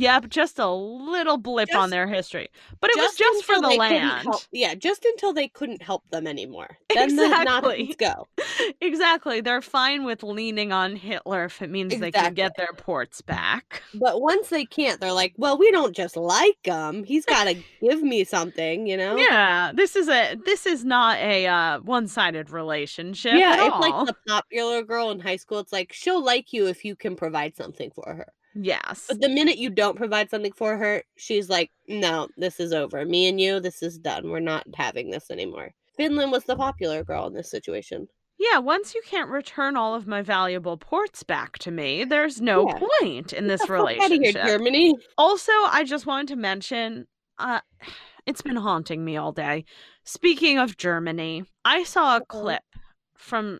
Yep, 0.00 0.30
just 0.30 0.58
a 0.58 0.70
little 0.70 1.36
blip 1.36 1.74
on 1.74 1.90
their 1.90 2.06
history. 2.06 2.48
But 2.80 2.90
it 2.90 2.96
was 2.96 3.14
just 3.16 3.44
for 3.44 3.60
the 3.60 3.68
land. 3.68 4.22
help- 4.22 4.42
yeah, 4.50 4.74
just 4.74 5.04
until 5.04 5.34
they 5.34 5.46
couldn't 5.46 5.82
help 5.82 6.08
them 6.10 6.26
anymore. 6.26 6.78
Then 6.94 7.16
the 7.16 7.28
Nazis 7.28 7.90
Exactly. 7.90 7.96
go. 7.98 8.28
exactly. 8.80 9.40
They're 9.40 9.62
fine 9.62 10.04
with 10.04 10.22
leaning 10.22 10.72
on 10.72 10.96
Hitler 10.96 11.44
if 11.44 11.62
it 11.62 11.70
means 11.70 11.98
they 11.98 12.10
can 12.10 12.34
get 12.34 12.56
their 12.56 12.72
ports 12.76 13.20
back. 13.20 13.82
But 13.94 14.20
once 14.20 14.48
they 14.48 14.64
can't, 14.64 15.00
they're 15.00 15.12
like, 15.12 15.34
well, 15.36 15.56
we 15.56 15.70
don't 15.70 15.94
just 15.94 16.16
like 16.16 16.58
him. 16.64 17.04
He's 17.04 17.24
got 17.24 17.44
to 17.44 17.54
give 17.80 18.02
me 18.02 18.24
something, 18.24 18.86
you 18.86 18.96
know? 18.96 19.16
Yeah, 19.16 19.72
this 19.72 19.96
is 19.96 20.08
a 20.08 20.36
this 20.44 20.66
is 20.66 20.84
not 20.84 21.18
a 21.18 21.46
uh, 21.46 21.80
one-sided 21.80 22.50
relationship. 22.50 23.34
Yeah, 23.34 23.64
it's 23.64 23.72
all. 23.72 23.80
like 23.80 24.06
the 24.06 24.16
popular 24.26 24.82
girl 24.82 25.10
in 25.10 25.20
high 25.20 25.36
school. 25.36 25.60
It's 25.60 25.72
like 25.72 25.92
she'll 25.92 26.24
like 26.24 26.52
you 26.52 26.66
if 26.66 26.84
you 26.84 26.96
can 26.96 27.16
provide 27.16 27.56
something 27.56 27.90
for 27.92 28.12
her. 28.12 28.32
Yes. 28.54 29.06
But 29.08 29.20
the 29.20 29.28
minute 29.28 29.58
you 29.58 29.70
don't 29.70 29.96
provide 29.96 30.30
something 30.30 30.52
for 30.52 30.76
her, 30.76 31.02
she's 31.16 31.48
like, 31.48 31.70
no, 31.88 32.28
this 32.36 32.60
is 32.60 32.72
over. 32.72 33.04
Me 33.04 33.28
and 33.28 33.40
you, 33.40 33.60
this 33.60 33.82
is 33.82 33.98
done. 33.98 34.30
We're 34.30 34.40
not 34.40 34.64
having 34.74 35.10
this 35.10 35.30
anymore. 35.30 35.70
Finland 35.96 36.32
was 36.32 36.44
the 36.44 36.56
popular 36.56 37.04
girl 37.04 37.26
in 37.26 37.34
this 37.34 37.50
situation. 37.50 38.08
Yeah, 38.38 38.58
once 38.58 38.94
you 38.94 39.02
can't 39.06 39.28
return 39.28 39.76
all 39.76 39.94
of 39.94 40.06
my 40.06 40.22
valuable 40.22 40.78
ports 40.78 41.22
back 41.22 41.58
to 41.58 41.70
me, 41.70 42.04
there's 42.04 42.40
no 42.40 42.66
Yeah. 42.68 42.78
point 42.78 43.32
in 43.34 43.48
this 43.48 43.60
Get 43.60 43.68
the 43.68 43.76
fuck 43.76 43.86
outta 43.86 43.92
here, 43.98 44.08
relationship. 44.08 44.46
Germany. 44.46 44.94
Also, 45.18 45.52
I 45.52 45.84
just 45.84 46.06
wanted 46.06 46.28
to 46.28 46.36
mention 46.36 47.06
uh 47.38 47.60
it's 48.26 48.40
been 48.42 48.56
haunting 48.56 49.04
me 49.04 49.16
all 49.18 49.32
day. 49.32 49.64
Speaking 50.04 50.58
of 50.58 50.76
Germany, 50.78 51.44
I 51.66 51.82
saw 51.84 52.16
a 52.16 52.24
clip 52.24 52.62
from 53.14 53.58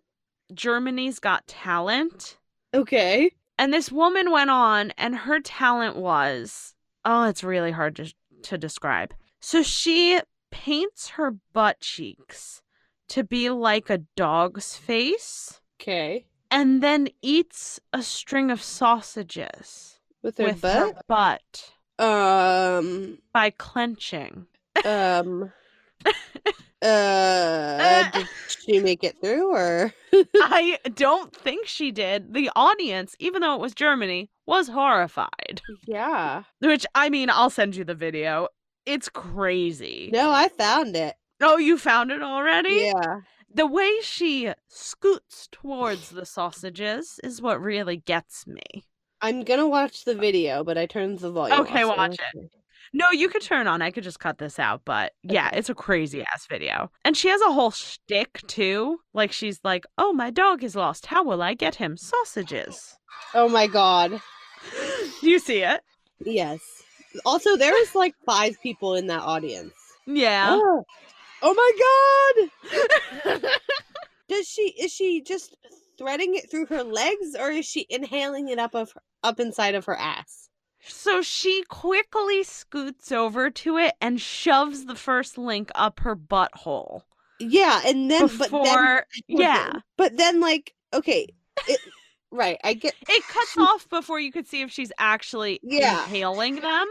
Germany's 0.55 1.18
Got 1.18 1.46
Talent, 1.46 2.38
Okay. 2.72 3.31
And 3.61 3.73
this 3.73 3.92
woman 3.92 4.33
went 4.33 4.51
on 4.51 4.90
and 4.99 5.14
her 5.14 5.38
talent 5.38 5.94
was 5.96 6.75
oh, 7.05 7.25
it's 7.25 7.44
really 7.44 7.70
hard 7.70 7.94
to 7.96 8.12
to 8.42 8.59
describe. 8.59 9.12
So 9.40 9.62
she 9.62 10.20
paints 10.51 11.11
her 11.11 11.37
butt 11.53 11.81
cheeks 11.81 12.62
to 13.09 13.23
be 13.23 13.51
like 13.51 13.88
a 13.90 13.98
dog's 14.17 14.75
face 14.77 15.61
Okay. 15.81 16.27
and 16.50 16.83
then 16.83 17.08
eats 17.23 17.79
a 17.92 18.02
string 18.02 18.50
of 18.50 18.63
sausages 18.63 19.98
With 20.23 20.38
her 20.38 20.44
with 20.46 20.61
butt. 20.63 20.77
her 20.77 20.92
butt 21.06 21.73
Um. 21.98 23.19
by 23.33 23.50
clenching. 23.50 24.46
Um. 24.85 25.52
uh. 26.83 28.10
Did 28.12 28.28
she 28.48 28.81
make 28.81 29.04
it 29.04 29.16
through, 29.20 29.50
or? 29.54 29.92
I 30.37 30.78
don't 30.94 31.35
think 31.35 31.66
she 31.66 31.90
did. 31.92 32.35
The 32.35 32.50
audience, 32.56 33.14
even 33.18 33.42
though 33.42 33.54
it 33.54 33.60
was 33.60 33.74
Germany, 33.74 34.31
was 34.46 34.68
horrified. 34.68 35.60
Yeah. 35.87 36.44
Which, 36.60 36.87
I 36.94 37.10
mean, 37.10 37.31
I'll 37.31 37.50
send 37.50 37.76
you 37.76 37.85
the 37.85 37.94
video. 37.94 38.48
It's 38.87 39.08
crazy. 39.08 40.10
No, 40.12 40.31
I 40.31 40.48
found 40.48 40.96
it. 40.96 41.14
Oh, 41.40 41.56
you 41.56 41.78
found 41.78 42.10
it 42.10 42.22
already? 42.22 42.92
Yeah. 42.94 43.20
The 43.52 43.66
way 43.66 43.90
she 44.02 44.52
scoots 44.68 45.48
towards 45.50 46.10
the 46.10 46.24
sausages 46.24 47.18
is 47.24 47.42
what 47.42 47.60
really 47.60 47.96
gets 47.96 48.46
me. 48.46 48.85
I'm 49.22 49.42
gonna 49.42 49.68
watch 49.68 50.04
the 50.04 50.14
video, 50.14 50.64
but 50.64 50.78
I 50.78 50.87
turned 50.87 51.18
the 51.18 51.31
volume. 51.31 51.60
Okay, 51.60 51.83
off, 51.83 51.90
so 51.90 51.96
watch 51.96 52.16
it. 52.35 52.50
No, 52.92 53.10
you 53.10 53.28
could 53.28 53.42
turn 53.42 53.66
on. 53.66 53.83
I 53.83 53.90
could 53.90 54.04
just 54.04 54.18
cut 54.20 54.38
this 54.38 54.58
out, 54.58 54.83
but 54.85 55.12
yeah, 55.22 55.48
Okay. 55.48 55.58
it's 55.58 55.68
a 55.70 55.74
crazy 55.74 56.22
ass 56.22 56.46
video. 56.48 56.90
And 57.04 57.16
she 57.16 57.28
has 57.28 57.40
a 57.42 57.52
whole 57.52 57.70
shtick 57.70 58.40
too. 58.46 58.98
Like 59.14 59.33
she's 59.33 59.60
like, 59.64 59.85
"Oh, 59.98 60.12
my 60.12 60.31
dog 60.31 60.64
is 60.64 60.74
lost. 60.76 61.06
How 61.06 61.22
will 61.24 61.42
I 61.42 61.54
get 61.54 61.76
him 61.76 61.96
sausages?" 61.96 62.96
Oh 63.35 63.48
my 63.48 63.66
god. 63.66 64.20
Do 65.20 65.31
you 65.31 65.38
see 65.38 65.62
it? 65.62 65.81
Yes. 66.24 66.60
Also, 67.24 67.56
there 67.56 67.72
was 67.72 67.94
like 67.94 68.14
five 68.26 68.60
people 68.62 68.94
in 68.94 69.06
that 69.08 69.22
audience. 69.22 69.72
Yeah. 70.06 70.48
Oh, 70.60 70.85
oh 71.42 71.54
my 71.54 72.48
god! 73.33 73.40
Does 74.28 74.46
she 74.46 74.62
is 74.81 74.92
she 74.92 75.20
just 75.22 75.56
threading 75.98 76.35
it 76.37 76.50
through 76.50 76.66
her 76.66 76.83
legs, 76.85 77.35
or 77.38 77.50
is 77.50 77.66
she 77.66 77.87
inhaling 77.90 78.48
it 78.48 78.58
up 78.58 78.74
of 78.74 78.92
up 79.22 79.40
inside 79.40 79.74
of 79.74 79.85
her 79.87 79.96
ass? 79.96 80.48
So 80.87 81.22
she 81.22 81.62
quickly 81.68 82.42
scoots 82.42 83.12
over 83.12 83.50
to 83.50 83.76
it 83.76 83.94
and 84.00 84.20
shoves 84.20 84.87
the 84.87 84.94
first 84.94 85.37
link 85.38 85.70
up 85.74 86.00
her 86.00 86.16
butthole 86.16 87.02
Yeah, 87.38 87.83
and 87.85 88.10
then 88.10 88.26
before. 88.26 88.48
but 88.48 88.64
then 88.64 89.02
yeah, 89.28 89.72
but 89.96 90.16
then 90.16 90.40
like 90.40 90.74
okay, 90.92 91.26
it, 91.68 91.81
right? 92.33 92.58
I 92.64 92.74
get 92.74 92.94
it 93.08 93.22
cuts 93.28 93.56
off 93.58 93.88
before 93.90 94.20
you 94.20 94.33
could 94.33 94.46
see 94.46 94.62
if 94.62 94.70
she's 94.72 94.90
actually 94.98 95.60
Yeah. 95.62 96.02
inhaling 96.04 96.56
them. 96.56 96.87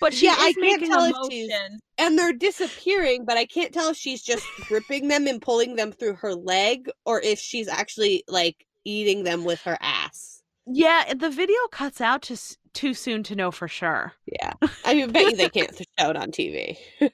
But 0.00 0.14
she 0.14 0.26
Yeah, 0.26 0.34
I 0.36 0.52
can't 0.52 0.84
tell 0.84 1.04
a 1.04 1.10
if 1.10 1.16
she's- 1.32 1.50
and 2.00 2.16
they're 2.18 2.32
disappearing, 2.32 3.24
but 3.24 3.36
I 3.36 3.44
can't 3.44 3.72
tell 3.72 3.88
if 3.90 3.96
she's 3.96 4.22
just 4.22 4.44
gripping 4.68 5.08
them 5.08 5.26
and 5.26 5.40
pulling 5.42 5.74
them 5.76 5.90
through 5.92 6.14
her 6.14 6.34
leg, 6.34 6.88
or 7.04 7.20
if 7.20 7.38
she's 7.40 7.66
actually 7.68 8.22
like 8.28 8.66
eating 8.84 9.24
them 9.24 9.44
with 9.44 9.60
her 9.62 9.76
ass. 9.80 10.42
Yeah, 10.70 11.12
the 11.14 11.30
video 11.30 11.56
cuts 11.72 12.00
out 12.00 12.20
to 12.22 12.36
too 12.74 12.94
soon 12.94 13.22
to 13.24 13.36
know 13.36 13.50
for 13.50 13.68
sure. 13.68 14.12
Yeah, 14.26 14.52
I 14.84 14.94
mean, 14.94 15.10
bet 15.10 15.30
you 15.30 15.36
they 15.36 15.48
can't 15.48 15.76
show 15.98 16.10
it 16.10 16.16
on 16.16 16.30
TV. 16.30 16.76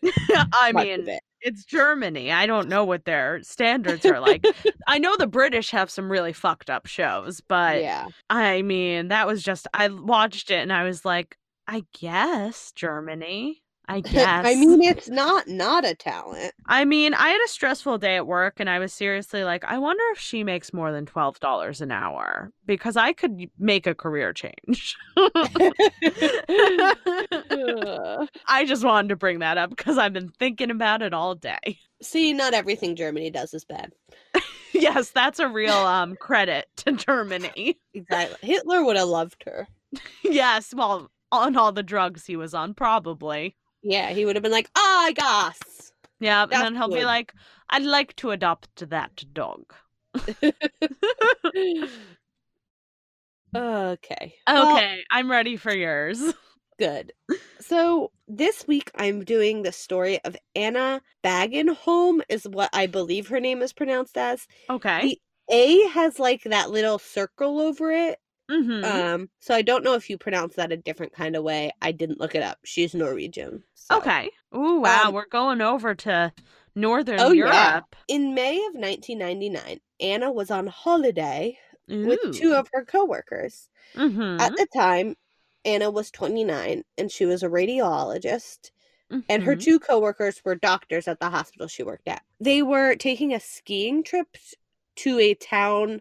I 0.53 0.73
mean, 0.73 1.09
it. 1.09 1.23
it's 1.41 1.65
Germany. 1.65 2.31
I 2.31 2.47
don't 2.47 2.69
know 2.69 2.85
what 2.85 3.05
their 3.05 3.43
standards 3.43 4.07
are 4.07 4.21
like. 4.21 4.45
I 4.87 4.99
know 4.99 5.17
the 5.17 5.27
British 5.27 5.71
have 5.71 5.91
some 5.91 6.11
really 6.11 6.33
fucked 6.33 6.71
up 6.71 6.87
shows, 6.87 7.41
but 7.41 7.81
yeah, 7.81 8.07
I 8.31 8.63
mean, 8.63 9.09
that 9.09 9.27
was 9.27 9.43
just 9.43 9.67
I 9.75 9.89
watched 9.89 10.51
it 10.51 10.63
and 10.63 10.73
I 10.73 10.85
was 10.85 11.05
like, 11.05 11.37
I 11.67 11.85
guess 11.99 12.73
Germany. 12.73 13.63
I 13.89 14.01
guess. 14.01 14.47
I 14.47 14.55
mean, 14.55 14.83
it's 14.83 15.11
not 15.11 15.47
not 15.47 15.85
a 15.85 15.95
talent. 15.95 16.55
I 16.67 16.87
mean, 16.87 17.13
I 17.13 17.29
had 17.29 17.41
a 17.45 17.49
stressful 17.49 17.99
day 17.99 18.17
at 18.17 18.27
work 18.27 18.55
and 18.59 18.71
I 18.71 18.79
was 18.79 18.95
seriously 18.95 19.45
like, 19.45 19.63
I 19.65 19.77
wonder 19.79 20.03
if 20.13 20.19
she 20.19 20.43
makes 20.43 20.73
more 20.73 20.91
than 20.91 21.05
$12 21.05 21.81
an 21.83 21.91
hour 21.91 22.51
because 22.65 22.97
I 22.97 23.13
could 23.13 23.51
make 23.59 23.87
a 23.87 23.95
career 23.95 24.33
change. 24.33 24.97
I 28.47 28.65
just 28.67 28.85
wanted 28.85 29.09
to 29.09 29.17
bring 29.17 29.41
that 29.41 29.59
up 29.59 29.69
because 29.71 29.99
I've 29.99 30.15
been 30.15 30.31
thinking 30.31 30.71
about 30.71 31.03
it 31.03 31.13
all 31.13 31.35
day. 31.35 31.79
See, 32.01 32.33
not 32.33 32.55
everything 32.55 32.97
Germany 32.97 33.31
does 33.31 33.53
is 33.53 33.67
bad. 33.67 33.93
yes, 34.73 35.11
that's 35.11 35.41
a 35.41 35.49
real 35.49 35.75
um 35.75 36.17
credit 36.17 36.69
to 36.77 36.93
Germany. 36.93 37.79
Exactly. 37.93 38.39
Hitler 38.49 38.83
would 38.83 38.97
have 38.97 39.09
loved 39.09 39.45
her. 39.45 39.69
yes, 40.23 40.73
well, 40.75 41.11
on 41.31 41.57
all 41.57 41.73
the 41.73 41.83
drugs 41.83 42.25
he 42.25 42.37
was 42.37 42.55
on, 42.55 42.73
probably. 42.73 43.57
Yeah, 43.85 44.11
he 44.11 44.25
would 44.25 44.35
have 44.35 44.43
been 44.43 44.51
like, 44.51 44.71
"Ah, 44.75 45.13
gas." 45.15 45.93
Yeah, 46.19 46.45
and 46.45 46.53
then 46.53 46.75
he'll 46.75 46.89
be 46.89 47.05
like, 47.05 47.35
I'd 47.69 47.83
like 47.83 48.17
to 48.17 48.31
adopt 48.31 48.89
that 48.89 49.25
dog. 49.35 49.75
okay. 53.55 54.35
Well, 54.47 54.77
Okay, 54.77 55.05
I'm 55.11 55.31
ready 55.31 55.57
for 55.57 55.75
yours. 55.75 56.21
Good. 56.79 57.13
So 57.61 58.11
this 58.29 58.67
week 58.67 58.91
I'm 58.97 59.25
doing 59.25 59.63
the 59.63 59.73
story 59.73 60.23
of 60.25 60.37
Anna 60.55 61.01
Bagenholm 61.25 62.21
is 62.29 62.47
what 62.47 62.69
I 62.75 62.87
believe 62.87 63.29
her 63.29 63.41
name 63.41 63.63
is 63.63 63.73
pronounced 63.73 64.19
as. 64.19 64.47
Okay. 64.69 65.01
The 65.01 65.21
A 65.51 65.89
has 65.89 66.19
like 66.19 66.43
that 66.43 66.71
little 66.71 66.99
circle 66.99 67.61
over 67.61 67.91
it. 67.91 68.19
Mm-hmm. 68.51 68.85
Um, 68.85 69.29
so 69.41 69.55
I 69.55 69.63
don't 69.63 69.85
know 69.85 69.95
if 69.95 70.11
you 70.11 70.19
pronounce 70.19 70.57
that 70.57 70.73
a 70.73 70.77
different 70.77 71.13
kind 71.13 71.35
of 71.37 71.43
way. 71.45 71.73
I 71.81 71.93
didn't 71.93 72.21
look 72.21 72.35
it 72.35 72.43
up. 72.43 72.59
She's 72.65 72.95
Norwegian. 72.95 73.63
so. 73.75 73.99
okay. 73.99 74.31
Ooh, 74.55 74.81
wow. 74.81 75.05
um, 75.07 75.15
we're 75.15 75.27
going 75.27 75.61
over 75.61 75.95
to 75.95 76.33
Northern 76.75 77.21
Oh, 77.21 77.33
yeah. 77.33 77.73
Europe. 77.75 77.97
In 78.09 78.35
May 78.35 78.57
of 78.67 78.75
1999, 78.75 79.81
Anna 80.01 80.31
was 80.33 80.51
on 80.51 80.67
holiday 80.67 81.59
with 81.89 82.19
two 82.35 82.55
of 82.55 82.69
her 82.73 82.85
coworkers. 82.85 83.69
Mhm. 83.95 84.41
At 84.41 84.57
the 84.57 84.67
time, 84.75 85.17
Anna 85.67 85.91
was 85.91 86.11
29 86.11 86.83
and 86.99 87.11
she 87.11 87.25
was 87.27 87.43
a 87.43 87.49
radiologist. 87.49 88.71
and 89.29 89.43
her 89.45 89.55
Mhm. 89.55 89.63
two 89.63 89.79
coworkers 89.79 90.43
were 90.45 90.55
doctors 90.57 91.07
at 91.07 91.21
the 91.21 91.29
hospital 91.31 91.69
she 91.69 91.83
worked 91.85 92.09
at. 92.09 92.23
They 92.41 92.63
were 92.63 92.97
taking 92.97 93.33
a 93.33 93.39
skiing 93.39 94.03
trip 94.03 94.37
to 94.97 95.19
a 95.21 95.35
town 95.35 96.01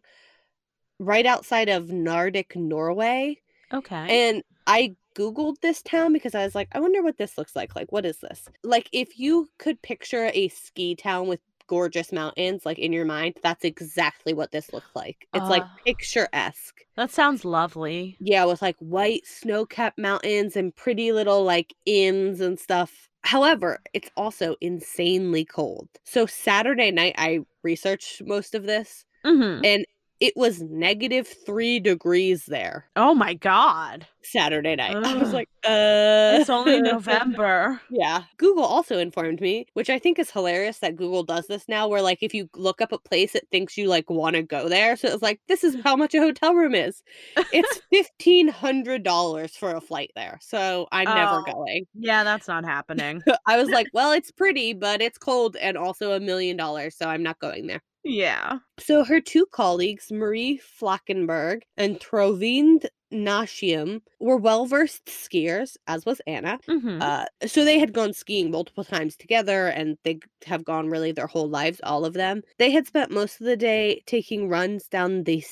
right 1.06 1.26
outside 1.26 1.70
of 1.70 1.86
Narvik, 1.88 2.56
Norway. 2.56 3.41
Okay. 3.74 4.14
And 4.14 4.43
I 4.68 4.95
googled 5.18 5.58
this 5.62 5.82
town 5.84 6.14
because 6.14 6.36
I 6.36 6.43
was 6.45 6.56
like, 6.56 6.70
I 6.74 6.80
wonder 6.80 7.04
what 7.04 7.18
this 7.18 7.38
looks 7.38 7.56
like. 7.56 7.76
Like 7.76 7.91
what 7.91 8.06
is 8.06 8.20
this? 8.20 8.49
Like 8.64 8.89
if 8.93 9.20
you 9.20 9.49
could 9.60 9.82
picture 9.82 10.32
a 10.34 10.49
ski 10.49 10.95
town 10.95 11.28
with 11.28 11.39
gorgeous 11.68 12.12
mountains 12.12 12.66
like 12.66 12.80
in 12.80 12.93
your 12.93 13.06
mind, 13.06 13.36
that's 13.43 13.66
exactly 13.66 14.34
what 14.34 14.51
this 14.51 14.74
looks 14.74 14.91
like. 14.95 15.28
It's 15.34 15.49
like 15.49 15.66
Ah. 15.66 15.78
picturesque. 15.86 16.82
that 16.95 17.12
sounds 17.12 17.45
lovely. 17.45 18.20
Yeah, 18.20 18.45
with 18.45 18.62
like 18.62 18.78
white 18.80 19.26
snow-capped 19.26 19.97
mountains 19.97 20.56
and 20.56 20.76
pretty 20.76 21.12
little 21.12 21.43
like 21.43 21.74
inns 21.86 22.39
and 22.41 22.60
stuff. 22.60 23.10
However, 23.24 23.80
it's 23.93 24.10
also 24.16 24.56
insanely 24.62 25.45
cold. 25.45 25.89
So 26.06 26.26
Saturday 26.26 26.91
night 26.91 27.16
I 27.18 27.39
researched 27.64 28.22
most 28.26 28.56
of 28.56 28.64
this 28.64 29.06
hmm 29.26 29.64
and 29.64 29.86
it 30.24 30.34
was 30.38 30.61
negative 30.61 31.28
3 31.45 31.80
degrees 31.82 32.45
there 32.45 32.86
Oh 32.95 33.13
my 33.13 33.34
god. 33.34 34.07
Saturday 34.26 34.78
night. 34.78 34.95
I 34.95 35.15
was 35.15 35.34
like, 35.34 35.49
uh 35.65 36.39
It's 36.39 36.49
only 36.49 36.80
November. 36.93 37.82
Yeah. 37.89 38.24
Google 38.38 38.63
also 38.63 38.97
informed 38.97 39.41
me, 39.41 39.65
which 39.74 39.89
I 39.89 39.99
think 39.99 40.17
is 40.17 40.32
hilarious 40.32 40.80
that 40.80 40.95
Google 40.95 41.24
does 41.24 41.47
this 41.47 41.67
now, 41.67 41.89
where 41.89 42.01
like 42.01 42.19
if 42.21 42.34
you 42.34 42.49
look 42.55 42.80
up 42.82 42.93
a 42.93 42.97
place, 42.99 43.36
it 43.36 43.47
thinks 43.51 43.78
you 43.78 43.89
like 43.89 44.09
want 44.09 44.38
to 44.38 44.43
go 44.43 44.69
there. 44.69 44.95
So 44.95 45.09
it's 45.09 45.21
like, 45.21 45.41
this 45.49 45.61
is 45.63 45.76
how 45.84 45.97
much 45.97 46.13
a 46.15 46.19
hotel 46.21 46.53
room 46.55 46.74
is. 46.74 47.03
It's 47.51 47.82
fifteen 47.91 48.47
hundred 48.47 49.03
dollars 49.03 49.57
for 49.57 49.71
a 49.76 49.82
flight 49.82 50.11
there. 50.15 50.39
So 50.41 50.88
I'm 50.93 51.13
never 51.13 51.43
Oh. 51.45 51.53
going. 51.53 51.86
Yeah, 51.95 52.24
that's 52.24 52.47
not 52.47 52.63
happening. 52.63 53.21
I 53.45 53.57
was 53.57 53.67
like, 53.69 53.88
well, 53.93 54.13
it's 54.13 54.32
pretty, 54.32 54.71
but 54.74 55.01
it's 55.01 55.17
cold 55.17 55.57
and 55.57 55.78
also 55.78 56.13
a 56.13 56.19
million 56.21 56.55
dollars, 56.55 56.95
so 56.95 57.07
I'm 57.09 57.24
not 57.24 57.39
going 57.39 57.67
there. 57.67 57.82
Yeah. 58.04 58.60
So 58.80 59.04
her 59.04 59.22
two 59.22 59.45
colleagues, 59.47 60.12
Marie 60.12 60.58
Flackenberg 60.60 61.62
and 61.78 61.99
Trovind 61.99 62.88
Nashium, 63.12 64.01
were 64.20 64.38
well 64.38 64.66
versed 64.66 65.06
skiers, 65.06 65.78
as 65.88 66.06
was 66.06 66.22
Anna. 66.26 66.60
hmm 66.68 66.99
Uh, 66.99 67.26
so 67.45 67.66
they 67.66 67.80
had 67.80 67.93
gone 67.93 68.14
skiing 68.14 68.49
multiple 68.51 68.84
times 68.84 69.18
together 69.18 69.68
and 69.68 69.97
they 70.04 70.20
have 70.45 70.64
gone 70.64 70.89
really 70.89 71.12
their 71.12 71.28
whole 71.28 71.49
lives, 71.49 71.82
all 71.84 72.06
of 72.06 72.14
them. 72.14 72.41
They 72.58 72.72
had 72.72 72.88
spent 72.88 73.12
most 73.12 73.39
of 73.41 73.45
the 73.45 73.58
day 73.58 74.01
taking 74.06 74.47
runs 74.49 74.88
down 74.88 75.24
the 75.24 75.43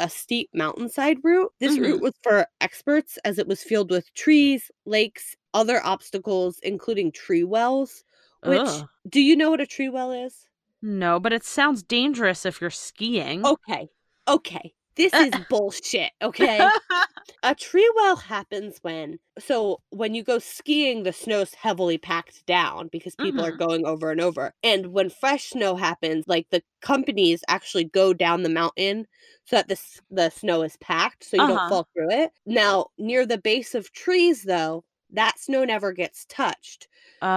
a 0.00 0.08
steep 0.08 0.48
mountainside 0.54 1.18
route. 1.24 1.52
This 1.58 1.80
Mhm. 1.80 1.80
route 1.80 2.00
was 2.00 2.12
for 2.22 2.46
experts 2.60 3.18
as 3.24 3.38
it 3.38 3.48
was 3.48 3.62
filled 3.64 3.90
with 3.90 4.12
trees, 4.14 4.70
lakes, 4.86 5.34
other 5.54 5.80
obstacles, 5.84 6.58
including 6.62 7.10
tree 7.10 7.42
wells. 7.44 8.04
Which 8.42 8.82
Ugh. 8.82 8.88
do 9.08 9.20
you 9.20 9.34
know 9.34 9.50
what 9.50 9.60
a 9.60 9.66
tree 9.66 9.88
well 9.88 10.12
is? 10.12 10.46
No, 10.82 11.20
but 11.20 11.32
it 11.32 11.44
sounds 11.44 11.82
dangerous 11.84 12.44
if 12.44 12.60
you're 12.60 12.70
skiing. 12.70 13.48
Okay. 13.48 13.88
Okay. 14.28 14.74
This 14.96 15.20
is 15.20 15.38
bullshit, 15.48 16.12
okay? 16.22 16.72
a 17.42 17.54
tree 17.54 17.90
well 17.96 18.16
happens 18.16 18.78
when 18.82 19.18
so 19.38 19.80
when 19.90 20.14
you 20.14 20.22
go 20.22 20.38
skiing 20.38 21.02
the 21.04 21.12
snow's 21.12 21.54
heavily 21.54 21.98
packed 21.98 22.44
down 22.46 22.88
because 22.88 23.14
people 23.16 23.44
are 23.44 23.52
going 23.52 23.86
over 23.86 24.10
and 24.10 24.20
over 24.20 24.52
and 24.62 24.88
when 24.88 25.10
fresh 25.10 25.50
snow 25.50 25.76
happens 25.76 26.24
like 26.28 26.46
the 26.50 26.62
companies 26.82 27.44
actually 27.48 27.84
go 27.84 28.12
down 28.14 28.42
the 28.42 28.48
mountain 28.48 29.06
so 29.46 29.56
that 29.56 29.68
the, 29.68 29.80
the 30.10 30.30
snow 30.30 30.62
is 30.62 30.76
packed 30.78 31.24
so 31.24 31.36
you 31.36 31.46
Uh-huh. 31.46 31.48
don't 31.48 31.68
fall 31.68 31.86
through 31.94 32.10
it 32.10 32.32
now 32.46 32.86
near 32.98 33.26
the 33.26 33.38
base 33.38 33.74
of 33.74 33.92
trees 33.92 34.44
though 34.44 34.84
that 35.10 35.38
snow 35.38 35.64
never 35.64 35.92
gets 35.92 36.24
touched 36.26 36.88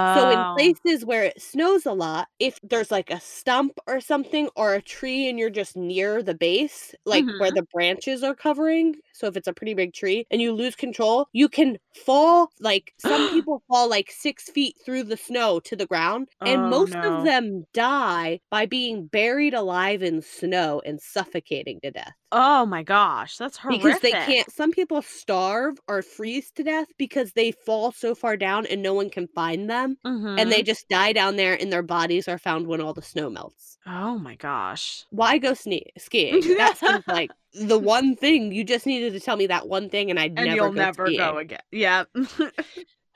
so 0.06 0.30
in 0.30 0.46
Oh. 0.46 0.58
places 0.58 1.06
where 1.06 1.24
it 1.26 1.42
snows 1.42 1.86
a 1.86 1.94
lot, 1.94 2.28
if 2.40 2.60
there's 2.64 2.92
like 2.92 3.12
a 3.12 3.20
stump 3.22 3.80
or 3.88 4.02
something 4.02 4.50
or 4.56 4.74
a 4.76 4.82
tree 4.82 5.30
and 5.30 5.40
you're 5.40 5.50
just 5.50 5.78
near 5.78 6.24
the 6.24 6.36
base, 6.36 6.96
like 7.06 7.28
where 7.38 7.52
Mhm. 7.52 7.54
the 7.54 7.64
branches 7.74 8.24
are 8.24 8.36
covering, 8.36 8.96
so 9.14 9.28
if 9.28 9.38
it's 9.38 9.48
a 9.48 9.54
pretty 9.54 9.74
big 9.76 9.94
tree 9.94 10.26
and 10.32 10.42
you 10.42 10.54
lose 10.54 10.76
control, 10.76 11.28
you 11.34 11.50
can 11.50 11.78
fall 12.06 12.52
like 12.60 12.94
some 13.00 13.26
people 13.28 13.64
fall 13.70 13.90
like 13.90 14.12
six 14.12 14.50
feet 14.50 14.76
through 14.86 15.04
the 15.04 15.18
snow 15.18 15.60
to 15.62 15.76
the 15.76 15.88
ground, 15.88 16.30
and 16.46 16.70
Oh, 16.70 16.70
most 16.70 16.98
no. 16.98 17.02
of 17.04 17.24
them 17.24 17.66
die 17.74 18.40
by 18.52 18.66
being 18.68 19.08
buried 19.08 19.54
alive 19.56 20.04
in 20.04 20.22
snow 20.22 20.82
and 20.86 21.02
suffocating 21.02 21.80
to 21.82 21.92
death 21.92 22.14
Oh 22.34 22.66
my 22.66 22.82
gosh, 22.84 23.36
that's 23.38 23.58
horrific. 23.58 23.62
because 23.68 24.00
they 24.00 24.16
can't 24.16 24.52
some 24.52 24.72
people 24.72 25.02
starve 25.02 25.78
or 25.88 26.02
freeze 26.02 26.52
to 26.54 26.64
death 26.64 26.88
because 26.98 27.34
they 27.34 27.52
fall 27.66 27.92
so 27.92 28.16
far 28.16 28.38
down 28.38 28.66
and 28.68 28.82
no 28.82 28.94
one 28.94 29.10
can 29.10 29.28
find 29.28 29.70
them 29.70 29.98
and 30.04 30.52
they 30.52 30.62
Mhm. 30.62 30.66
just 30.66 30.88
die 30.90 31.14
down 31.14 31.36
there 31.36 31.60
and 31.60 31.72
their 31.72 31.84
bodies 31.84 32.28
are 32.28 32.38
found 32.38 32.68
when 32.68 32.82
all 32.82 32.94
the 32.94 33.02
snow 33.02 33.30
melts 33.30 33.78
Oh 33.86 34.18
my 34.20 34.36
gosh. 34.36 35.06
why 35.10 35.38
go 35.40 35.52
sne- 35.54 35.84
skiing 35.98 36.42
that 36.58 36.78
seems 36.78 37.04
like 37.08 37.32
the 37.54 37.80
one 37.80 38.16
thing 38.16 38.52
you 38.52 38.64
just 38.64 38.86
needed 38.86 39.14
to 39.14 39.20
tell 39.20 39.36
me 39.38 39.48
that 39.48 39.68
one 39.68 39.90
thing 39.90 40.10
and 40.10 40.20
i'd 40.20 40.38
And 40.38 40.46
never 40.46 40.56
you'll 40.56 40.72
go 40.72 40.82
never 40.82 41.06
skiing. 41.08 41.18
go 41.18 41.38
again. 41.38 41.60
Yep. 41.72 42.08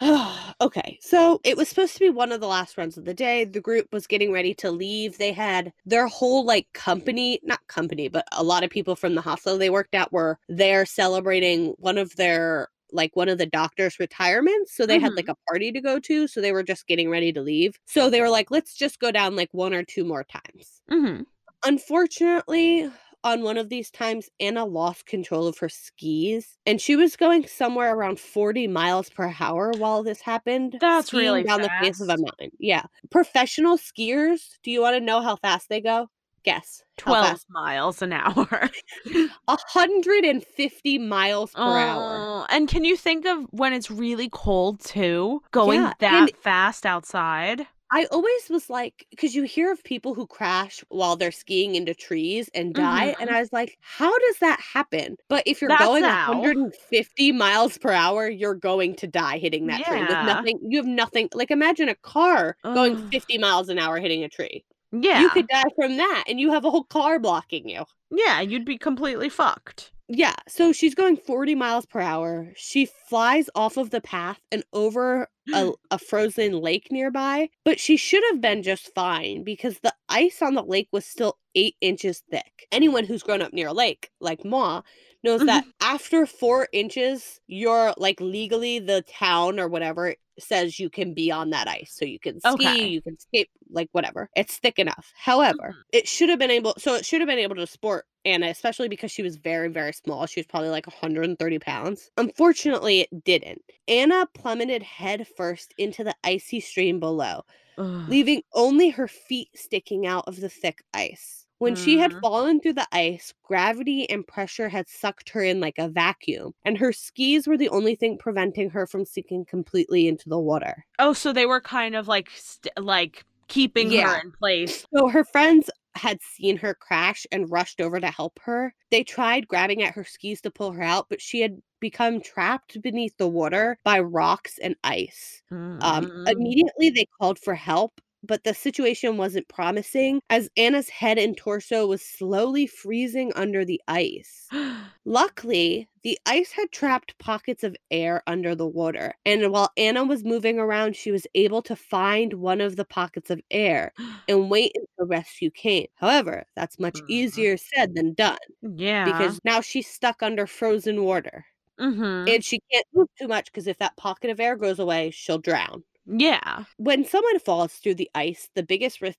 okay, 0.62 0.98
so 1.02 1.40
it 1.46 1.56
was 1.56 1.70
supposed 1.70 1.94
to 1.94 2.00
be 2.00 2.10
one 2.10 2.34
of 2.34 2.42
the 2.42 2.48
last 2.48 2.78
runs 2.78 2.98
of 2.98 3.06
the 3.06 3.14
day. 3.14 3.46
The 3.46 3.62
group 3.62 3.88
was 3.94 4.08
getting 4.08 4.32
ready 4.34 4.54
to 4.56 4.70
leave. 4.70 5.18
They 5.18 5.32
had 5.32 5.72
their 5.86 6.08
whole 6.08 6.44
like 6.46 6.68
company, 6.74 7.40
not 7.44 7.66
company, 7.68 8.10
but 8.10 8.26
a 8.34 8.44
lot 8.44 8.66
of 8.66 8.70
people 8.70 8.98
from 8.98 9.16
the 9.16 9.22
hostel 9.22 9.58
they 9.58 9.70
worked 9.70 9.96
at 9.96 10.12
were 10.12 10.38
there 10.50 10.86
celebrating 10.86 11.76
one 11.78 11.98
of 11.98 12.14
their 12.18 12.68
like 12.96 13.16
one 13.16 13.30
of 13.30 13.38
the 13.38 13.46
doctor's 13.46 14.00
retirements. 14.00 14.76
So 14.76 14.86
they 14.86 15.00
had 15.00 15.14
like 15.16 15.30
a 15.30 15.36
party 15.50 15.72
to 15.72 15.82
go 15.82 16.00
to. 16.00 16.28
So 16.28 16.42
they 16.42 16.52
were 16.52 16.64
just 16.64 16.88
getting 16.88 17.10
ready 17.10 17.34
to 17.34 17.42
leave. 17.42 17.80
So 17.86 18.10
they 18.10 18.22
were 18.22 18.30
like, 18.30 18.52
let's 18.52 18.76
just 18.76 19.00
go 19.00 19.12
down 19.12 19.36
like 19.36 19.54
one 19.54 19.74
or 19.74 19.84
two 19.84 20.04
more 20.06 20.24
times. 20.24 20.82
hmm 20.90 21.26
Unfortunately, 21.66 22.90
on 23.24 23.42
one 23.42 23.58
of 23.58 23.70
these 23.70 23.90
times, 23.90 24.30
Anna 24.40 24.66
lost 24.66 25.06
control 25.08 25.48
of 25.48 25.58
her 25.58 25.70
skis 25.70 26.58
and 26.66 26.80
she 26.80 26.96
was 26.96 27.16
going 27.16 27.48
somewhere 27.48 27.96
around 27.96 28.20
40 28.20 28.68
miles 28.68 29.10
per 29.10 29.34
hour 29.40 29.74
while 29.76 30.04
this 30.04 30.22
happened. 30.22 30.80
That's 30.80 31.14
skiing 31.14 31.14
really 31.14 31.44
down 31.44 31.62
the 31.62 31.72
face 31.82 32.00
of 32.02 32.10
a 32.10 32.18
mountain. 32.18 32.52
Yeah. 32.60 32.86
Professional 33.10 33.78
skiers, 33.78 34.60
do 34.64 34.72
you 34.72 34.82
want 34.82 34.96
to 34.96 35.00
know 35.02 35.22
how 35.22 35.36
fast 35.38 35.70
they 35.70 35.82
go? 35.82 36.10
Guess. 36.46 36.84
12 36.98 37.40
miles 37.50 38.02
an 38.02 38.14
hour. 38.14 38.70
150 39.46 40.98
miles 41.00 41.52
per 41.52 41.62
hour. 41.62 42.18
Oh, 42.22 42.46
and 42.50 42.68
can 42.68 42.86
you 42.86 42.96
think 42.96 43.26
of 43.26 43.48
when 43.52 43.74
it's 43.74 43.92
really 43.92 44.30
cold 44.32 44.80
too? 44.80 45.42
Going 45.52 45.82
Yeah, 45.82 45.94
that 46.00 46.38
fast 46.38 46.86
outside? 46.86 47.68
I 47.92 48.06
always 48.12 48.50
was 48.50 48.70
like, 48.70 49.06
because 49.12 49.36
you 49.36 49.44
hear 49.44 49.72
of 49.72 49.84
people 49.84 50.16
who 50.16 50.26
crash 50.26 50.84
while 50.90 51.16
they're 51.16 51.32
skiing 51.32 51.76
into 51.76 51.94
trees 51.94 52.50
and 52.54 52.74
die, 52.74 53.16
and 53.20 53.30
I 53.30 53.40
was 53.40 53.54
like, 53.54 53.78
how 53.80 54.12
does 54.18 54.40
that 54.40 54.60
happen? 54.60 55.18
But 55.30 55.44
if 55.46 55.62
you're 55.62 55.70
Mm-hmm. 55.70 55.80
That's 55.80 55.88
going 55.88 56.04
how. 56.04 56.32
150 56.34 57.32
miles 57.32 57.78
per 57.78 57.92
hour, 57.92 58.28
you're 58.28 58.56
going 58.56 58.96
to 58.98 59.08
die 59.08 59.38
hitting 59.38 59.68
that 59.68 59.86
tree 59.86 60.02
with 60.02 60.10
nothing. 60.10 60.60
You 60.68 60.78
have 60.78 60.86
nothing. 60.88 61.30
Like 61.34 61.52
imagine 61.52 61.90
a 61.90 61.96
car 61.96 62.58
going 62.64 63.10
50 63.12 63.38
miles 63.38 63.70
an 63.70 63.80
hour 63.80 64.00
hitting 64.00 64.24
a 64.24 64.30
tree. 64.30 64.64
Yeah. 65.02 65.22
You 65.22 65.30
could 65.30 65.48
die 65.48 65.64
from 65.76 65.98
that, 65.98 66.26
and 66.28 66.40
you 66.40 66.52
have 66.52 66.66
a 66.66 66.72
whole 66.72 66.84
car 66.84 67.20
blocking 67.20 67.68
you. 67.70 67.86
yeah, 68.12 68.42
you'd 68.42 68.66
be 68.66 68.78
completely 68.78 69.30
fucked. 69.30 69.92
Yeah, 70.08 70.36
so 70.48 70.72
she's 70.72 70.94
going 70.94 71.18
40 71.18 71.56
miles 71.56 71.88
per 71.88 72.00
hour. 72.00 72.52
She 72.56 72.86
flies 73.10 73.50
off 73.56 73.76
of 73.78 73.90
the 73.90 74.02
path 74.02 74.40
and 74.52 74.64
over 74.72 75.28
a, 75.52 75.72
a 75.92 75.98
frozen 75.98 76.54
lake 76.60 76.90
nearby, 76.92 77.50
but 77.64 77.80
she 77.80 77.98
should 77.98 78.24
have 78.32 78.40
been 78.40 78.62
just 78.62 78.94
fine 78.94 79.44
because 79.44 79.80
the 79.80 79.94
ice 80.08 80.44
on 80.44 80.54
the 80.54 80.64
lake 80.64 80.90
was 80.92 81.06
still 81.08 81.40
eight 81.56 81.76
inches 81.82 82.22
thick. 82.30 82.68
Anyone 82.72 83.06
who's 83.06 83.24
grown 83.24 83.42
up 83.42 83.52
near 83.54 83.70
a 83.70 83.74
lake, 83.74 84.12
like 84.22 84.46
Ma, 84.46 84.84
knows 85.26 85.46
that 85.46 85.64
mm-hmm. 85.64 85.72
after 85.94 86.26
four 86.26 86.68
inches, 86.72 87.40
you're 87.48 87.94
like 87.98 88.22
legally 88.22 88.80
the 88.80 89.04
town 89.04 89.60
or 89.60 89.68
whatever 89.68 90.16
says 90.40 90.80
you 90.80 90.90
can 90.90 91.14
be 91.14 91.32
on 91.32 91.50
that 91.52 91.68
ice. 91.68 91.94
So 91.98 92.06
you 92.06 92.20
can 92.20 92.40
ski, 92.40 92.50
Okay. 92.54 92.88
you 92.88 93.02
can 93.02 93.18
skate, 93.20 93.50
like 93.70 93.90
whatever. 93.92 94.30
It's 94.36 94.58
thick 94.58 94.80
enough. 94.80 95.12
However, 95.16 95.70
mm-hmm. 95.72 95.80
it 95.92 96.08
should 96.08 96.30
have 96.30 96.40
been 96.40 96.52
able, 96.52 96.76
so 96.78 96.96
it 96.96 97.06
should 97.06 97.22
have 97.22 97.28
been 97.28 97.40
able 97.40 97.56
to 97.56 97.68
support 97.68 98.06
Anna, 98.26 98.48
especially 98.48 98.90
because 98.90 99.12
she 99.12 99.22
was 99.22 99.38
very, 99.38 99.70
very 99.70 99.94
small. 99.94 100.26
She 100.26 100.40
was 100.40 100.48
probably 100.48 100.70
like 100.70 100.88
130 100.88 101.60
pounds. 101.60 102.10
Unfortunately, 102.18 103.02
it 103.02 103.24
didn't. 103.24 103.62
Anna 103.88 104.28
plummeted 104.34 104.84
head 104.84 105.28
first 105.38 105.74
into 105.78 106.04
the 106.04 106.16
icy 106.24 106.60
stream 106.60 107.00
below, 107.00 107.44
Ugh. 107.78 108.10
leaving 108.10 108.42
only 108.54 108.90
her 108.90 109.08
feet 109.08 109.50
sticking 109.56 110.06
out 110.08 110.26
of 110.28 110.40
the 110.40 110.50
thick 110.50 110.84
ice. 110.94 111.45
When 111.58 111.76
she 111.76 111.98
had 111.98 112.14
Mm. 112.14 112.22
fallen 112.22 112.60
through 112.62 112.74
the 112.76 112.88
ice, 112.94 113.34
gravity 113.44 114.10
and 114.10 114.26
pressure 114.26 114.70
had 114.70 114.88
sucked 114.88 115.30
her 115.32 115.44
in 115.44 115.60
like 115.60 115.78
a 115.78 115.90
vacuum, 115.90 116.54
and 116.64 116.78
her 116.78 116.94
skis 116.94 117.46
were 117.48 117.58
the 117.58 117.68
only 117.70 117.96
thing 117.96 118.18
preventing 118.18 118.70
her 118.70 118.88
from 118.88 119.04
sinking 119.06 119.44
completely 119.46 120.08
into 120.08 120.30
the 120.30 120.40
water. 120.40 120.86
Oh, 121.00 121.14
so 121.14 121.34
they 121.34 121.46
were 121.46 121.62
kind 121.62 121.96
of 121.96 122.08
like 122.08 122.30
st- 122.32 122.74
like 122.80 123.26
keeping 123.48 123.92
Yeah. 123.92 124.16
her 124.16 124.22
in 124.22 124.32
place. 124.32 124.86
So 124.96 125.08
her 125.10 125.24
friends 125.24 125.70
had 125.96 126.22
seen 126.22 126.58
her 126.58 126.74
crash 126.76 127.26
and 127.32 127.50
rushed 127.52 127.82
over 127.82 128.00
to 128.00 128.12
help 128.12 128.40
her. 128.44 128.74
They 128.92 129.04
tried 129.04 129.48
grabbing 129.48 129.84
at 129.84 129.94
her 129.96 130.04
skis 130.04 130.42
to 130.42 130.52
pull 130.52 130.72
her 130.74 130.84
out, 130.84 131.08
but 131.10 131.22
she 131.22 131.42
had 131.42 131.62
become 131.80 132.22
trapped 132.22 132.82
beneath 132.82 133.16
the 133.18 133.28
water 133.28 133.78
by 133.84 134.00
rocks 134.00 134.58
and 134.60 134.76
ice. 134.84 135.42
Um, 135.82 136.08
Mm. 136.08 136.28
immediately 136.28 136.90
they 136.90 137.06
called 137.20 137.40
for 137.40 137.56
help, 137.56 138.02
but 138.26 138.44
the 138.44 138.54
situation 138.54 139.18
wasn't 139.18 139.48
promising 139.48 140.22
as 140.30 140.50
Anna's 140.58 140.90
head 140.90 141.18
and 141.18 141.36
torso 141.38 141.88
was 141.88 142.02
slowly 142.02 142.68
freezing 142.68 143.32
under 143.36 143.66
the 143.66 143.82
ice. 143.88 144.52
Luckily, 145.06 145.88
the 146.04 146.18
ice 146.26 146.52
had 146.52 146.72
trapped 146.72 147.18
pockets 147.20 147.64
of 147.64 147.76
air 147.92 148.24
under 148.28 148.56
the 148.56 148.68
water, 148.68 149.14
and 149.26 149.52
while 149.52 149.72
Anna 149.78 150.04
was 150.04 150.24
moving 150.24 150.58
around, 150.60 150.96
she 150.96 151.12
was 151.12 151.28
able 151.36 151.62
to 151.64 151.76
find 151.76 152.34
one 152.34 152.60
of 152.62 152.76
the 152.76 152.86
pockets 152.86 153.30
of 153.30 153.42
air 153.52 153.94
and 154.28 154.50
wait 154.50 154.72
until 154.76 155.08
rescue 155.08 155.52
came. 155.52 155.88
However, 155.96 156.46
that's 156.56 156.80
much 156.80 157.02
Mhm. 157.02 157.06
easier 157.08 157.56
said 157.58 157.94
than 157.96 158.14
done 158.16 158.38
yeah. 158.62 158.98
because 159.04 159.40
now 159.46 159.62
she's 159.62 159.88
stuck 159.88 160.24
under 160.24 160.48
frozen 160.48 161.04
water 161.04 161.46
hmm 161.78 162.28
and 162.28 162.44
she 162.44 162.60
can't 162.72 162.88
move 162.94 163.08
too 163.20 163.28
much 163.28 163.46
because 163.48 163.68
if 163.68 163.78
that 163.80 163.98
pocket 163.98 164.30
of 164.32 164.40
air 164.40 164.56
goes 164.56 164.80
away, 164.80 165.12
she'll 165.12 165.40
drown 165.40 165.84
yeah. 166.06 166.66
when 166.78 167.06
someone 167.06 167.40
falls 167.40 167.74
through 167.76 167.96
the 167.96 168.10
ice, 168.16 168.50
the 168.56 168.64
biggest 168.64 169.02
risk 169.02 169.18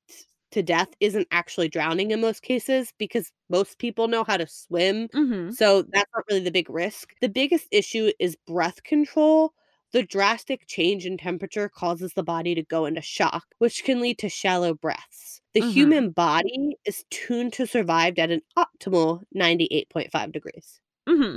to 0.52 0.62
death 0.62 0.88
isn't 1.00 1.26
actually 1.30 1.68
drowning 1.68 2.10
in 2.10 2.20
most 2.20 2.42
cases 2.42 2.92
because 2.98 3.32
most 3.48 3.78
people 3.78 4.08
know 4.08 4.24
how 4.24 4.36
to 4.36 4.46
swim. 4.46 5.08
hmm 5.12 5.48
So 5.48 5.82
that's 5.82 6.10
not 6.14 6.24
really 6.28 6.42
the 6.42 6.50
big 6.50 6.68
risk. 6.70 7.14
The 7.20 7.28
biggest 7.28 7.68
issue 7.72 8.12
is 8.18 8.36
breath 8.46 8.82
control. 8.82 9.52
The 9.92 10.02
drastic 10.02 10.66
change 10.66 11.06
in 11.06 11.16
temperature 11.16 11.68
causes 11.68 12.12
the 12.14 12.22
body 12.22 12.54
to 12.54 12.62
go 12.62 12.84
into 12.86 13.00
shock, 13.00 13.46
which 13.58 13.84
can 13.84 14.00
lead 14.00 14.18
to 14.18 14.28
shallow 14.28 14.74
breaths. 14.74 15.40
The 15.54 15.60
Mhm. 15.60 15.96
human 16.00 16.10
body 16.10 16.76
is 16.84 17.04
tuned 17.10 17.52
to 17.54 17.66
survive 17.66 18.18
at 18.18 18.30
an 18.30 18.42
optimal 18.58 19.22
98.5 19.32 20.32
degrees. 20.32 20.80
hmm 21.06 21.36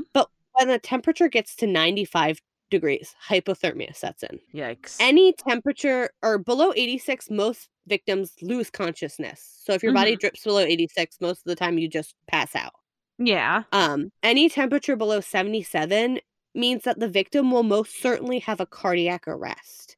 When 0.53 0.67
the 0.67 0.77
temperature 0.79 1.27
gets 1.29 1.55
to 1.57 1.67
95 1.67 2.39
degrees, 2.69 3.15
hypothermia 3.27 3.95
sets 3.95 4.23
in. 4.23 4.39
Yikes. 4.53 4.97
any 4.99 5.33
temperature 5.33 6.09
or 6.21 6.37
below 6.37 6.73
86 6.75 7.29
most 7.29 7.69
victims 7.87 8.33
lose 8.41 8.69
consciousness 8.69 9.61
so 9.63 9.73
if 9.73 9.81
your 9.81 9.93
body 9.93 10.15
drips 10.15 10.43
below 10.43 10.59
86 10.59 11.17
most 11.21 11.39
of 11.39 11.45
the 11.45 11.55
time 11.55 11.77
you 11.77 11.87
just 11.87 12.13
pass 12.27 12.55
out 12.55 12.73
yeah. 13.17 13.63
um 13.71 14.11
any 14.21 14.47
temperature 14.47 14.95
below 14.95 15.19
77 15.21 16.19
means 16.53 16.83
that 16.83 16.99
the 16.99 17.07
victim 17.07 17.51
will 17.51 17.63
most 17.63 17.99
certainly 18.01 18.39
have 18.39 18.59
a 18.59 18.65
cardiac 18.65 19.27
arrest 19.27 19.88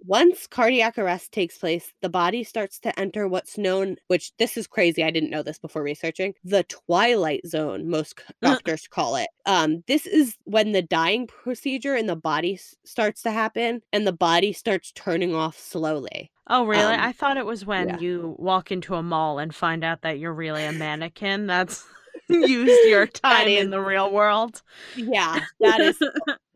once 0.00 0.46
cardiac 0.46 0.98
arrest 0.98 1.32
takes 1.32 1.58
place 1.58 1.92
the 2.02 2.08
body 2.08 2.44
starts 2.44 2.78
to 2.78 2.98
enter 2.98 3.26
what's 3.26 3.58
known 3.58 3.96
which 4.08 4.32
this 4.38 4.56
is 4.56 4.66
crazy 4.66 5.02
i 5.02 5.10
didn't 5.10 5.30
know 5.30 5.42
this 5.42 5.58
before 5.58 5.82
researching 5.82 6.34
the 6.44 6.62
twilight 6.64 7.46
zone 7.46 7.88
most 7.88 8.20
doctors 8.42 8.86
call 8.88 9.16
it 9.16 9.28
um 9.46 9.82
this 9.86 10.06
is 10.06 10.36
when 10.44 10.72
the 10.72 10.82
dying 10.82 11.26
procedure 11.26 11.96
in 11.96 12.06
the 12.06 12.16
body 12.16 12.54
s- 12.54 12.74
starts 12.84 13.22
to 13.22 13.30
happen 13.30 13.80
and 13.92 14.06
the 14.06 14.12
body 14.12 14.52
starts 14.52 14.92
turning 14.92 15.34
off 15.34 15.58
slowly 15.58 16.30
Oh, 16.50 16.64
really? 16.64 16.94
Um, 16.94 17.00
I 17.00 17.12
thought 17.12 17.36
it 17.36 17.44
was 17.44 17.66
when 17.66 17.88
yeah. 17.90 17.98
you 17.98 18.34
walk 18.38 18.72
into 18.72 18.94
a 18.94 19.02
mall 19.02 19.38
and 19.38 19.54
find 19.54 19.84
out 19.84 20.00
that 20.00 20.18
you're 20.18 20.32
really 20.32 20.64
a 20.64 20.72
mannequin. 20.72 21.46
That's 21.46 21.84
used 22.48 22.88
your 22.88 23.06
time 23.06 23.48
is- 23.48 23.62
in 23.64 23.70
the 23.70 23.80
real 23.80 24.10
world. 24.10 24.62
Yeah, 24.96 25.40
that 25.60 25.80
is 25.80 25.98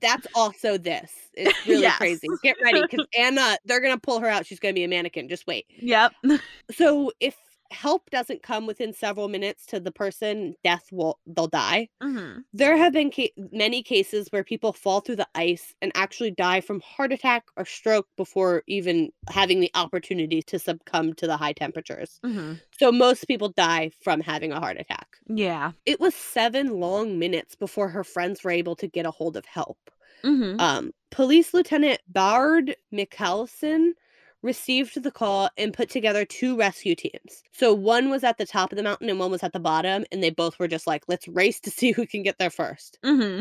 that's 0.00 0.26
also 0.34 0.76
this. 0.78 1.12
It's 1.34 1.54
really 1.66 1.82
Yes. 1.82 1.96
crazy. 1.98 2.28
Get 2.42 2.56
ready 2.62 2.82
because 2.82 3.06
Anna, 3.18 3.56
they're 3.64 3.80
gonna 3.80 3.98
pull 3.98 4.20
her 4.20 4.28
out. 4.28 4.44
She's 4.46 4.58
gonna 4.60 4.74
be 4.74 4.84
a 4.84 4.88
mannequin. 4.88 5.28
Just 5.28 5.46
wait. 5.46 5.66
Yep. 5.78 6.12
So 6.72 7.12
if 7.20 7.36
help 7.72 8.10
doesn't 8.10 8.42
come 8.42 8.66
within 8.66 8.92
several 8.92 9.28
minutes 9.28 9.66
to 9.66 9.80
the 9.80 9.92
person, 9.92 10.56
death 10.64 10.88
will 10.92 11.20
they'll 11.26 11.48
die. 11.48 11.88
hmm 12.00 12.44
There 12.52 12.76
have 12.76 12.92
been 12.92 13.10
ca- 13.12 13.32
many 13.52 13.82
cases 13.82 14.28
where 14.30 14.44
people 14.44 14.72
fall 14.74 15.00
through 15.00 15.16
the 15.16 15.28
ice 15.34 15.74
and 15.82 15.92
actually 15.94 16.32
die 16.32 16.60
from 16.60 16.80
heart 16.80 17.12
attack 17.12 17.46
or 17.56 17.64
stroke 17.64 18.08
before 18.16 18.62
even 18.66 19.12
having 19.28 19.60
the 19.60 19.70
opportunity 19.74 20.42
to 20.42 20.58
succumb 20.58 21.14
to 21.14 21.26
the 21.26 21.36
high 21.38 21.54
temperatures. 21.54 22.20
hmm 22.22 22.62
So 22.72 22.92
most 22.92 23.26
people 23.26 23.50
die 23.50 23.90
from 24.02 24.20
having 24.20 24.52
a 24.52 24.60
heart 24.60 24.78
attack. 24.78 25.16
Yeah. 25.26 25.72
It 25.86 26.00
was 26.00 26.14
seven 26.14 26.80
long 26.80 27.18
minutes 27.18 27.54
before 27.56 27.88
her 27.90 28.04
friends 28.04 28.44
were 28.44 28.50
able 28.50 28.76
to 28.76 28.88
get 28.88 29.06
a 29.06 29.10
hold 29.10 29.36
of 29.36 29.46
help. 29.46 29.78
hmm 30.24 30.58
Um, 30.58 30.92
Police 31.10 31.54
Lieutenant 31.54 32.00
Bard 32.08 32.76
Mikkelsen 32.92 33.92
received 34.42 35.02
the 35.02 35.10
call 35.10 35.48
and 35.56 35.72
put 35.72 35.88
together 35.88 36.24
two 36.24 36.56
rescue 36.56 36.94
teams. 36.94 37.42
So 37.52 37.72
one 37.72 38.10
was 38.10 38.24
at 38.24 38.38
the 38.38 38.46
top 38.46 38.72
of 38.72 38.76
the 38.76 38.82
mountain 38.82 39.08
and 39.08 39.18
one 39.18 39.30
was 39.30 39.42
at 39.42 39.52
the 39.52 39.60
bottom, 39.60 40.04
and 40.10 40.22
they 40.22 40.30
both 40.30 40.58
were 40.58 40.68
just 40.68 40.86
like, 40.86 41.04
let's 41.08 41.28
race 41.28 41.60
to 41.60 41.70
see 41.78 41.92
who 41.92 42.06
can 42.06 42.22
get 42.22 42.38
there 42.38 42.50
first. 42.50 42.98
hmm 43.04 43.40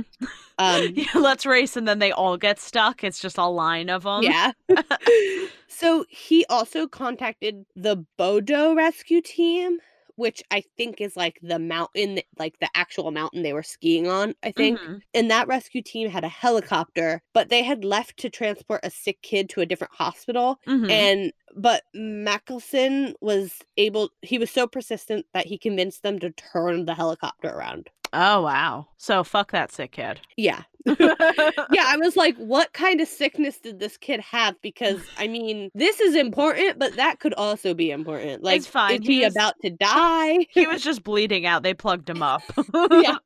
Um, 0.58 0.90
yeah, 0.94 1.06
let's 1.16 1.46
race, 1.46 1.76
and 1.76 1.88
then 1.88 2.00
they 2.00 2.12
all 2.12 2.38
get 2.38 2.60
stuck. 2.60 3.04
It's 3.04 3.20
just 3.20 3.38
a 3.38 3.46
line 3.48 3.90
of 3.90 4.04
them. 4.04 4.24
yeah. 4.24 4.52
so 5.68 6.06
he 6.10 6.46
also 6.50 6.88
contacted 6.88 7.66
the 7.76 8.06
Bodo 8.18 8.74
rescue 8.76 9.22
team, 9.22 9.80
which 10.16 10.44
I 10.52 10.64
think 10.78 11.02
is 11.02 11.16
like 11.18 11.40
the 11.42 11.60
mountain, 11.60 12.20
like 12.38 12.60
the 12.60 12.70
actual 12.76 13.12
mountain 13.12 13.44
they 13.44 13.54
were 13.54 13.64
skiing 13.64 14.08
on, 14.08 14.36
I 14.44 14.52
think. 14.52 14.80
Mhm. 14.80 15.02
and 15.14 15.32
that 15.32 15.48
rescue 15.48 15.82
team 15.82 16.10
had 16.10 16.24
a 16.24 16.28
helicopter, 16.30 17.22
but 17.34 17.50
they 17.50 17.64
had 17.64 17.84
left 17.86 18.18
to 18.18 18.30
transport 18.30 18.82
a 18.84 18.90
sick 18.92 19.22
kid 19.22 19.50
to 19.50 19.62
a 19.62 19.66
different 19.66 19.94
hospital. 19.94 20.60
Mhm. 20.68 20.90
And 20.92 21.34
but 21.56 21.84
Mackelson 21.96 23.14
was 23.22 23.60
able 23.78 24.10
he 24.22 24.38
was 24.38 24.50
so 24.52 24.68
persistent 24.68 25.26
that 25.34 25.46
he 25.48 25.58
convinced 25.58 26.04
them 26.04 26.20
to 26.20 26.32
turn 26.32 26.86
the 26.86 26.94
helicopter 26.96 27.50
around. 27.50 27.90
oh 28.14 28.42
wow. 28.42 28.88
So 28.98 29.24
fuck 29.24 29.52
that 29.52 29.72
sick 29.72 29.94
kid. 29.94 30.20
Yeah. 30.36 30.64
Yeah, 31.72 31.86
I 31.88 31.98
was 31.98 32.16
like, 32.16 32.36
what 32.38 32.74
kind 32.74 33.02
of 33.02 33.08
sickness 33.08 33.60
did 33.60 33.80
this 33.80 33.98
kid 33.98 34.20
have? 34.20 34.60
Because 34.62 35.02
I 35.18 35.28
mean, 35.28 35.70
this 35.74 36.00
is 36.00 36.16
important, 36.16 36.80
but 36.80 36.96
that 36.96 37.20
could 37.20 37.34
also 37.36 37.74
be 37.74 37.92
important. 37.92 38.44
Like, 38.44 38.64
fine, 38.64 39.02
is 39.02 39.08
he 39.08 39.20
he 39.20 39.26
was- 39.26 39.36
about 39.36 39.56
to 39.64 39.70
die? 39.70 40.46
he 40.52 40.68
was 40.68 40.84
just 40.84 41.04
bleeding 41.04 41.46
out. 41.46 41.64
They 41.64 41.74
plugged 41.74 42.10
him 42.10 42.22
up. 42.22 42.42
yeah. 42.92 43.18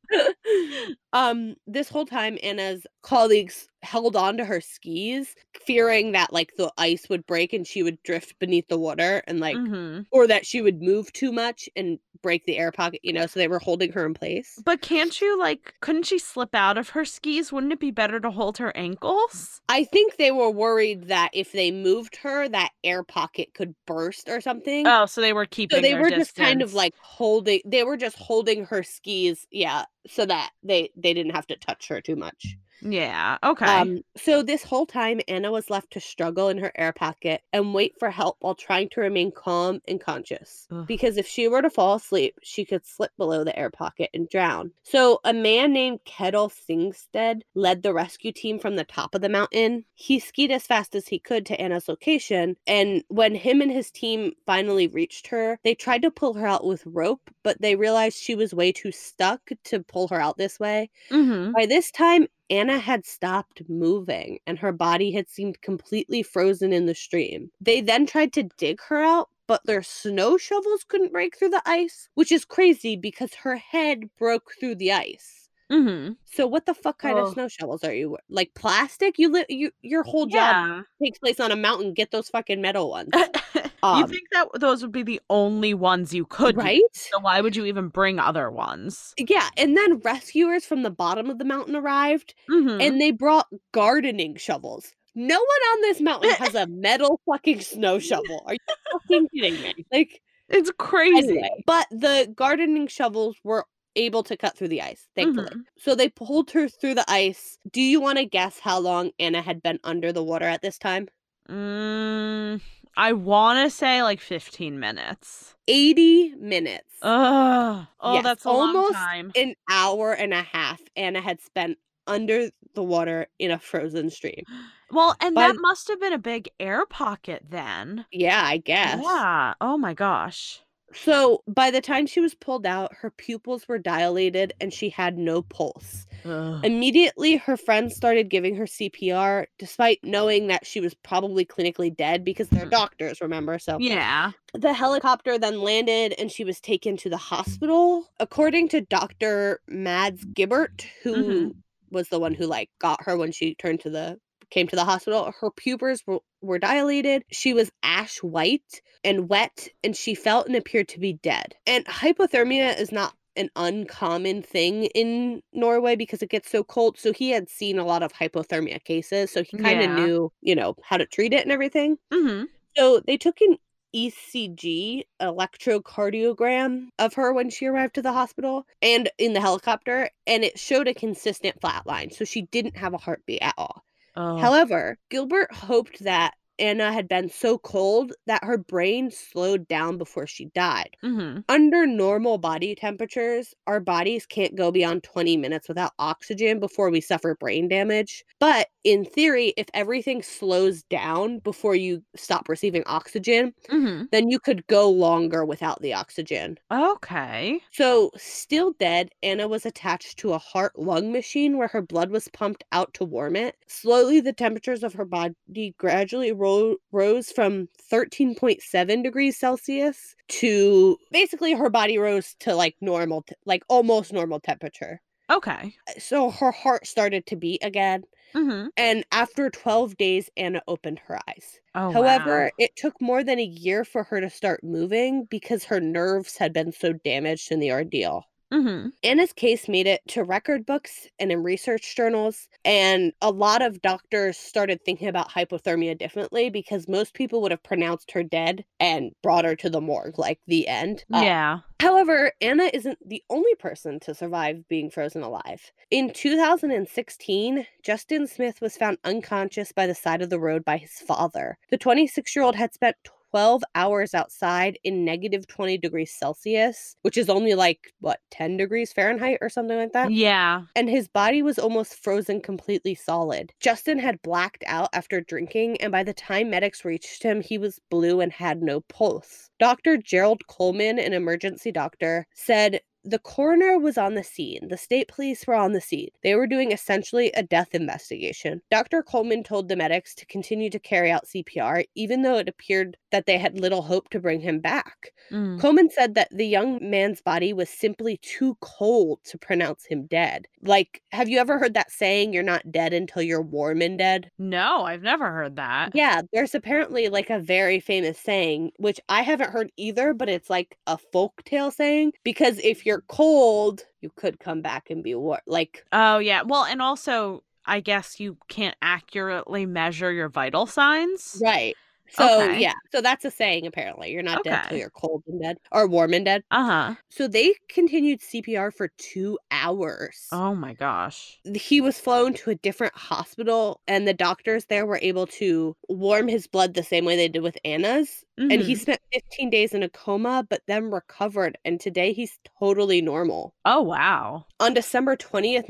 um, 1.13 1.55
this 1.67 1.89
whole 1.89 2.05
time, 2.05 2.37
Anna's 2.43 2.85
colleagues 3.01 3.67
held 3.85 4.15
on 4.15 4.37
to 4.37 4.45
her 4.45 4.59
skis, 4.59 5.35
fearing 5.65 6.11
that 6.11 6.33
like 6.33 6.51
the 6.57 6.71
ice 6.77 7.07
would 7.09 7.25
break 7.25 7.53
and 7.53 7.65
she 7.65 7.83
would 7.83 8.01
drift 8.03 8.37
beneath 8.39 8.67
the 8.67 8.77
water 8.79 9.23
and 9.27 9.39
like, 9.39 9.55
hmm 9.57 10.01
or 10.11 10.27
that 10.27 10.45
she 10.45 10.61
would 10.61 10.81
move 10.81 11.11
too 11.13 11.31
much 11.31 11.67
and 11.75 11.99
break 12.21 12.45
the 12.45 12.57
air 12.57 12.71
pocket, 12.71 12.99
you 13.03 13.11
know, 13.11 13.25
so 13.25 13.39
they 13.39 13.47
were 13.47 13.59
holding 13.59 13.91
her 13.91 14.05
in 14.05 14.13
place. 14.13 14.59
But 14.63 14.81
can't 14.81 15.19
you 15.19 15.37
like? 15.39 15.73
Couldn't 15.81 16.05
she 16.05 16.19
slip 16.19 16.53
out 16.53 16.77
of 16.77 16.89
her 16.89 17.05
skis? 17.05 17.51
Wouldn't 17.51 17.73
it 17.73 17.79
be 17.79 17.91
better 17.91 18.19
to 18.19 18.29
hold 18.31 18.57
her 18.59 18.75
ankles? 18.75 19.61
I 19.67 19.83
think 19.83 20.17
they 20.17 20.31
were 20.31 20.49
worried 20.49 21.07
that 21.07 21.29
if 21.33 21.51
they 21.51 21.71
moved 21.71 22.17
her, 22.17 22.47
that 22.49 22.71
air 22.83 23.03
pocket 23.03 23.53
could 23.53 23.75
burst 23.87 24.29
or 24.29 24.41
something. 24.41 24.85
Oh, 24.87 25.05
so 25.05 25.21
they 25.21 25.33
were 25.33 25.45
keeping. 25.45 25.77
so 25.77 25.81
they 25.81 25.95
were 25.95 26.09
just 26.09 26.35
kind 26.35 26.61
of 26.61 26.73
like 26.73 26.93
holding 26.99 27.61
they 27.65 27.83
were 27.83 27.97
just 27.97 28.17
holding 28.17 28.65
her 28.65 28.83
skis 28.83 29.47
yeah 29.51 29.85
so 30.07 30.25
that 30.25 30.51
they 30.63 30.89
they 30.95 31.13
didn't 31.13 31.35
have 31.35 31.47
to 31.47 31.55
touch 31.57 31.87
her 31.87 32.01
too 32.01 32.15
much 32.15 32.57
Yeah. 32.81 33.37
Okay. 33.43 33.65
um 33.65 34.01
so 34.17 34.43
this 34.43 34.63
whole 34.63 34.85
time 34.85 35.21
anna 35.27 35.51
was 35.51 35.69
left 35.69 35.91
to 35.91 35.99
struggle 35.99 36.49
in 36.49 36.57
her 36.57 36.71
air 36.75 36.93
pocket 36.93 37.41
and 37.53 37.73
wait 37.73 37.93
for 37.97 38.09
help 38.09 38.37
while 38.41 38.53
trying 38.55 38.89
to 38.89 39.01
remain 39.01 39.31
calm 39.31 39.81
and 39.87 39.99
conscious 40.01 40.67
Ugh. 40.71 40.85
because 40.87 41.17
if 41.17 41.25
she 41.27 41.47
were 41.47 41.61
to 41.61 41.69
fall 41.69 41.95
asleep 41.95 42.35
she 42.43 42.65
could 42.65 42.85
slip 42.85 43.11
below 43.17 43.43
the 43.43 43.57
air 43.57 43.69
pocket 43.71 44.09
and 44.13 44.29
drown 44.29 44.71
so 44.83 45.19
a 45.23 45.33
man 45.33 45.73
named 45.73 45.99
Ketil 46.05 46.51
Singstad 46.51 47.41
led 47.55 47.81
the 47.81 47.93
rescue 47.93 48.31
team 48.31 48.59
from 48.59 48.75
the 48.75 48.83
top 48.83 49.15
of 49.15 49.21
the 49.21 49.29
mountain 49.29 49.85
he 49.95 50.19
skied 50.19 50.51
as 50.51 50.67
fast 50.67 50.95
as 50.95 51.07
he 51.07 51.17
could 51.17 51.45
to 51.45 51.59
anna's 51.59 51.87
location 51.87 52.55
and 52.67 53.03
when 53.07 53.35
him 53.35 53.61
and 53.61 53.71
his 53.71 53.89
team 53.89 54.33
finally 54.45 54.87
reached 54.87 55.27
her 55.27 55.59
they 55.63 55.73
tried 55.75 56.01
to 56.01 56.11
pull 56.11 56.33
her 56.33 56.45
out 56.45 56.65
with 56.65 56.85
rope 56.85 57.29
but 57.43 57.59
they 57.61 57.75
realized 57.75 58.17
she 58.17 58.35
was 58.35 58.53
way 58.53 58.71
too 58.71 58.91
stuck 58.91 59.41
to 59.63 59.81
pull 59.83 60.07
her 60.07 60.19
out 60.21 60.37
this 60.37 60.59
way 60.59 60.89
hmm 61.09 61.55
by 61.55 61.65
this 61.65 61.91
time, 61.91 62.27
Anna 62.49 62.77
had 62.79 63.05
stopped 63.05 63.61
moving 63.67 64.39
and 64.45 64.59
her 64.59 64.71
body 64.71 65.11
had 65.11 65.29
seemed 65.29 65.61
completely 65.61 66.21
frozen 66.23 66.71
in 66.73 66.85
the 66.85 66.95
stream. 66.95 67.49
They 67.61 67.81
then 67.81 68.05
tried 68.05 68.33
to 68.33 68.43
dig 68.57 68.79
her 68.83 69.01
out, 69.01 69.29
but 69.47 69.61
their 69.65 69.81
snow 69.83 70.37
shovels 70.37 70.83
couldn't 70.87 71.11
break 71.11 71.37
through 71.37 71.49
the 71.49 71.61
ice, 71.65 72.09
which 72.15 72.31
is 72.31 72.45
crazy 72.45 72.95
because 72.95 73.33
her 73.35 73.55
head 73.55 74.09
broke 74.17 74.51
through 74.59 74.75
the 74.75 74.91
ice. 74.91 75.49
hmm 75.71 76.11
So 76.25 76.45
what 76.45 76.65
the 76.67 76.75
fuck 76.75 76.99
kind 76.99 77.17
Oh. 77.17 77.25
of 77.25 77.33
snow 77.33 77.47
shovels 77.47 77.83
are 77.83 77.93
you? 77.93 78.17
Like 78.29 78.53
plastic? 78.53 79.17
You 79.17 79.29
li- 79.31 79.45
you 79.49 79.71
your 79.81 80.03
whole 80.03 80.27
job 80.27 80.55
Yeah. 80.55 80.81
takes 81.01 81.17
place 81.19 81.39
on 81.39 81.51
a 81.51 81.55
mountain. 81.55 81.93
Get 81.93 82.11
those 82.11 82.29
fucking 82.29 82.61
metal 82.61 82.89
ones, 82.91 83.09
you 83.97 84.03
Um, 84.03 84.09
think 84.09 84.27
that 84.31 84.47
those 84.59 84.81
would 84.81 84.91
be 84.91 85.03
the 85.03 85.21
only 85.29 85.73
ones 85.73 86.13
you 86.13 86.25
could, 86.25 86.55
right? 86.57 86.81
So 86.93 87.19
why 87.19 87.41
would 87.41 87.55
you 87.55 87.65
even 87.65 87.89
bring 87.89 88.19
other 88.19 88.49
ones? 88.51 89.13
Yeah, 89.17 89.49
and 89.57 89.75
then 89.77 89.99
rescuers 89.99 90.65
from 90.65 90.83
the 90.83 90.89
bottom 90.91 91.29
of 91.29 91.37
the 91.37 91.45
mountain 91.45 91.75
arrived 91.75 92.33
Mhm. 92.49 92.81
and 92.81 92.99
they 93.01 93.11
brought 93.11 93.47
gardening 93.71 94.35
shovels. 94.37 94.93
No 95.15 95.35
one 95.37 95.61
on 95.73 95.81
this 95.81 96.01
mountain 96.01 96.31
has 96.31 96.55
a 96.55 96.67
metal 96.67 97.21
fucking 97.25 97.61
snow 97.61 97.99
shovel. 97.99 98.43
Are 98.45 98.53
you 98.53 98.59
fucking 98.91 99.29
kidding 99.33 99.61
me? 99.61 99.85
Like, 99.91 100.21
it's 100.49 100.71
crazy. 100.77 101.29
anyway. 101.29 101.63
But 101.65 101.87
the 101.91 102.31
gardening 102.35 102.87
shovels 102.87 103.37
were 103.43 103.65
able 103.95 104.23
to 104.23 104.35
cut 104.35 104.57
through 104.57 104.67
the 104.67 104.81
ice, 104.81 105.07
thankfully. 105.15 105.47
Mhm. 105.49 105.61
So 105.77 105.95
they 105.95 106.09
pulled 106.09 106.51
her 106.51 106.67
through 106.67 106.95
the 106.95 107.05
ice. 107.09 107.57
Do 107.71 107.81
you 107.81 108.01
want 108.01 108.17
to 108.17 108.25
guess 108.25 108.59
how 108.59 108.77
long 108.79 109.11
Anna 109.19 109.41
had 109.41 109.63
been 109.63 109.79
under 109.85 110.11
the 110.11 110.21
water 110.23 110.45
at 110.45 110.61
this 110.61 110.77
time? 110.77 111.07
Mm, 111.49 112.59
I 112.97 113.13
want 113.13 113.65
to 113.65 113.69
say 113.75 114.03
like 114.03 114.19
15 114.21 114.79
minutes. 114.79 115.55
80 115.67 116.35
minutes. 116.35 117.01
Ugh. 117.01 117.87
Oh, 117.99 118.21
Yes, 118.21 118.21
that's 118.21 118.45
almost 118.45 118.89
time. 118.91 119.35
An 119.35 119.55
hour 119.69 120.13
and 120.13 120.33
a 120.33 120.41
half 120.43 120.81
Anna 120.95 121.21
had 121.21 121.41
spent 121.41 121.77
under 122.07 122.49
the 122.73 122.83
water 122.83 123.27
in 123.39 123.51
a 123.51 123.59
frozen 123.59 124.09
stream. 124.09 124.45
Well, 124.91 125.15
and 125.19 125.37
By 125.37 125.41
that 125.41 125.55
must 125.57 125.87
have 125.89 125.99
been 125.99 126.13
a 126.13 126.17
big 126.17 126.49
air 126.59 126.85
pocket 126.85 127.43
then. 127.49 128.05
Yeah, 128.11 128.41
I 128.43 128.57
guess. 128.57 129.05
Yeah. 129.05 129.55
Oh 129.61 129.77
my 129.77 129.95
gosh. 129.95 130.64
So 130.95 131.43
by 131.47 131.71
the 131.71 131.81
time 131.81 132.05
she 132.07 132.19
was 132.19 132.33
pulled 132.33 132.65
out, 132.65 132.93
her 132.95 133.11
pupils 133.11 133.67
were 133.67 133.77
dilated 133.77 134.53
and 134.59 134.73
she 134.73 134.89
had 134.89 135.17
no 135.17 135.41
pulse. 135.41 136.05
Ugh. 136.23 136.63
Immediately, 136.65 137.37
her 137.37 137.57
friends 137.57 137.95
started 137.95 138.29
giving 138.29 138.55
her 138.55 138.65
CPR, 138.65 139.47
despite 139.59 139.99
knowing 140.03 140.47
that 140.47 140.65
she 140.65 140.79
was 140.79 140.93
probably 140.93 141.45
clinically 141.45 141.95
dead 141.95 142.23
because 142.23 142.49
they're 142.49 142.65
Mhm. 142.65 142.71
doctors, 142.71 143.21
remember? 143.21 143.59
So 143.59 143.77
Yeah. 143.79 144.31
the 144.53 144.73
helicopter 144.73 145.37
then 145.37 145.61
landed 145.61 146.13
and 146.17 146.31
she 146.31 146.43
was 146.43 146.61
taken 146.61 146.97
to 146.97 147.09
the 147.09 147.17
hospital. 147.17 148.07
According 148.19 148.69
to 148.69 148.81
Dr. 148.81 149.59
Mads 149.67 150.23
Gilbert, 150.23 150.87
who 151.03 151.15
Mhm. 151.15 151.55
was 151.91 152.09
the 152.09 152.19
one 152.19 152.33
who 152.33 152.45
like 152.45 152.69
got 152.79 153.03
her 153.03 153.17
when 153.17 153.31
she 153.31 153.55
turned 153.55 153.81
to 153.81 153.89
the 153.89 154.19
came 154.49 154.67
to 154.67 154.75
the 154.75 154.85
hospital, 154.85 155.31
her 155.39 155.51
pupils 155.51 156.01
were, 156.07 156.19
were 156.41 156.59
dilated. 156.59 157.23
She 157.31 157.53
was 157.53 157.71
ash 157.83 158.17
white 158.23 158.81
and 159.03 159.29
wet, 159.29 159.67
and 159.83 159.95
she 159.95 160.15
felt 160.15 160.47
and 160.47 160.55
appeared 160.55 160.87
to 160.89 160.99
be 160.99 161.13
dead. 161.13 161.55
And 161.67 161.85
hypothermia 161.85 162.77
is 162.79 162.91
not 162.91 163.15
an 163.37 163.49
uncommon 163.57 164.41
thing 164.41 164.85
in 164.95 165.41
Norway 165.51 165.95
because 165.95 166.21
it 166.21 166.29
gets 166.29 166.49
so 166.49 166.63
cold. 166.63 166.97
So 166.97 167.11
he 167.11 167.31
had 167.31 167.49
seen 167.49 167.77
a 167.79 167.85
lot 167.85 168.03
of 168.03 168.13
hypothermia 168.13 168.83
cases. 168.83 169.31
So 169.31 169.43
he 169.43 169.57
kind 169.57 169.81
of 169.81 169.89
Yeah. 169.89 169.91
knew, 169.91 170.31
you 170.41 170.55
know, 170.55 170.75
how 170.83 170.97
to 170.97 171.05
treat 171.05 171.33
it 171.33 171.41
and 171.43 171.51
everything. 171.51 171.97
hmm 172.11 172.45
So 172.77 173.01
they 173.05 173.17
took 173.17 173.41
an 173.41 173.57
ECG 173.93 175.05
electrocardiogram 175.21 176.89
of 176.99 177.13
her 177.13 177.33
when 177.33 177.49
she 177.49 177.65
arrived 177.65 177.95
to 177.95 178.01
the 178.01 178.11
hospital 178.13 178.65
and 178.81 179.09
in 179.17 179.33
the 179.33 179.41
helicopter, 179.41 180.09
and 180.27 180.43
it 180.43 180.59
showed 180.59 180.87
a 180.87 180.93
consistent 180.93 181.59
flat 181.61 181.85
line. 181.87 182.11
So 182.11 182.25
she 182.25 182.43
didn't 182.43 182.77
have 182.77 182.93
a 182.93 182.97
heartbeat 182.97 183.41
at 183.41 183.53
all. 183.57 183.83
Oh. 184.15 184.37
However, 184.37 184.97
Gilbert 185.09 185.53
hoped 185.53 186.03
that 186.03 186.33
Anna 186.59 186.91
had 186.91 187.07
been 187.07 187.29
so 187.29 187.57
cold 187.57 188.13
that 188.27 188.43
her 188.43 188.57
brain 188.57 189.11
slowed 189.11 189.67
down 189.67 189.97
before 189.97 190.27
she 190.27 190.45
died. 190.45 190.95
Mm-hmm. 191.03 191.39
Under 191.49 191.85
normal 191.85 192.37
body 192.37 192.75
temperatures, 192.75 193.53
our 193.67 193.79
bodies 193.79 194.25
can't 194.25 194.55
go 194.55 194.71
beyond 194.71 195.03
20 195.03 195.37
minutes 195.37 195.67
without 195.67 195.91
oxygen 195.99 196.59
before 196.59 196.89
we 196.89 197.01
suffer 197.01 197.35
brain 197.35 197.67
damage. 197.67 198.23
But 198.39 198.69
in 198.83 199.05
theory, 199.05 199.53
if 199.57 199.67
everything 199.73 200.21
slows 200.21 200.83
down 200.83 201.39
before 201.39 201.75
you 201.75 202.03
stop 202.15 202.47
receiving 202.49 202.83
oxygen, 202.85 203.53
Mm-hmm. 203.69 204.05
then 204.11 204.29
you 204.29 204.39
could 204.39 204.65
go 204.67 204.89
longer 204.89 205.45
without 205.45 205.81
the 205.81 205.93
oxygen. 205.93 206.57
Okay. 206.71 207.61
So, 207.71 208.09
still 208.15 208.71
dead, 208.73 209.09
Anna 209.21 209.47
was 209.47 209.65
attached 209.67 210.17
to 210.19 210.33
a 210.33 210.39
heart 210.39 210.79
lung 210.79 211.11
machine 211.11 211.57
where 211.57 211.67
her 211.67 211.81
blood 211.81 212.09
was 212.09 212.27
pumped 212.29 212.63
out 212.71 212.93
to 212.95 213.03
warm 213.05 213.35
it. 213.35 213.55
Slowly, 213.67 214.19
the 214.21 214.33
temperatures 214.33 214.81
of 214.83 214.93
her 214.93 215.05
body 215.05 215.75
gradually 215.77 216.31
ro- 216.45 216.77
rose 216.91 217.31
from 217.31 217.67
13.7 217.91 219.03
degrees 219.03 219.37
Celsius 219.37 220.15
to 220.29 220.97
basically 221.11 221.53
her 221.53 221.69
body 221.69 221.97
rose 221.97 222.35
to 222.41 222.55
like 222.55 222.75
normal, 222.81 223.23
t- 223.23 223.35
like 223.45 223.63
almost 223.67 224.13
normal 224.13 224.39
temperature. 224.39 225.01
Okay. 225.29 225.75
So, 225.97 226.29
her 226.29 226.51
heart 226.51 226.85
started 226.85 227.25
to 227.27 227.35
beat 227.35 227.63
again. 227.63 228.03
Mm-hmm. 228.35 228.67
And 228.77 229.03
after 229.11 229.49
12 229.49 229.97
days, 229.97 230.29
Anna 230.37 230.61
opened 230.67 230.99
her 231.07 231.17
eyes. 231.27 231.59
Oh, 231.73 231.91
However, 231.91 232.51
it 232.59 232.75
took 232.75 232.99
more 233.01 233.23
than 233.23 233.39
a 233.39 233.43
year 233.43 233.83
for 233.85 234.03
her 234.03 234.21
to 234.21 234.29
start 234.29 234.63
moving 234.63 235.25
because 235.29 235.63
her 235.63 235.79
nerves 235.79 236.37
had 236.37 236.53
been 236.53 236.71
so 236.71 236.93
damaged 236.93 237.51
in 237.51 237.59
the 237.59 237.71
ordeal. 237.71 238.25
Mm-hmm. 238.55 238.89
Anna's 239.03 239.33
case 239.33 239.67
made 239.67 239.85
it 239.85 240.01
to 240.09 240.23
record 240.23 240.65
books 240.65 241.07
and 241.19 241.31
in 241.31 241.43
research 241.43 241.95
journals, 241.95 242.47
and 242.63 243.11
a 243.21 243.31
lot 243.31 243.61
of 243.61 243.81
doctors 243.81 244.37
started 244.37 244.79
thinking 244.85 245.09
about 245.09 245.29
hypothermia 245.29 245.97
differently 245.97 246.49
because 246.49 246.87
most 246.87 247.13
people 247.13 247.41
would 247.41 247.51
have 247.51 247.63
pronounced 247.63 248.11
her 248.11 248.23
dead 248.23 248.63
and 248.79 249.11
brought 249.21 249.43
her 249.43 249.55
to 249.57 249.69
the 249.69 249.81
morgue, 249.81 250.17
like 250.17 250.39
the 250.47 250.67
end. 250.67 251.03
Uh, 251.13 251.21
yeah. 251.21 251.59
However, 251.81 252.31
Anna 252.39 252.69
isn't 252.73 252.97
the 253.05 253.23
only 253.29 253.53
person 253.55 253.99
to 254.01 254.15
survive 254.15 254.67
being 254.69 254.89
frozen 254.89 255.21
alive. 255.21 255.71
In 255.91 256.13
2016, 256.13 257.67
Justin 257.83 258.27
Smith 258.27 258.61
was 258.61 258.77
found 258.77 258.97
unconscious 259.03 259.73
by 259.73 259.85
the 259.85 259.95
side 259.95 260.21
of 260.21 260.29
the 260.29 260.39
road 260.39 260.63
by 260.63 260.77
his 260.77 260.93
father. 260.93 261.57
The 261.69 261.77
26 261.77 262.35
year 262.35 262.45
old 262.45 262.55
had 262.55 262.73
spent 262.73 262.95
12 263.35 263.65
hours 263.75 264.13
outside 264.13 264.79
in 264.85 265.03
negative 265.03 265.45
20 265.45 265.77
degrees 265.79 266.09
Celsius, 266.17 266.95
which 267.01 267.17
is 267.17 267.29
only 267.29 267.53
like, 267.53 267.91
what, 267.99 268.21
10 268.31 268.55
degrees 268.55 268.93
Fahrenheit 268.93 269.39
or 269.41 269.49
something 269.49 269.75
like 269.75 269.91
that? 269.91 270.09
Yeah. 270.09 270.61
and 270.73 270.89
his 270.89 271.09
body 271.09 271.41
was 271.41 271.59
almost 271.59 272.01
frozen 272.01 272.39
completely 272.39 272.95
solid. 272.95 273.51
Justin 273.59 273.99
had 273.99 274.21
blacked 274.21 274.63
out 274.67 274.87
after 274.93 275.19
drinking, 275.19 275.81
and 275.81 275.91
by 275.91 276.01
the 276.01 276.13
time 276.13 276.49
medics 276.49 276.85
reached 276.85 277.23
him, 277.23 277.41
he 277.41 277.57
was 277.57 277.77
blue 277.91 278.21
and 278.21 278.31
had 278.31 278.61
no 278.61 278.79
pulse. 278.87 279.49
Dr. 279.59 279.97
Gerald 279.97 280.47
Coleman, 280.47 280.97
an 280.97 281.11
emergency 281.11 281.73
doctor, 281.73 282.25
said 282.33 282.79
the 283.05 283.19
coroner 283.19 283.77
was 283.77 283.97
on 283.97 284.15
the 284.15 284.23
scene. 284.23 284.67
The 284.69 284.77
state 284.77 285.07
police 285.07 285.45
were 285.45 285.53
on 285.55 285.73
the 285.73 285.81
scene. 285.81 286.09
They 286.23 286.35
were 286.35 286.47
doing 286.47 286.71
essentially 286.71 287.31
a 287.31 287.43
death 287.43 287.73
investigation. 287.73 288.61
Dr. 288.71 289.03
Coleman 289.03 289.43
told 289.43 289.69
the 289.69 289.75
medics 289.75 290.15
to 290.15 290.25
continue 290.25 290.69
to 290.71 290.79
carry 290.79 291.11
out 291.11 291.27
CPR, 291.27 291.85
even 291.95 292.23
though 292.23 292.37
it 292.37 292.49
appeared 292.49 292.97
that 293.11 293.25
they 293.25 293.37
had 293.37 293.59
little 293.59 293.83
hope 293.83 294.09
to 294.09 294.19
bring 294.19 294.41
him 294.41 294.59
back. 294.59 295.11
Mm. 295.31 295.59
Coleman 295.59 295.89
said 295.89 296.15
that 296.15 296.29
the 296.31 296.45
young 296.45 296.79
man's 296.81 297.21
body 297.21 297.53
was 297.53 297.69
simply 297.69 298.17
too 298.17 298.57
cold 298.59 299.19
to 299.25 299.37
pronounce 299.37 299.85
him 299.85 300.05
dead. 300.07 300.47
Like, 300.61 301.01
have 301.11 301.29
you 301.29 301.39
ever 301.39 301.59
heard 301.59 301.75
that 301.75 301.91
saying, 301.91 302.33
you're 302.33 302.43
not 302.43 302.71
dead 302.71 302.93
until 302.93 303.21
you're 303.21 303.41
warm 303.41 303.81
and 303.81 303.97
dead? 303.97 304.31
No, 304.39 304.83
I've 304.83 305.03
never 305.03 305.31
heard 305.31 305.55
that. 305.57 305.91
Yeah, 305.93 306.23
there's 306.33 306.55
apparently 306.55 307.07
like 307.09 307.29
a 307.29 307.39
very 307.39 307.79
famous 307.79 308.19
saying, 308.19 308.71
which 308.77 308.99
I 309.07 309.21
haven't 309.21 309.51
heard 309.51 309.71
either, 309.77 310.13
but 310.13 310.27
it's 310.27 310.49
like 310.49 310.77
a 310.87 310.97
folktale 311.13 311.71
saying 311.71 312.13
because 312.23 312.59
if 312.63 312.85
you're 312.85 312.94
cold, 313.01 313.83
you 314.01 314.09
could 314.15 314.39
come 314.39 314.61
back 314.61 314.89
and 314.89 315.03
be 315.03 315.15
warm. 315.15 315.39
Like, 315.45 315.85
Oh, 315.91 316.17
yeah. 316.19 316.41
Well, 316.43 316.65
and 316.65 316.81
also, 316.81 317.43
I 317.65 317.79
guess 317.79 318.19
you 318.19 318.37
can't 318.47 318.75
accurately 318.81 319.65
measure 319.65 320.11
your 320.11 320.29
vital 320.29 320.65
signs. 320.65 321.41
right. 321.43 321.75
So, 322.09 322.49
Okay. 322.49 322.55
yeah. 322.55 322.73
So 322.91 323.01
that's 323.01 323.25
a 323.25 323.31
saying 323.31 323.65
apparently. 323.67 324.11
You're 324.11 324.23
not 324.23 324.43
dead 324.43 324.63
till 324.63 324.77
you're 324.77 324.89
cold 324.91 325.23
and 325.27 325.41
dead 325.41 325.57
or 325.71 325.87
warm 325.87 326.13
and 326.13 326.25
dead. 326.25 326.43
Uh 326.51 326.65
huh. 326.65 326.95
So 327.09 327.27
they 327.27 327.55
continued 327.69 328.21
CPR 328.21 328.71
for 328.71 328.89
two 328.97 329.39
hours. 329.51 330.31
Oh 330.31 330.53
my 330.53 330.73
gosh. 330.75 331.41
he 331.55 331.79
was 331.81 331.99
flown 331.99 332.33
to 332.33 332.49
a 332.49 332.55
different 332.55 332.95
hospital 332.95 333.81
and 333.87 334.07
the 334.07 334.13
doctors 334.13 334.65
there 334.65 334.85
were 334.85 334.99
able 335.01 335.27
to 335.27 335.75
warm 335.89 336.27
his 336.27 336.47
blood 336.47 336.73
the 336.73 336.83
same 336.83 337.05
way 337.05 337.15
they 337.15 337.27
did 337.27 337.41
with 337.43 337.57
Anna's 337.63 338.23
and 338.49 338.61
he 338.61 338.75
Mhm. 338.75 338.75
spent 338.75 338.99
15 339.13 339.49
days 339.49 339.73
in 339.73 339.83
a 339.83 339.89
coma 339.89 340.45
but 340.49 340.61
then 340.67 340.85
recovered 340.91 341.57
and 341.65 341.79
today 341.79 342.13
he's 342.13 342.39
totally 342.59 343.01
normal. 343.01 343.55
Oh 343.63 343.81
wow. 343.83 344.45
On 344.59 344.73
December 344.73 345.15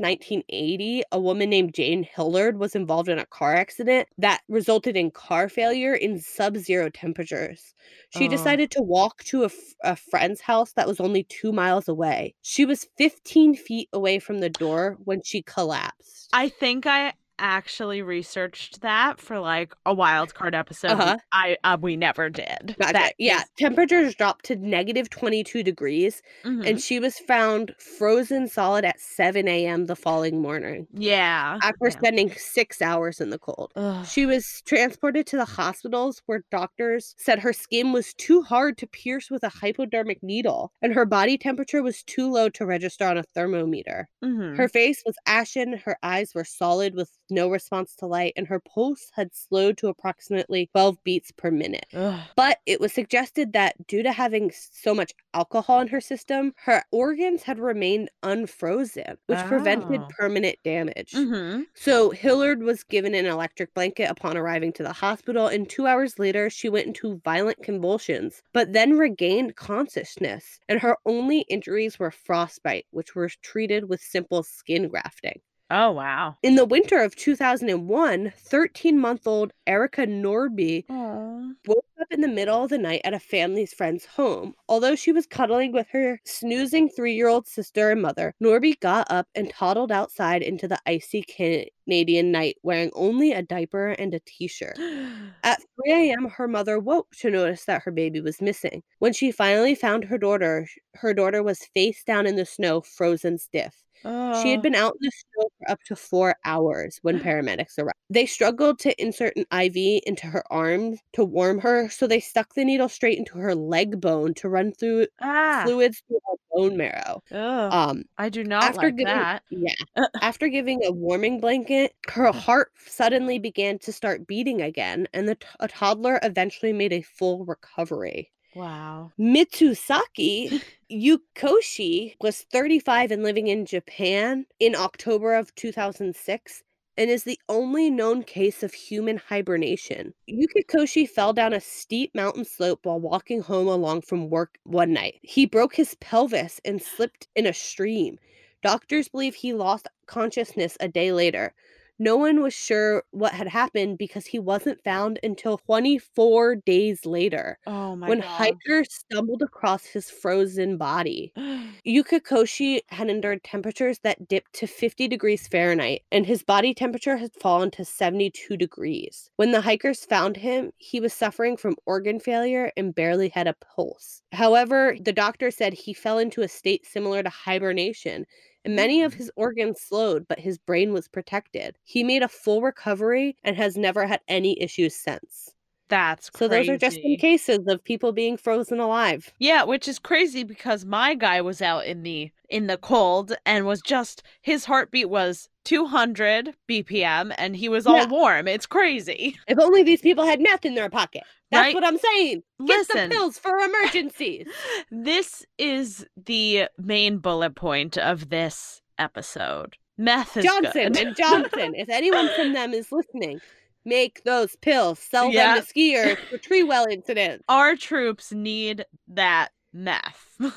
1980, 0.00 1.02
a 1.12 1.20
woman 1.20 1.50
named 1.50 1.72
Jane 1.74 2.02
Hilliard 2.04 2.58
was 2.58 2.74
involved 2.74 3.08
in 3.08 3.18
a 3.18 3.26
car 3.26 3.54
accident 3.54 4.08
that 4.18 4.42
resulted 4.48 4.96
in 4.96 5.10
car 5.12 5.48
failure 5.48 5.94
in 5.94 6.18
sub-zero 6.26 6.90
temperatures. 6.90 7.74
She 8.10 8.26
Oh. 8.26 8.28
decided 8.28 8.70
to 8.72 8.82
walk 8.82 9.24
to 9.24 9.44
a, 9.82 9.96
friend's 9.96 10.40
house 10.40 10.72
that 10.72 10.86
was 10.88 11.00
only 11.00 11.24
2 11.24 11.52
miles 11.52 11.88
away. 11.88 12.34
She 12.42 12.64
was 12.64 12.88
15 12.98 13.54
feet 13.54 13.88
away 13.92 14.18
from 14.18 14.40
the 14.40 14.50
door 14.50 14.96
when 15.04 15.22
she 15.22 15.42
collapsed. 15.42 16.32
I 16.32 16.48
think 16.48 16.86
I 16.86 17.14
actually 17.38 18.02
researched 18.02 18.80
that 18.80 19.20
for 19.20 19.38
like 19.38 19.74
a 19.84 19.94
wild 19.94 20.34
card 20.34 20.54
episode. 20.54 20.92
Uh-huh. 20.92 21.18
I 21.32 21.56
uh, 21.64 21.76
we 21.80 21.96
never 21.96 22.28
did. 22.28 22.76
Gotcha. 22.78 22.92
That 22.92 23.12
yeah, 23.18 23.40
is- 23.40 23.44
temperatures 23.58 24.14
dropped 24.14 24.44
to 24.46 24.56
negative 24.56 25.10
22 25.10 25.62
degrees, 25.62 26.22
mhm. 26.44 26.68
and 26.68 26.80
she 26.80 27.00
was 27.00 27.18
found 27.18 27.74
frozen 27.78 28.48
solid 28.48 28.84
at 28.84 29.00
7 29.00 29.46
a.m. 29.48 29.86
the 29.86 29.96
following 29.96 30.40
morning 30.40 30.86
yeah. 30.92 31.58
after 31.62 31.86
yeah. 31.86 31.90
spending 31.90 32.30
six 32.36 32.80
hours 32.80 33.20
in 33.20 33.30
the 33.30 33.38
cold. 33.38 33.72
Ugh. 33.76 34.06
She 34.06 34.26
was 34.26 34.62
transported 34.64 35.26
to 35.28 35.36
the 35.36 35.44
hospitals 35.44 36.22
where 36.26 36.44
doctors 36.50 37.14
said 37.18 37.38
her 37.38 37.52
skin 37.52 37.92
was 37.92 38.14
too 38.14 38.42
hard 38.42 38.78
to 38.78 38.86
pierce 38.86 39.30
with 39.30 39.42
a 39.42 39.48
hypodermic 39.48 40.22
needle, 40.22 40.72
and 40.82 40.92
her 40.92 41.04
body 41.04 41.38
temperature 41.38 41.82
was 41.82 42.02
too 42.02 42.30
low 42.30 42.48
to 42.50 42.66
register 42.66 43.06
on 43.06 43.18
a 43.18 43.22
thermometer. 43.22 44.08
Mhm. 44.24 44.56
Her 44.56 44.68
face 44.68 45.02
was 45.04 45.16
ashen, 45.26 45.80
her 45.84 45.96
eyes 46.02 46.34
were 46.34 46.44
solid 46.44 46.94
with 46.94 47.10
no 47.30 47.48
response 47.50 47.94
to 47.96 48.06
light, 48.06 48.32
and 48.36 48.46
her 48.48 48.60
pulse 48.60 49.10
had 49.14 49.34
slowed 49.34 49.78
to 49.78 49.88
approximately 49.88 50.66
12 50.68 51.02
beats 51.04 51.30
per 51.32 51.50
minute. 51.50 51.86
Ugh. 51.92 52.28
But 52.36 52.58
it 52.66 52.80
was 52.80 52.92
suggested 52.92 53.52
that 53.54 53.86
due 53.86 54.02
to 54.02 54.12
having 54.12 54.50
so 54.52 54.94
much 54.94 55.12
alcohol 55.34 55.80
in 55.80 55.88
her 55.88 56.00
system, 56.00 56.52
her 56.58 56.82
organs 56.92 57.42
had 57.44 57.58
remained 57.58 58.10
unfrozen, 58.22 59.16
which 59.26 59.44
prevented 59.46 60.06
Oh. 60.06 60.08
permanent 60.08 60.58
damage. 60.64 61.14
Mhm. 61.14 61.66
So 61.74 62.10
Hilliard 62.10 62.62
was 62.62 62.82
given 62.84 63.14
an 63.14 63.26
electric 63.26 63.72
blanket 63.74 64.10
upon 64.10 64.36
arriving 64.36 64.72
to 64.74 64.82
the 64.82 64.92
hospital, 64.92 65.46
and 65.46 65.68
two 65.68 65.86
hours 65.86 66.18
later, 66.18 66.50
she 66.50 66.68
went 66.68 66.86
into 66.88 67.20
violent 67.24 67.62
convulsions, 67.62 68.42
but 68.52 68.72
then 68.72 68.98
regained 68.98 69.56
consciousness. 69.56 70.58
And 70.68 70.80
her 70.80 70.96
only 71.06 71.40
injuries 71.42 71.98
were 71.98 72.10
frostbite, 72.10 72.86
which 72.90 73.14
were 73.14 73.28
treated 73.42 73.88
with 73.88 74.00
simple 74.00 74.42
skin 74.42 74.88
grafting. 74.88 75.40
Oh 75.70 75.90
wow. 75.92 76.36
In 76.42 76.54
the 76.54 76.64
winter 76.64 77.02
of 77.02 77.16
2001, 77.16 78.32
13 78.38 78.98
month 78.98 79.26
old 79.26 79.52
Erika 79.66 80.06
Nordby 80.06 80.84
Aw. 80.88 81.54
woke 81.66 81.86
up 82.00 82.08
in 82.12 82.20
the 82.20 82.28
middle 82.28 82.62
of 82.64 82.70
the 82.70 82.78
night 82.78 83.02
at 83.04 83.14
a 83.14 83.20
family's 83.20 83.74
friend's 83.74 84.06
home. 84.06 84.54
Although 84.68 84.96
she 84.96 85.12
was 85.12 85.26
cuddling 85.26 85.72
with 85.72 85.88
her 85.90 86.20
snoozing 86.24 86.88
three 86.90 87.14
year 87.14 87.28
old 87.28 87.46
sister 87.48 87.90
and 87.90 88.02
mother, 88.02 88.34
Norby 88.42 88.78
got 88.80 89.10
up 89.10 89.28
and 89.34 89.50
toddled 89.50 89.92
outside 89.92 90.42
into 90.42 90.68
the 90.68 90.80
icy 90.86 91.22
Canadian 91.22 92.32
night 92.32 92.58
wearing 92.62 92.90
only 92.94 93.32
a 93.32 93.42
diaper 93.42 93.88
and 93.90 94.14
a 94.14 94.20
t 94.20 94.48
shirt. 94.48 94.78
At 95.44 95.60
3 95.84 95.92
a.m., 96.12 96.28
her 96.28 96.48
mother 96.48 96.78
woke 96.80 97.10
to 97.18 97.30
notice 97.30 97.64
that 97.66 97.82
her 97.82 97.92
baby 97.92 98.20
was 98.20 98.42
missing. 98.42 98.82
When 99.00 99.12
she 99.12 99.32
finally 99.32 99.74
found 99.74 100.04
her 100.04 100.18
daughter, 100.18 100.68
her 100.94 101.14
daughter 101.14 101.42
was 101.42 101.66
face 101.74 102.04
down 102.04 102.26
in 102.26 102.36
the 102.36 102.46
snow, 102.46 102.80
frozen 102.82 103.38
stiff. 103.38 103.85
She 104.02 104.50
had 104.50 104.60
Oh. 104.60 104.62
been 104.62 104.74
out 104.74 104.94
in 105.00 105.06
the 105.06 105.10
snow 105.10 105.48
for 105.58 105.70
up 105.70 105.82
to 105.84 105.96
four 105.96 106.36
hours 106.44 106.98
when 107.02 107.18
paramedics 107.20 107.78
arrived. 107.78 107.96
They 108.10 108.26
struggled 108.26 108.78
to 108.80 109.00
insert 109.02 109.34
an 109.36 109.46
IV 109.52 110.02
into 110.06 110.26
her 110.28 110.44
arm 110.52 110.98
to 111.14 111.24
warm 111.24 111.58
her, 111.60 111.88
so 111.88 112.06
they 112.06 112.20
stuck 112.20 112.54
the 112.54 112.64
needle 112.64 112.88
straight 112.88 113.18
into 113.18 113.38
her 113.38 113.54
leg 113.54 114.00
bone 114.00 114.34
to 114.34 114.48
run 114.48 114.72
through 114.72 115.06
ah. 115.20 115.62
fluids 115.64 116.02
through 116.06 116.20
her 116.26 116.36
bone 116.52 116.76
marrow. 116.76 117.22
Ugh. 117.32 117.72
Um, 117.72 118.04
I 118.18 118.28
do 118.28 118.44
not 118.44 118.62
after 118.64 118.86
like 118.86 118.96
giving 118.96 119.06
that. 119.06 119.42
yeah, 119.50 119.74
after 120.20 120.48
giving 120.48 120.84
a 120.84 120.92
warming 120.92 121.40
blanket, 121.40 121.94
her 122.08 122.30
heart 122.32 122.70
suddenly 122.86 123.38
began 123.38 123.78
to 123.80 123.92
start 123.92 124.26
beating 124.26 124.62
again, 124.62 125.08
and 125.12 125.28
the 125.28 125.34
t- 125.36 125.46
a 125.60 125.68
toddler 125.68 126.20
eventually 126.22 126.72
made 126.72 126.92
a 126.92 127.02
full 127.02 127.44
recovery. 127.44 128.30
Wow. 128.56 129.12
Mitsusaki 129.20 130.62
Yukoshi 130.90 132.14
was 132.20 132.42
35 132.52 133.10
and 133.10 133.22
living 133.22 133.48
in 133.48 133.66
Japan 133.66 134.46
in 134.58 134.74
October 134.74 135.34
of 135.34 135.54
2006. 135.56 136.62
and 136.96 137.10
is 137.10 137.24
the 137.24 137.38
only 137.50 137.90
known 137.90 138.22
case 138.22 138.62
of 138.62 138.72
human 138.72 139.18
hibernation. 139.18 140.14
Yukikoshi 140.30 141.06
fell 141.08 141.34
down 141.34 141.52
a 141.52 141.60
steep 141.60 142.14
mountain 142.14 142.44
slope 142.46 142.86
while 142.86 142.98
walking 143.00 143.42
home 143.42 143.68
along 143.68 144.00
from 144.02 144.30
work 144.30 144.58
one 144.64 144.92
night. 144.94 145.20
He 145.22 145.44
broke 145.44 145.74
his 145.76 145.94
pelvis 145.96 146.58
and 146.64 146.80
slipped 146.80 147.28
in 147.36 147.46
a 147.46 147.52
stream. 147.52 148.18
Doctors 148.62 149.08
believe 149.08 149.34
he 149.34 149.52
lost 149.52 149.88
consciousness 150.06 150.78
a 150.80 150.88
day 150.88 151.12
later. 151.12 151.54
No 151.98 152.16
one 152.16 152.42
was 152.42 152.54
sure 152.54 153.04
what 153.10 153.32
had 153.34 153.48
happened 153.48 153.98
because 153.98 154.26
he 154.26 154.38
wasn't 154.38 154.82
found 154.84 155.18
until 155.22 155.58
24 155.58 156.56
days 156.56 157.04
later 157.06 157.58
Oh 157.66 157.94
my 157.94 158.10
when 158.10 158.20
god. 158.20 158.60
hikers 158.60 158.92
stumbled 158.92 159.42
across 159.42 159.84
his 159.86 160.10
frozen 160.10 160.76
body. 160.78 161.34
Yukikoshi 161.86 162.80
had 162.88 163.08
endured 163.08 163.42
temperatures 163.44 163.98
that 164.00 164.28
dipped 164.28 164.52
to 164.54 164.66
50 164.66 165.08
degrees 165.08 165.46
Fahrenheit, 165.48 166.02
and 166.12 166.26
his 166.26 166.42
body 166.42 166.74
temperature 166.74 167.16
had 167.16 167.32
fallen 167.34 167.70
to 167.72 167.84
72 167.84 168.56
degrees. 168.56 169.30
When 169.36 169.52
the 169.52 169.60
hikers 169.60 170.04
found 170.04 170.36
him, 170.36 170.72
he 170.78 171.00
was 171.00 171.12
suffering 171.12 171.56
from 171.56 171.76
organ 171.86 172.20
failure 172.20 172.72
and 172.76 172.94
barely 172.94 173.28
had 173.30 173.46
a 173.46 173.54
pulse. 173.54 174.22
However, 174.32 174.96
the 175.00 175.12
doctor 175.12 175.50
said 175.50 175.72
he 175.74 175.92
fell 175.94 176.18
into 176.18 176.42
a 176.42 176.48
state 176.48 176.84
similar 176.86 177.22
to 177.22 177.28
hibernation. 177.30 178.26
And 178.66 178.76
many 178.76 179.02
of 179.02 179.12
mm-hmm. 179.12 179.18
his 179.20 179.32
organs 179.36 179.80
slowed, 179.80 180.28
but 180.28 180.40
his 180.40 180.58
brain 180.58 180.92
was 180.92 181.08
protected. 181.08 181.78
He 181.84 182.04
made 182.04 182.22
a 182.24 182.28
full 182.28 182.60
recovery 182.62 183.36
and 183.44 183.56
has 183.56 183.78
never 183.78 184.06
had 184.06 184.20
any 184.28 184.60
issues 184.60 184.94
since. 184.96 185.54
That's 185.88 186.26
So 186.34 186.48
crazy. 186.48 186.66
those 186.66 186.74
are 186.74 186.78
just 186.78 187.00
some 187.02 187.16
cases 187.16 187.60
of 187.68 187.82
people 187.84 188.12
being 188.12 188.36
frozen 188.36 188.80
alive. 188.80 189.32
Yeah, 189.38 189.62
which 189.64 189.86
is 189.86 189.98
crazy 189.98 190.42
because 190.42 190.84
my 190.84 191.14
guy 191.14 191.40
was 191.40 191.62
out 191.62 191.86
in 191.86 192.02
the 192.02 192.30
in 192.48 192.66
the 192.68 192.76
cold 192.76 193.32
and 193.44 193.66
was 193.66 193.80
just 193.82 194.22
his 194.40 194.64
heartbeat 194.64 195.08
was 195.10 195.48
200 195.64 196.54
BPM 196.68 197.34
and 197.38 197.56
he 197.56 197.68
was 197.68 197.86
all 197.86 197.96
Yeah. 197.96 198.06
warm. 198.08 198.46
It's 198.48 198.66
crazy. 198.66 199.36
If 199.48 199.58
only 199.58 199.82
these 199.82 200.00
people 200.00 200.24
had 200.24 200.40
meth 200.40 200.64
in 200.64 200.74
their 200.74 200.90
pocket. 200.90 201.22
That's 201.50 201.66
Right? 201.66 201.74
what 201.74 201.84
I'm 201.84 201.98
saying. 201.98 202.42
Get 202.66 202.78
Listen. 202.78 203.08
the 203.08 203.14
pills 203.14 203.38
for 203.38 203.56
emergencies. 203.58 204.48
This 204.90 205.44
is 205.58 206.04
the 206.16 206.66
main 206.78 207.18
bullet 207.18 207.54
point 207.54 207.96
of 207.98 208.28
this 208.28 208.80
episode. 208.98 209.76
Meth 209.98 210.36
is 210.36 210.44
Johnson 210.44 210.92
good. 210.92 210.96
and 211.06 211.16
Johnson. 211.16 211.74
If 211.74 211.88
anyone 211.88 212.28
from 212.36 212.52
them 212.52 212.74
is 212.74 212.90
listening, 212.92 213.40
make 213.86 214.24
those 214.24 214.56
pills. 214.56 214.98
Sell 214.98 215.30
Yeah. 215.32 215.54
them 215.54 215.64
to 215.64 215.72
skiers 215.72 216.16
for 216.30 216.36
tree 216.38 216.62
well 216.62 216.86
incidents. 216.90 217.44
Our 217.48 217.76
troops 217.76 218.32
need 218.32 218.84
that 219.08 219.48
meth. 219.72 220.38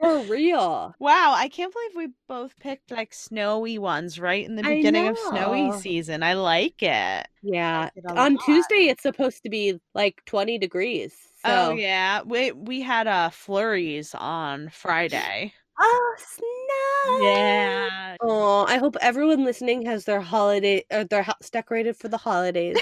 For 0.00 0.20
real. 0.20 0.94
wow, 1.00 1.34
I 1.36 1.48
can't 1.48 1.72
believe 1.72 1.90
we 1.96 2.14
both 2.28 2.56
picked 2.60 2.92
like 2.92 3.12
snowy 3.12 3.78
ones 3.78 4.20
right 4.20 4.46
in 4.46 4.54
the 4.54 4.62
beginning 4.62 5.08
of 5.08 5.18
snowy 5.18 5.72
season. 5.80 6.22
I 6.22 6.34
like 6.34 6.80
it. 6.84 7.26
Yeah. 7.42 7.90
it 7.96 8.06
On 8.06 8.34
lot. 8.34 8.44
Tuesday, 8.46 8.86
it's 8.86 9.02
supposed 9.02 9.42
to 9.42 9.50
be 9.50 9.80
like 9.96 10.22
20 10.26 10.56
degrees. 10.58 11.12
So. 11.44 11.50
Oh 11.50 11.70
yeah, 11.72 12.22
we 12.24 12.52
we 12.52 12.80
had 12.80 13.08
uh 13.08 13.30
flurries 13.30 14.14
on 14.14 14.68
Friday. 14.68 15.52
Oh, 15.78 16.14
snap. 16.18 17.20
Yeah. 17.20 18.16
Oh, 18.20 18.64
I 18.66 18.78
hope 18.78 18.96
everyone 19.00 19.44
listening 19.44 19.86
has 19.86 20.04
their 20.04 20.20
holiday 20.20 20.84
or 20.90 21.04
their 21.04 21.22
house 21.22 21.50
decorated 21.50 21.96
for 21.96 22.08
the 22.08 22.16
holidays. 22.16 22.76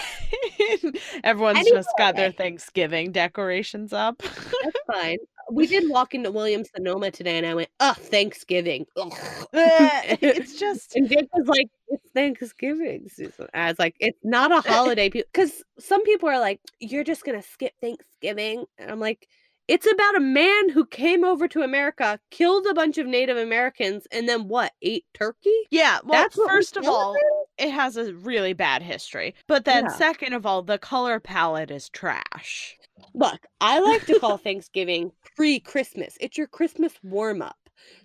Everyone's 1.25 1.69
just 1.69 1.91
got 1.99 2.17
their 2.17 2.33
Thanksgiving 2.33 3.13
decorations 3.13 3.93
up. 3.93 4.23
That's 4.23 4.79
fine. 4.87 5.19
We 5.51 5.67
did 5.67 5.89
walk 5.89 6.15
into 6.15 6.31
Williams 6.33 6.71
Sonoma 6.75 7.11
today, 7.11 7.37
and 7.39 7.47
I 7.47 7.55
went, 7.55 7.69
"Oh, 7.81 7.93
Thanksgiving." 7.93 8.87
It's 9.53 10.59
just 10.59 10.97
and 10.97 11.09
Jake 11.09 11.29
was 11.33 11.47
like, 11.47 11.69
"It's 11.89 12.05
Thanksgiving." 12.15 13.09
Susan. 13.09 13.47
I 13.55 13.69
was 13.69 13.79
like, 13.79 13.95
"It's 14.01 14.19
not 14.25 14.51
a 14.51 14.61
holiday," 14.61 15.09
because 15.09 15.63
some 15.79 16.03
people 16.05 16.29
are 16.29 16.41
like, 16.41 16.61
"You're 16.81 17.05
just 17.05 17.25
gonna 17.25 17.43
skip 17.43 17.73
Thanksgiving," 17.81 18.65
and 18.79 18.91
I'm 18.91 19.01
like. 19.01 19.29
It's 19.69 19.91
about 19.91 20.17
a 20.17 20.21
man 20.21 20.69
who 20.69 20.87
came 20.87 21.25
over 21.25 21.49
to 21.49 21.63
America, 21.63 22.21
killed 22.31 22.67
a 22.67 22.75
bunch 22.75 22.99
of 22.99 23.07
Native 23.07 23.37
Americans, 23.37 24.07
and 24.13 24.29
then 24.29 24.47
what? 24.49 24.73
Ate 24.83 25.05
turkey? 25.13 25.55
yeah. 25.71 25.99
Well, 26.05 26.23
That's 26.23 26.37
first 26.37 26.77
of 26.77 26.87
all, 26.87 27.17
it 27.59 27.71
has 27.71 27.97
a 27.97 28.15
really 28.15 28.53
bad 28.53 28.83
history. 28.83 29.35
But 29.49 29.65
then 29.65 29.85
Yeah. 29.85 29.97
second 29.97 30.35
of 30.35 30.47
all, 30.47 30.63
the 30.63 30.79
color 30.79 31.19
palette 31.19 31.71
is 31.71 31.89
trash. 31.89 32.77
Look, 33.15 33.41
I 33.61 33.81
like 33.81 34.07
to 34.07 34.21
call 34.21 34.39
Thanksgiving 34.39 35.11
pre-Christmas. 35.37 36.17
It's 36.21 36.39
your 36.39 36.47
Christmas 36.47 36.93
warm-up. 37.03 37.57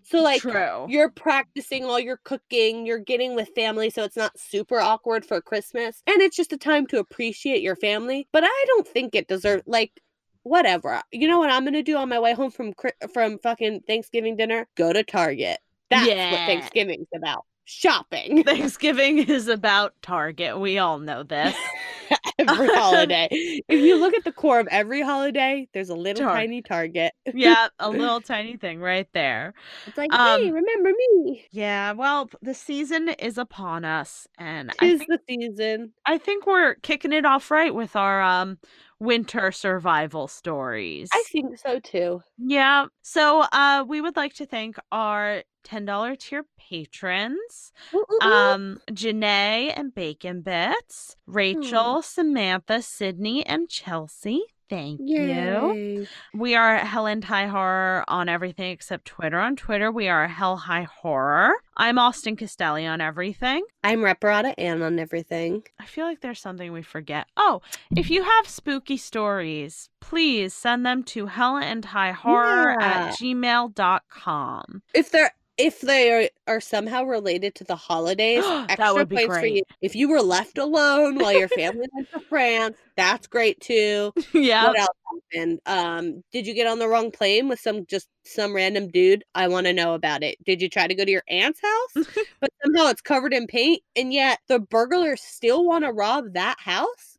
So 0.04 0.22
like 0.22 0.42
True. 0.42 0.86
you're 0.90 1.10
practicing 1.12 1.86
all 1.86 2.00
your 2.00 2.18
cooking, 2.24 2.86
you're 2.86 3.00
getting 3.00 3.36
with 3.36 3.50
family 3.56 3.90
so 3.90 4.04
it's 4.04 4.18
not 4.18 4.38
super 4.38 4.80
awkward 4.80 5.26
for 5.26 5.42
Christmas. 5.42 6.02
And 6.08 6.22
it's 6.22 6.36
just 6.36 6.54
a 6.54 6.58
time 6.58 6.88
to 6.88 7.00
appreciate 7.00 7.62
your 7.62 7.76
family. 7.76 8.28
But 8.32 8.44
I 8.46 8.64
don't 8.68 8.88
think 8.88 9.16
it 9.16 9.28
deserves 9.28 9.64
like 9.66 10.02
whatever. 10.44 11.02
You 11.12 11.28
know 11.28 11.40
what 11.40 11.50
I'm 11.52 11.64
going 11.64 11.74
to 11.74 11.84
do 11.84 11.98
on 11.98 12.10
my 12.10 12.20
way 12.20 12.34
home 12.34 12.52
from 12.52 12.74
from 13.14 13.38
fucking 13.40 13.82
Thanksgiving 13.88 14.36
dinner? 14.36 14.68
Go 14.76 14.94
to 14.94 15.04
Target. 15.04 15.60
That's 15.90 16.08
Yeah. 16.08 16.32
what 16.32 16.40
Thanksgiving's 16.48 17.08
about. 17.16 17.46
Shopping. 17.66 18.44
Thanksgiving 18.46 19.20
is 19.20 19.48
about 19.48 19.94
Target. 20.02 20.60
We 20.60 20.78
all 20.78 21.00
know 21.00 21.24
this. 21.24 21.56
every 22.40 22.68
holiday. 22.68 23.28
If 23.70 23.80
you 23.82 23.98
look 24.00 24.14
at 24.14 24.24
the 24.26 24.32
core 24.34 24.60
of 24.60 24.68
every 24.68 25.02
holiday, 25.02 25.70
there's 25.74 25.90
a 25.90 25.96
little 25.96 26.26
Tar- 26.26 26.36
tiny 26.36 26.62
Target. 26.62 27.14
yeah, 27.34 27.68
a 27.80 27.90
little 27.90 28.20
tiny 28.20 28.58
thing 28.58 28.82
right 28.82 29.08
there. 29.14 29.54
It's 29.88 29.98
like, 29.98 30.12
Um, 30.12 30.42
hey, 30.42 30.52
remember 30.52 30.90
me? 30.90 31.46
Yeah, 31.52 31.94
well, 31.94 32.30
the 32.42 32.54
season 32.54 33.10
is 33.10 33.38
upon 33.38 33.86
us, 33.86 34.28
and 34.38 34.72
I 34.80 34.98
think, 34.98 35.08
the 35.08 35.20
season. 35.30 35.94
I 36.06 36.18
think 36.18 36.46
we're 36.46 36.76
kicking 36.76 37.14
it 37.14 37.26
off 37.26 37.50
right 37.52 37.74
with 37.74 37.96
our 37.96 38.22
um 38.22 38.58
winter 39.02 39.52
survival 39.52 40.28
stories. 40.28 41.10
I 41.12 41.24
think 41.28 41.58
so 41.58 41.80
too. 41.80 42.22
Yeah. 42.38 42.86
So 43.02 43.42
uh 43.52 43.84
we 43.88 44.00
would 44.00 44.16
like 44.16 44.36
to 44.36 44.46
thank 44.46 44.78
our 44.92 45.44
$10 45.68 46.20
tier 46.20 46.46
patrons. 46.58 47.72
Ooh. 47.96 48.06
Um 48.22 48.80
Janae 48.92 49.74
and 49.76 49.94
Bacon 49.94 50.42
Bits, 50.42 51.16
Rachel, 51.26 52.04
Samantha, 52.04 52.82
Sydney, 52.84 53.44
and 53.46 53.68
Chelsea. 53.68 54.42
Thank 54.72 55.02
you. 55.04 56.08
We 56.34 56.56
are 56.56 56.78
Helen 56.78 57.22
High 57.22 57.48
Horror 57.48 58.06
on 58.08 58.30
everything 58.30 58.72
except 58.72 59.04
Twitter. 59.04 59.38
On 59.38 59.58
Twitter, 59.58 59.92
we 59.92 60.08
are 60.08 60.30
Hell 60.30 60.56
High 60.56 60.84
Horror. 60.84 61.52
I'm 61.76 62.00
Austin 62.00 62.38
Castelli 62.38 62.86
on 62.86 63.02
everything. 63.02 63.66
I'm 63.84 64.00
Reparata 64.00 64.54
Ann 64.58 64.82
on 64.82 64.98
everything. 64.98 65.64
I 65.78 65.84
feel 65.84 66.06
like 66.06 66.22
there's 66.22 66.40
something 66.40 66.72
we 66.72 66.84
forget. 66.84 67.28
Oh, 67.36 67.62
if 67.98 68.10
you 68.10 68.24
have 68.24 68.48
spooky 68.48 68.96
stories, 68.96 69.90
please 70.00 70.54
send 70.54 70.86
them 70.86 71.04
to 71.04 71.26
Hella 71.26 71.64
and 71.64 71.84
High 71.84 72.14
Horror 72.14 72.82
at 72.82 73.18
gmail.com. 73.18 74.84
If 74.94 75.12
they're 75.12 75.32
if 75.58 75.82
they 75.82 76.12
are, 76.12 76.30
are 76.48 76.62
somehow 76.62 77.04
related 77.04 77.56
to 77.56 77.64
the 77.64 77.76
holidays, 77.76 78.44
That 78.68 78.72
extra 78.72 78.94
would 78.94 79.10
be 79.10 79.18
points 79.18 79.38
for 79.38 79.46
you. 79.46 79.52
great. 79.52 79.78
If 79.82 79.96
you 79.96 80.10
were 80.10 80.22
left 80.22 80.58
alone 80.58 81.18
while 81.18 81.34
your 81.34 81.48
family 81.50 81.88
went 81.94 82.12
to 82.12 82.20
France, 82.22 82.78
that's 82.96 83.28
great 83.28 83.60
too. 83.60 84.14
yeah. 84.34 84.68
What 84.68 84.80
else 84.80 84.98
happened? 85.34 85.60
Um, 85.66 86.24
did 86.32 86.48
you 86.48 86.54
get 86.54 86.68
on 86.68 86.80
the 86.80 86.88
wrong 86.88 87.12
plane 87.12 87.48
with 87.48 87.60
some 87.60 87.86
just 87.86 88.08
some 88.26 88.56
random 88.56 88.90
dude? 88.90 89.24
I 89.36 89.48
want 89.48 89.68
to 89.68 89.74
know 89.74 89.94
about 89.94 90.24
it. 90.24 90.38
Did 90.46 90.62
you 90.62 90.70
try 90.70 90.88
to 90.88 90.96
go 90.96 91.06
to 91.06 91.12
your 91.12 91.24
aunt's 91.28 91.62
house, 91.62 92.06
but 92.40 92.50
somehow 92.64 92.90
it's 92.90 93.02
covered 93.02 93.34
in 93.34 93.48
paint, 93.48 93.82
and 93.96 94.14
yet 94.14 94.40
the 94.48 94.60
burglars 94.60 95.22
still 95.22 95.66
want 95.66 95.84
to 95.84 95.92
rob 95.92 96.34
that 96.34 96.60
house? 96.60 97.11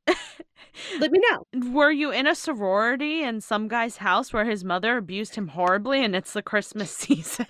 Let 0.98 1.10
me 1.12 1.20
know. 1.30 1.70
Were 1.72 1.90
you 1.90 2.10
in 2.10 2.26
a 2.26 2.34
sorority 2.34 3.22
in 3.22 3.40
some 3.40 3.68
guy's 3.68 3.98
house 3.98 4.32
where 4.32 4.44
his 4.44 4.64
mother 4.64 4.96
abused 4.96 5.34
him 5.34 5.48
horribly 5.48 6.04
and 6.04 6.16
it's 6.16 6.32
the 6.32 6.42
Christmas 6.42 6.90
season? 6.96 7.46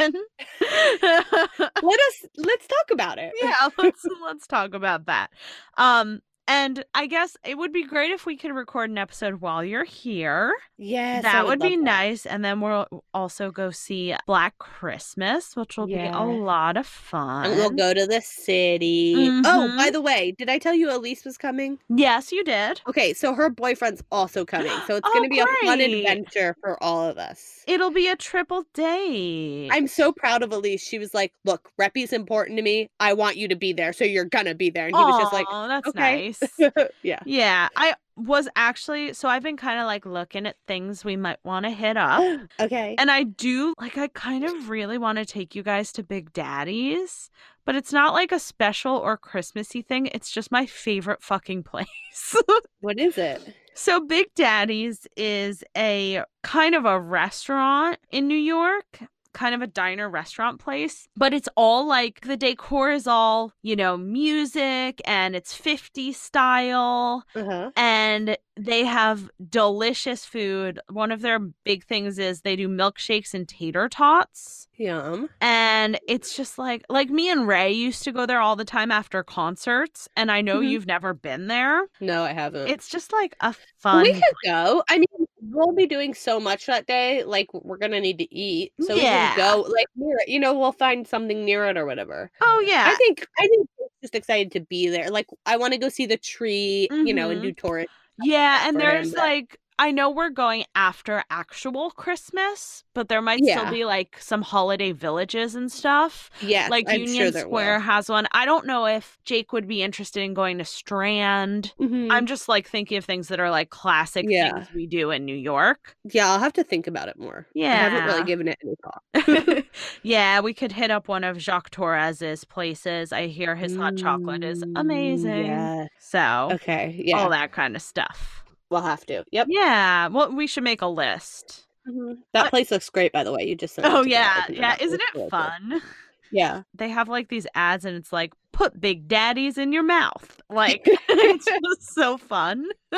Let 1.02 2.00
us 2.00 2.26
let's 2.36 2.66
talk 2.66 2.90
about 2.90 3.18
it. 3.18 3.32
yeah, 3.40 3.68
let's 3.78 4.04
let's 4.22 4.46
talk 4.46 4.74
about 4.74 5.06
that. 5.06 5.30
Um 5.76 6.20
and 6.52 6.84
I 6.94 7.06
guess 7.06 7.36
it 7.44 7.56
would 7.56 7.72
be 7.72 7.84
great 7.84 8.10
if 8.10 8.26
we 8.26 8.36
could 8.36 8.52
record 8.54 8.90
an 8.90 8.98
episode 8.98 9.40
while 9.40 9.64
you're 9.64 9.84
here. 9.84 10.52
Yes, 10.76 11.22
that 11.22 11.46
would 11.46 11.60
be 11.60 11.76
that. 11.76 11.82
nice. 11.82 12.26
And 12.26 12.44
then 12.44 12.60
we'll 12.60 12.86
also 13.14 13.50
go 13.50 13.70
see 13.70 14.14
Black 14.26 14.58
Christmas, 14.58 15.56
which 15.56 15.76
will 15.78 15.86
be 15.86 15.94
a 15.94 16.24
lot 16.24 16.76
of 16.76 16.86
fun. 16.86 17.46
And 17.46 17.56
we'll 17.56 17.70
go 17.70 17.94
to 17.94 18.06
the 18.06 18.20
city. 18.20 19.14
Oh, 19.44 19.68
by 19.78 19.88
Mhm. 19.88 19.92
the 19.92 20.00
way, 20.00 20.34
did 20.36 20.50
I 20.50 20.58
tell 20.58 20.74
you 20.74 20.90
Elise 20.94 21.24
was 21.24 21.38
coming? 21.38 21.78
Yes, 21.88 22.32
you 22.32 22.44
did. 22.44 22.80
Okay, 22.88 23.14
so 23.14 23.32
her 23.34 23.48
boyfriend's 23.48 24.02
also 24.10 24.44
coming. 24.44 24.72
So 24.86 24.96
it's 24.96 25.08
Oh, 25.08 25.12
going 25.14 25.24
to 25.24 25.30
be 25.30 25.38
a 25.40 25.46
fun 25.64 25.80
adventure 25.80 26.56
for 26.60 26.82
all 26.82 27.08
of 27.08 27.16
us. 27.18 27.62
It'll 27.66 27.90
be 27.92 28.08
a 28.08 28.16
triple 28.16 28.64
date. 28.74 29.70
I'm 29.72 29.86
so 29.86 30.12
proud 30.12 30.42
of 30.42 30.52
Elise. 30.52 30.82
She 30.82 30.98
was 30.98 31.14
like, 31.14 31.32
"Look, 31.44 31.70
Reppy's 31.80 32.12
important 32.12 32.56
to 32.58 32.62
me. 32.62 32.88
I 32.98 33.12
want 33.12 33.36
you 33.36 33.46
to 33.48 33.56
be 33.56 33.72
there, 33.72 33.92
so 33.92 34.04
you're 34.04 34.24
gonna 34.24 34.54
be 34.54 34.68
there." 34.70 34.86
And 34.88 34.96
he 34.96 35.02
was 35.04 35.16
just 35.20 35.32
like, 35.32 35.46
Aw, 35.48 35.68
that's 35.68 35.88
"Okay." 35.88 36.26
nice. 36.26 36.41
yeah. 37.02 37.20
Yeah, 37.24 37.68
I 37.76 37.94
was 38.16 38.48
actually 38.56 39.14
so 39.14 39.28
I've 39.28 39.42
been 39.42 39.56
kind 39.56 39.80
of 39.80 39.86
like 39.86 40.04
looking 40.04 40.46
at 40.46 40.56
things 40.66 41.04
we 41.04 41.16
might 41.16 41.38
want 41.44 41.64
to 41.64 41.70
hit 41.70 41.96
up. 41.96 42.40
okay. 42.60 42.94
And 42.98 43.10
I 43.10 43.24
do 43.24 43.74
like 43.80 43.96
I 43.98 44.08
kind 44.08 44.44
of 44.44 44.68
really 44.68 44.98
want 44.98 45.18
to 45.18 45.24
take 45.24 45.54
you 45.54 45.62
guys 45.62 45.92
to 45.92 46.02
Big 46.02 46.32
Daddy's, 46.32 47.30
but 47.64 47.74
it's 47.74 47.92
not 47.92 48.12
like 48.12 48.32
a 48.32 48.38
special 48.38 48.96
or 48.96 49.16
Christmassy 49.16 49.82
thing. 49.82 50.06
It's 50.06 50.30
just 50.30 50.52
my 50.52 50.66
favorite 50.66 51.22
fucking 51.22 51.62
place. 51.64 52.36
what 52.80 52.98
is 52.98 53.18
it? 53.18 53.54
so 53.74 54.00
Big 54.00 54.26
Daddy's 54.34 55.06
is 55.16 55.64
a 55.76 56.22
kind 56.42 56.74
of 56.74 56.84
a 56.84 57.00
restaurant 57.00 57.98
in 58.10 58.28
New 58.28 58.34
York. 58.34 59.00
Kind 59.34 59.54
of 59.54 59.62
a 59.62 59.66
diner 59.66 60.10
restaurant 60.10 60.60
place, 60.60 61.08
but 61.16 61.32
it's 61.32 61.48
all 61.56 61.86
like 61.86 62.20
the 62.20 62.36
decor 62.36 62.90
is 62.92 63.06
all, 63.06 63.52
you 63.62 63.74
know, 63.76 63.96
music 63.96 65.00
and 65.06 65.34
it's 65.34 65.54
50 65.54 66.12
style 66.12 67.24
Uh-huh. 67.34 67.70
and 67.76 68.36
they 68.56 68.84
have 68.84 69.30
delicious 69.48 70.26
food. 70.26 70.78
One 70.90 71.10
of 71.10 71.22
their 71.22 71.38
big 71.38 71.84
things 71.84 72.18
is 72.18 72.42
they 72.42 72.56
do 72.56 72.68
milkshakes 72.68 73.32
and 73.32 73.48
tater 73.48 73.88
tots. 73.88 74.68
Yum. 74.76 75.30
And 75.40 75.98
it's 76.06 76.36
just 76.36 76.58
like 76.58 76.84
like 76.90 77.08
me 77.08 77.30
and 77.30 77.46
Ray 77.48 77.72
used 77.72 78.02
to 78.04 78.12
go 78.12 78.26
there 78.26 78.40
all 78.40 78.56
the 78.56 78.64
time 78.66 78.90
after 78.90 79.22
concerts 79.22 80.08
and 80.16 80.30
I 80.30 80.42
know 80.42 80.60
Mhm. 80.60 80.68
you've 80.70 80.86
never 80.86 81.14
been 81.14 81.46
there. 81.46 81.86
No, 82.00 82.22
I 82.24 82.32
haven't. 82.32 82.68
It's 82.68 82.88
just 82.88 83.12
like 83.12 83.34
a 83.40 83.54
fun 83.78 84.02
we 84.02 84.12
could 84.12 84.22
go. 84.44 84.82
I 84.90 84.98
mean, 84.98 85.26
we'll 85.50 85.72
be 85.74 85.86
doing 85.86 86.14
so 86.14 86.38
much 86.40 86.66
that 86.66 86.86
day. 86.86 87.24
Like, 87.24 87.52
we're 87.52 87.76
gonna 87.76 88.00
need 88.00 88.18
to 88.18 88.34
eat, 88.34 88.72
so 88.80 88.94
we 88.94 89.00
can 89.00 89.36
go. 89.36 89.62
Like, 89.68 89.86
near 89.96 90.16
it. 90.18 90.28
You 90.28 90.40
know, 90.40 90.56
we'll 90.58 90.72
find 90.72 91.06
something 91.06 91.44
near 91.44 91.66
it 91.66 91.76
or 91.76 91.84
whatever. 91.86 92.30
Oh 92.40 92.64
yeah. 92.66 92.84
I 92.88 92.94
think. 92.96 93.26
I 93.38 93.46
think 93.48 93.68
I'm 93.80 93.86
just 94.02 94.14
excited 94.14 94.52
to 94.52 94.60
be 94.60 94.88
there. 94.88 95.10
Like, 95.10 95.26
I 95.46 95.56
want 95.56 95.72
to 95.72 95.78
go 95.78 95.88
see 95.88 96.06
the 96.06 96.16
tree. 96.16 96.88
You 96.90 97.12
know, 97.14 97.30
and 97.30 97.40
Mhm. 97.40 97.44
do 97.44 97.52
tourist. 97.52 97.90
Yeah, 98.22 98.68
and 98.68 98.76
him, 98.76 98.80
there's 98.80 99.10
but- 99.12 99.18
like 99.20 99.58
I 99.78 99.90
know 99.90 100.10
we're 100.10 100.30
going 100.30 100.64
after 100.74 101.24
actual 101.30 101.90
Christmas, 101.90 102.84
but 102.94 103.08
there 103.08 103.22
might 103.22 103.42
still 103.44 103.70
be 103.70 103.84
like 103.84 104.16
some 104.20 104.42
holiday 104.42 104.92
villages 104.92 105.54
and 105.54 105.72
stuff. 105.72 106.30
Yeah, 106.40 106.68
like 106.70 106.84
I'm 106.88 107.00
Union 107.00 107.32
sure 107.32 107.40
Square 107.40 107.74
will. 107.78 107.80
has 107.80 108.08
one. 108.08 108.26
I 108.32 108.44
don't 108.44 108.66
know 108.66 108.86
if 108.86 109.18
Jake 109.24 109.52
would 109.52 109.66
be 109.66 109.82
interested 109.82 110.22
in 110.22 110.34
going 110.34 110.58
to 110.58 110.64
Strand. 110.64 111.74
Mhm. 111.80 112.08
I'm 112.10 112.26
just 112.26 112.48
like 112.48 112.68
thinking 112.68 112.98
of 112.98 113.04
things 113.04 113.28
that 113.28 113.40
are 113.40 113.50
like 113.50 113.70
classic 113.70 114.26
Yeah. 114.28 114.52
things 114.52 114.68
we 114.74 114.86
do 114.86 115.10
in 115.10 115.24
New 115.24 115.34
York. 115.36 115.96
Yeah, 116.04 116.28
I'll 116.30 116.38
have 116.38 116.52
to 116.54 116.64
think 116.64 116.86
about 116.86 117.08
it 117.08 117.18
more. 117.18 117.46
Yeah, 117.54 117.72
I 117.72 117.76
haven't 117.76 117.98
Yeah. 118.00 118.06
really 118.06 118.24
given 118.24 118.48
it 118.48 118.58
any 118.62 118.74
thought. 118.82 119.64
yeah, 120.02 120.40
we 120.40 120.54
could 120.54 120.72
hit 120.72 120.90
up 120.90 121.08
one 121.08 121.24
of 121.24 121.38
Jacques 121.40 121.70
Torres's 121.70 122.44
places. 122.44 123.12
I 123.12 123.26
hear 123.28 123.56
his 123.56 123.74
hot 123.74 123.96
chocolate 123.96 124.44
is 124.44 124.62
Mm, 124.62 124.80
amazing. 124.80 125.46
Yeah. 125.46 125.86
So, 125.98 126.50
Okay. 126.52 127.00
Yeah. 127.04 127.16
all 127.18 127.30
that 127.30 127.52
kind 127.52 127.74
of 127.74 127.82
stuff. 127.82 128.41
We'll 128.72 128.80
have 128.82 129.04
to. 129.06 129.24
Yep. 129.30 129.46
Yeah, 129.50 130.08
well, 130.08 130.32
we 130.32 130.46
should 130.48 130.64
make 130.64 130.82
a 130.82 130.86
list. 130.88 131.64
Mhm. 131.88 132.16
That 132.32 132.44
But- 132.44 132.50
place 132.50 132.70
looks 132.70 132.88
great, 132.90 133.12
by 133.12 133.22
the 133.22 133.32
way. 133.32 133.42
You 133.44 133.54
just 133.54 133.78
it 133.78 133.84
Oh 133.84 134.02
to 134.02 134.08
me. 134.08 134.16
I 134.16 134.18
yeah, 134.18 134.44
yeah. 134.48 134.76
Isn't 134.80 135.00
it 135.00 135.06
really 135.14 135.24
good. 135.26 135.30
fun? 135.30 135.82
Yeah. 136.30 136.62
They 136.74 136.88
have 136.88 137.08
like 137.08 137.28
these 137.28 137.46
ads, 137.54 137.84
and 137.84 137.96
it's 137.96 138.12
like 138.12 138.32
put 138.52 138.80
Big 138.80 139.06
Daddies 139.08 139.58
in 139.58 139.72
your 139.72 139.82
mouth. 139.82 140.40
Like 140.48 140.82
it's 141.08 141.44
just 141.44 141.94
so 141.94 142.16
fun. 142.16 142.66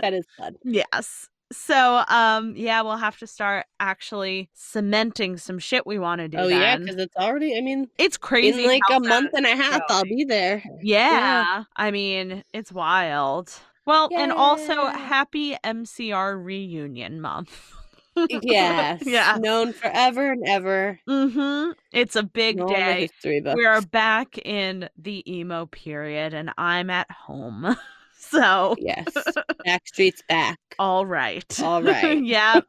That 0.00 0.12
is 0.12 0.24
fun. 0.38 0.56
yes. 0.64 1.28
So 1.52 2.02
um 2.08 2.54
yeah, 2.56 2.82
we'll 2.82 2.96
have 2.96 3.18
to 3.18 3.26
start 3.26 3.66
actually 3.80 4.48
cementing 4.54 5.36
some 5.36 5.58
shit 5.58 5.86
we 5.86 5.98
want 5.98 6.20
to 6.20 6.28
do. 6.28 6.38
Oh 6.38 6.48
yeah, 6.48 6.76
because 6.76 6.96
it's 6.96 7.16
already. 7.16 7.56
I 7.56 7.60
mean, 7.60 7.88
it's 7.98 8.16
crazy. 8.16 8.62
in 8.64 8.68
like 8.70 8.82
a 8.90 9.00
month 9.00 9.30
and 9.34 9.46
a 9.46 9.54
half, 9.54 9.82
I'll 9.88 10.04
be 10.04 10.24
there. 10.24 10.62
Yeah. 10.82 11.64
I 11.76 11.90
mean, 11.90 12.42
it's 12.52 12.72
wild. 12.72 13.52
Well, 13.86 14.08
and 14.14 14.32
also 14.32 14.86
happy 14.86 15.56
MCR 15.64 16.42
reunion 16.44 17.20
month. 17.20 17.72
Yes. 18.30 19.02
yeah. 19.04 19.36
Known 19.38 19.74
forever 19.74 20.32
and 20.32 20.42
ever. 20.48 20.98
Mm-hmm. 21.06 21.72
It's 21.92 22.16
a 22.16 22.22
big 22.22 22.56
the 22.56 22.64
day. 22.64 23.08
We 23.54 23.66
are 23.66 23.82
back 23.82 24.38
in 24.38 24.88
the 24.96 25.22
emo 25.30 25.66
period 25.66 26.32
and 26.32 26.50
I'm 26.56 26.88
at 26.88 27.10
home. 27.10 27.76
so, 28.18 28.74
Yes. 28.78 29.04
Backstreet's 29.66 30.22
back. 30.30 30.58
all 30.78 31.04
right. 31.04 31.60
All 31.62 31.82
right. 31.82 32.24
yeah. 32.24 32.60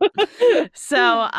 So, 0.73 0.99
um 1.21 1.31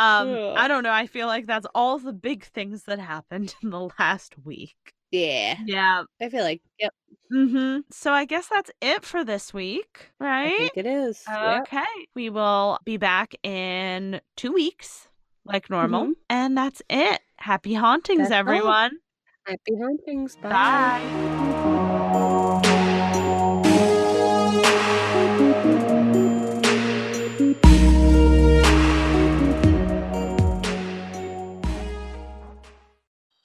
I 0.57 0.69
don't 0.69 0.85
know. 0.85 0.93
I 0.93 1.07
feel 1.07 1.27
like 1.27 1.47
that's 1.47 1.67
all 1.75 1.99
the 1.99 2.15
big 2.15 2.45
things 2.45 2.85
that 2.85 2.99
happened 2.99 3.55
in 3.63 3.69
the 3.69 3.91
last 3.99 4.37
week. 4.43 4.95
Yeah. 5.13 5.59
Yeah. 5.65 6.05
I 6.21 6.29
feel 6.29 6.43
like. 6.45 6.63
Yep. 6.79 6.93
Mhm. 7.33 7.85
So, 7.91 8.13
I 8.13 8.25
guess 8.25 8.49
that's 8.49 8.71
it 8.81 9.05
for 9.05 9.25
this 9.25 9.53
week, 9.53 10.11
right? 10.19 10.53
I 10.55 10.57
think 10.57 10.77
it 10.77 10.87
is. 10.87 11.35
Yep. 11.41 11.67
Okay. 11.67 11.85
We 12.15 12.31
will 12.31 12.79
be 12.85 12.97
back 12.97 13.35
in 13.43 14.21
2 14.37 14.53
weeks 14.53 15.09
like 15.45 15.69
normal. 15.71 16.09
Mhm. 16.09 16.15
And 16.31 16.57
that's 16.57 16.83
it. 16.91 17.21
Happy 17.39 17.75
hauntings 17.75 18.31
That's 18.31 18.33
all. 18.47 18.65
everyone. 18.65 18.99
Happy 19.47 19.77
hauntings. 19.81 20.37
Bye. 20.37 20.51
Bye. 20.51 21.85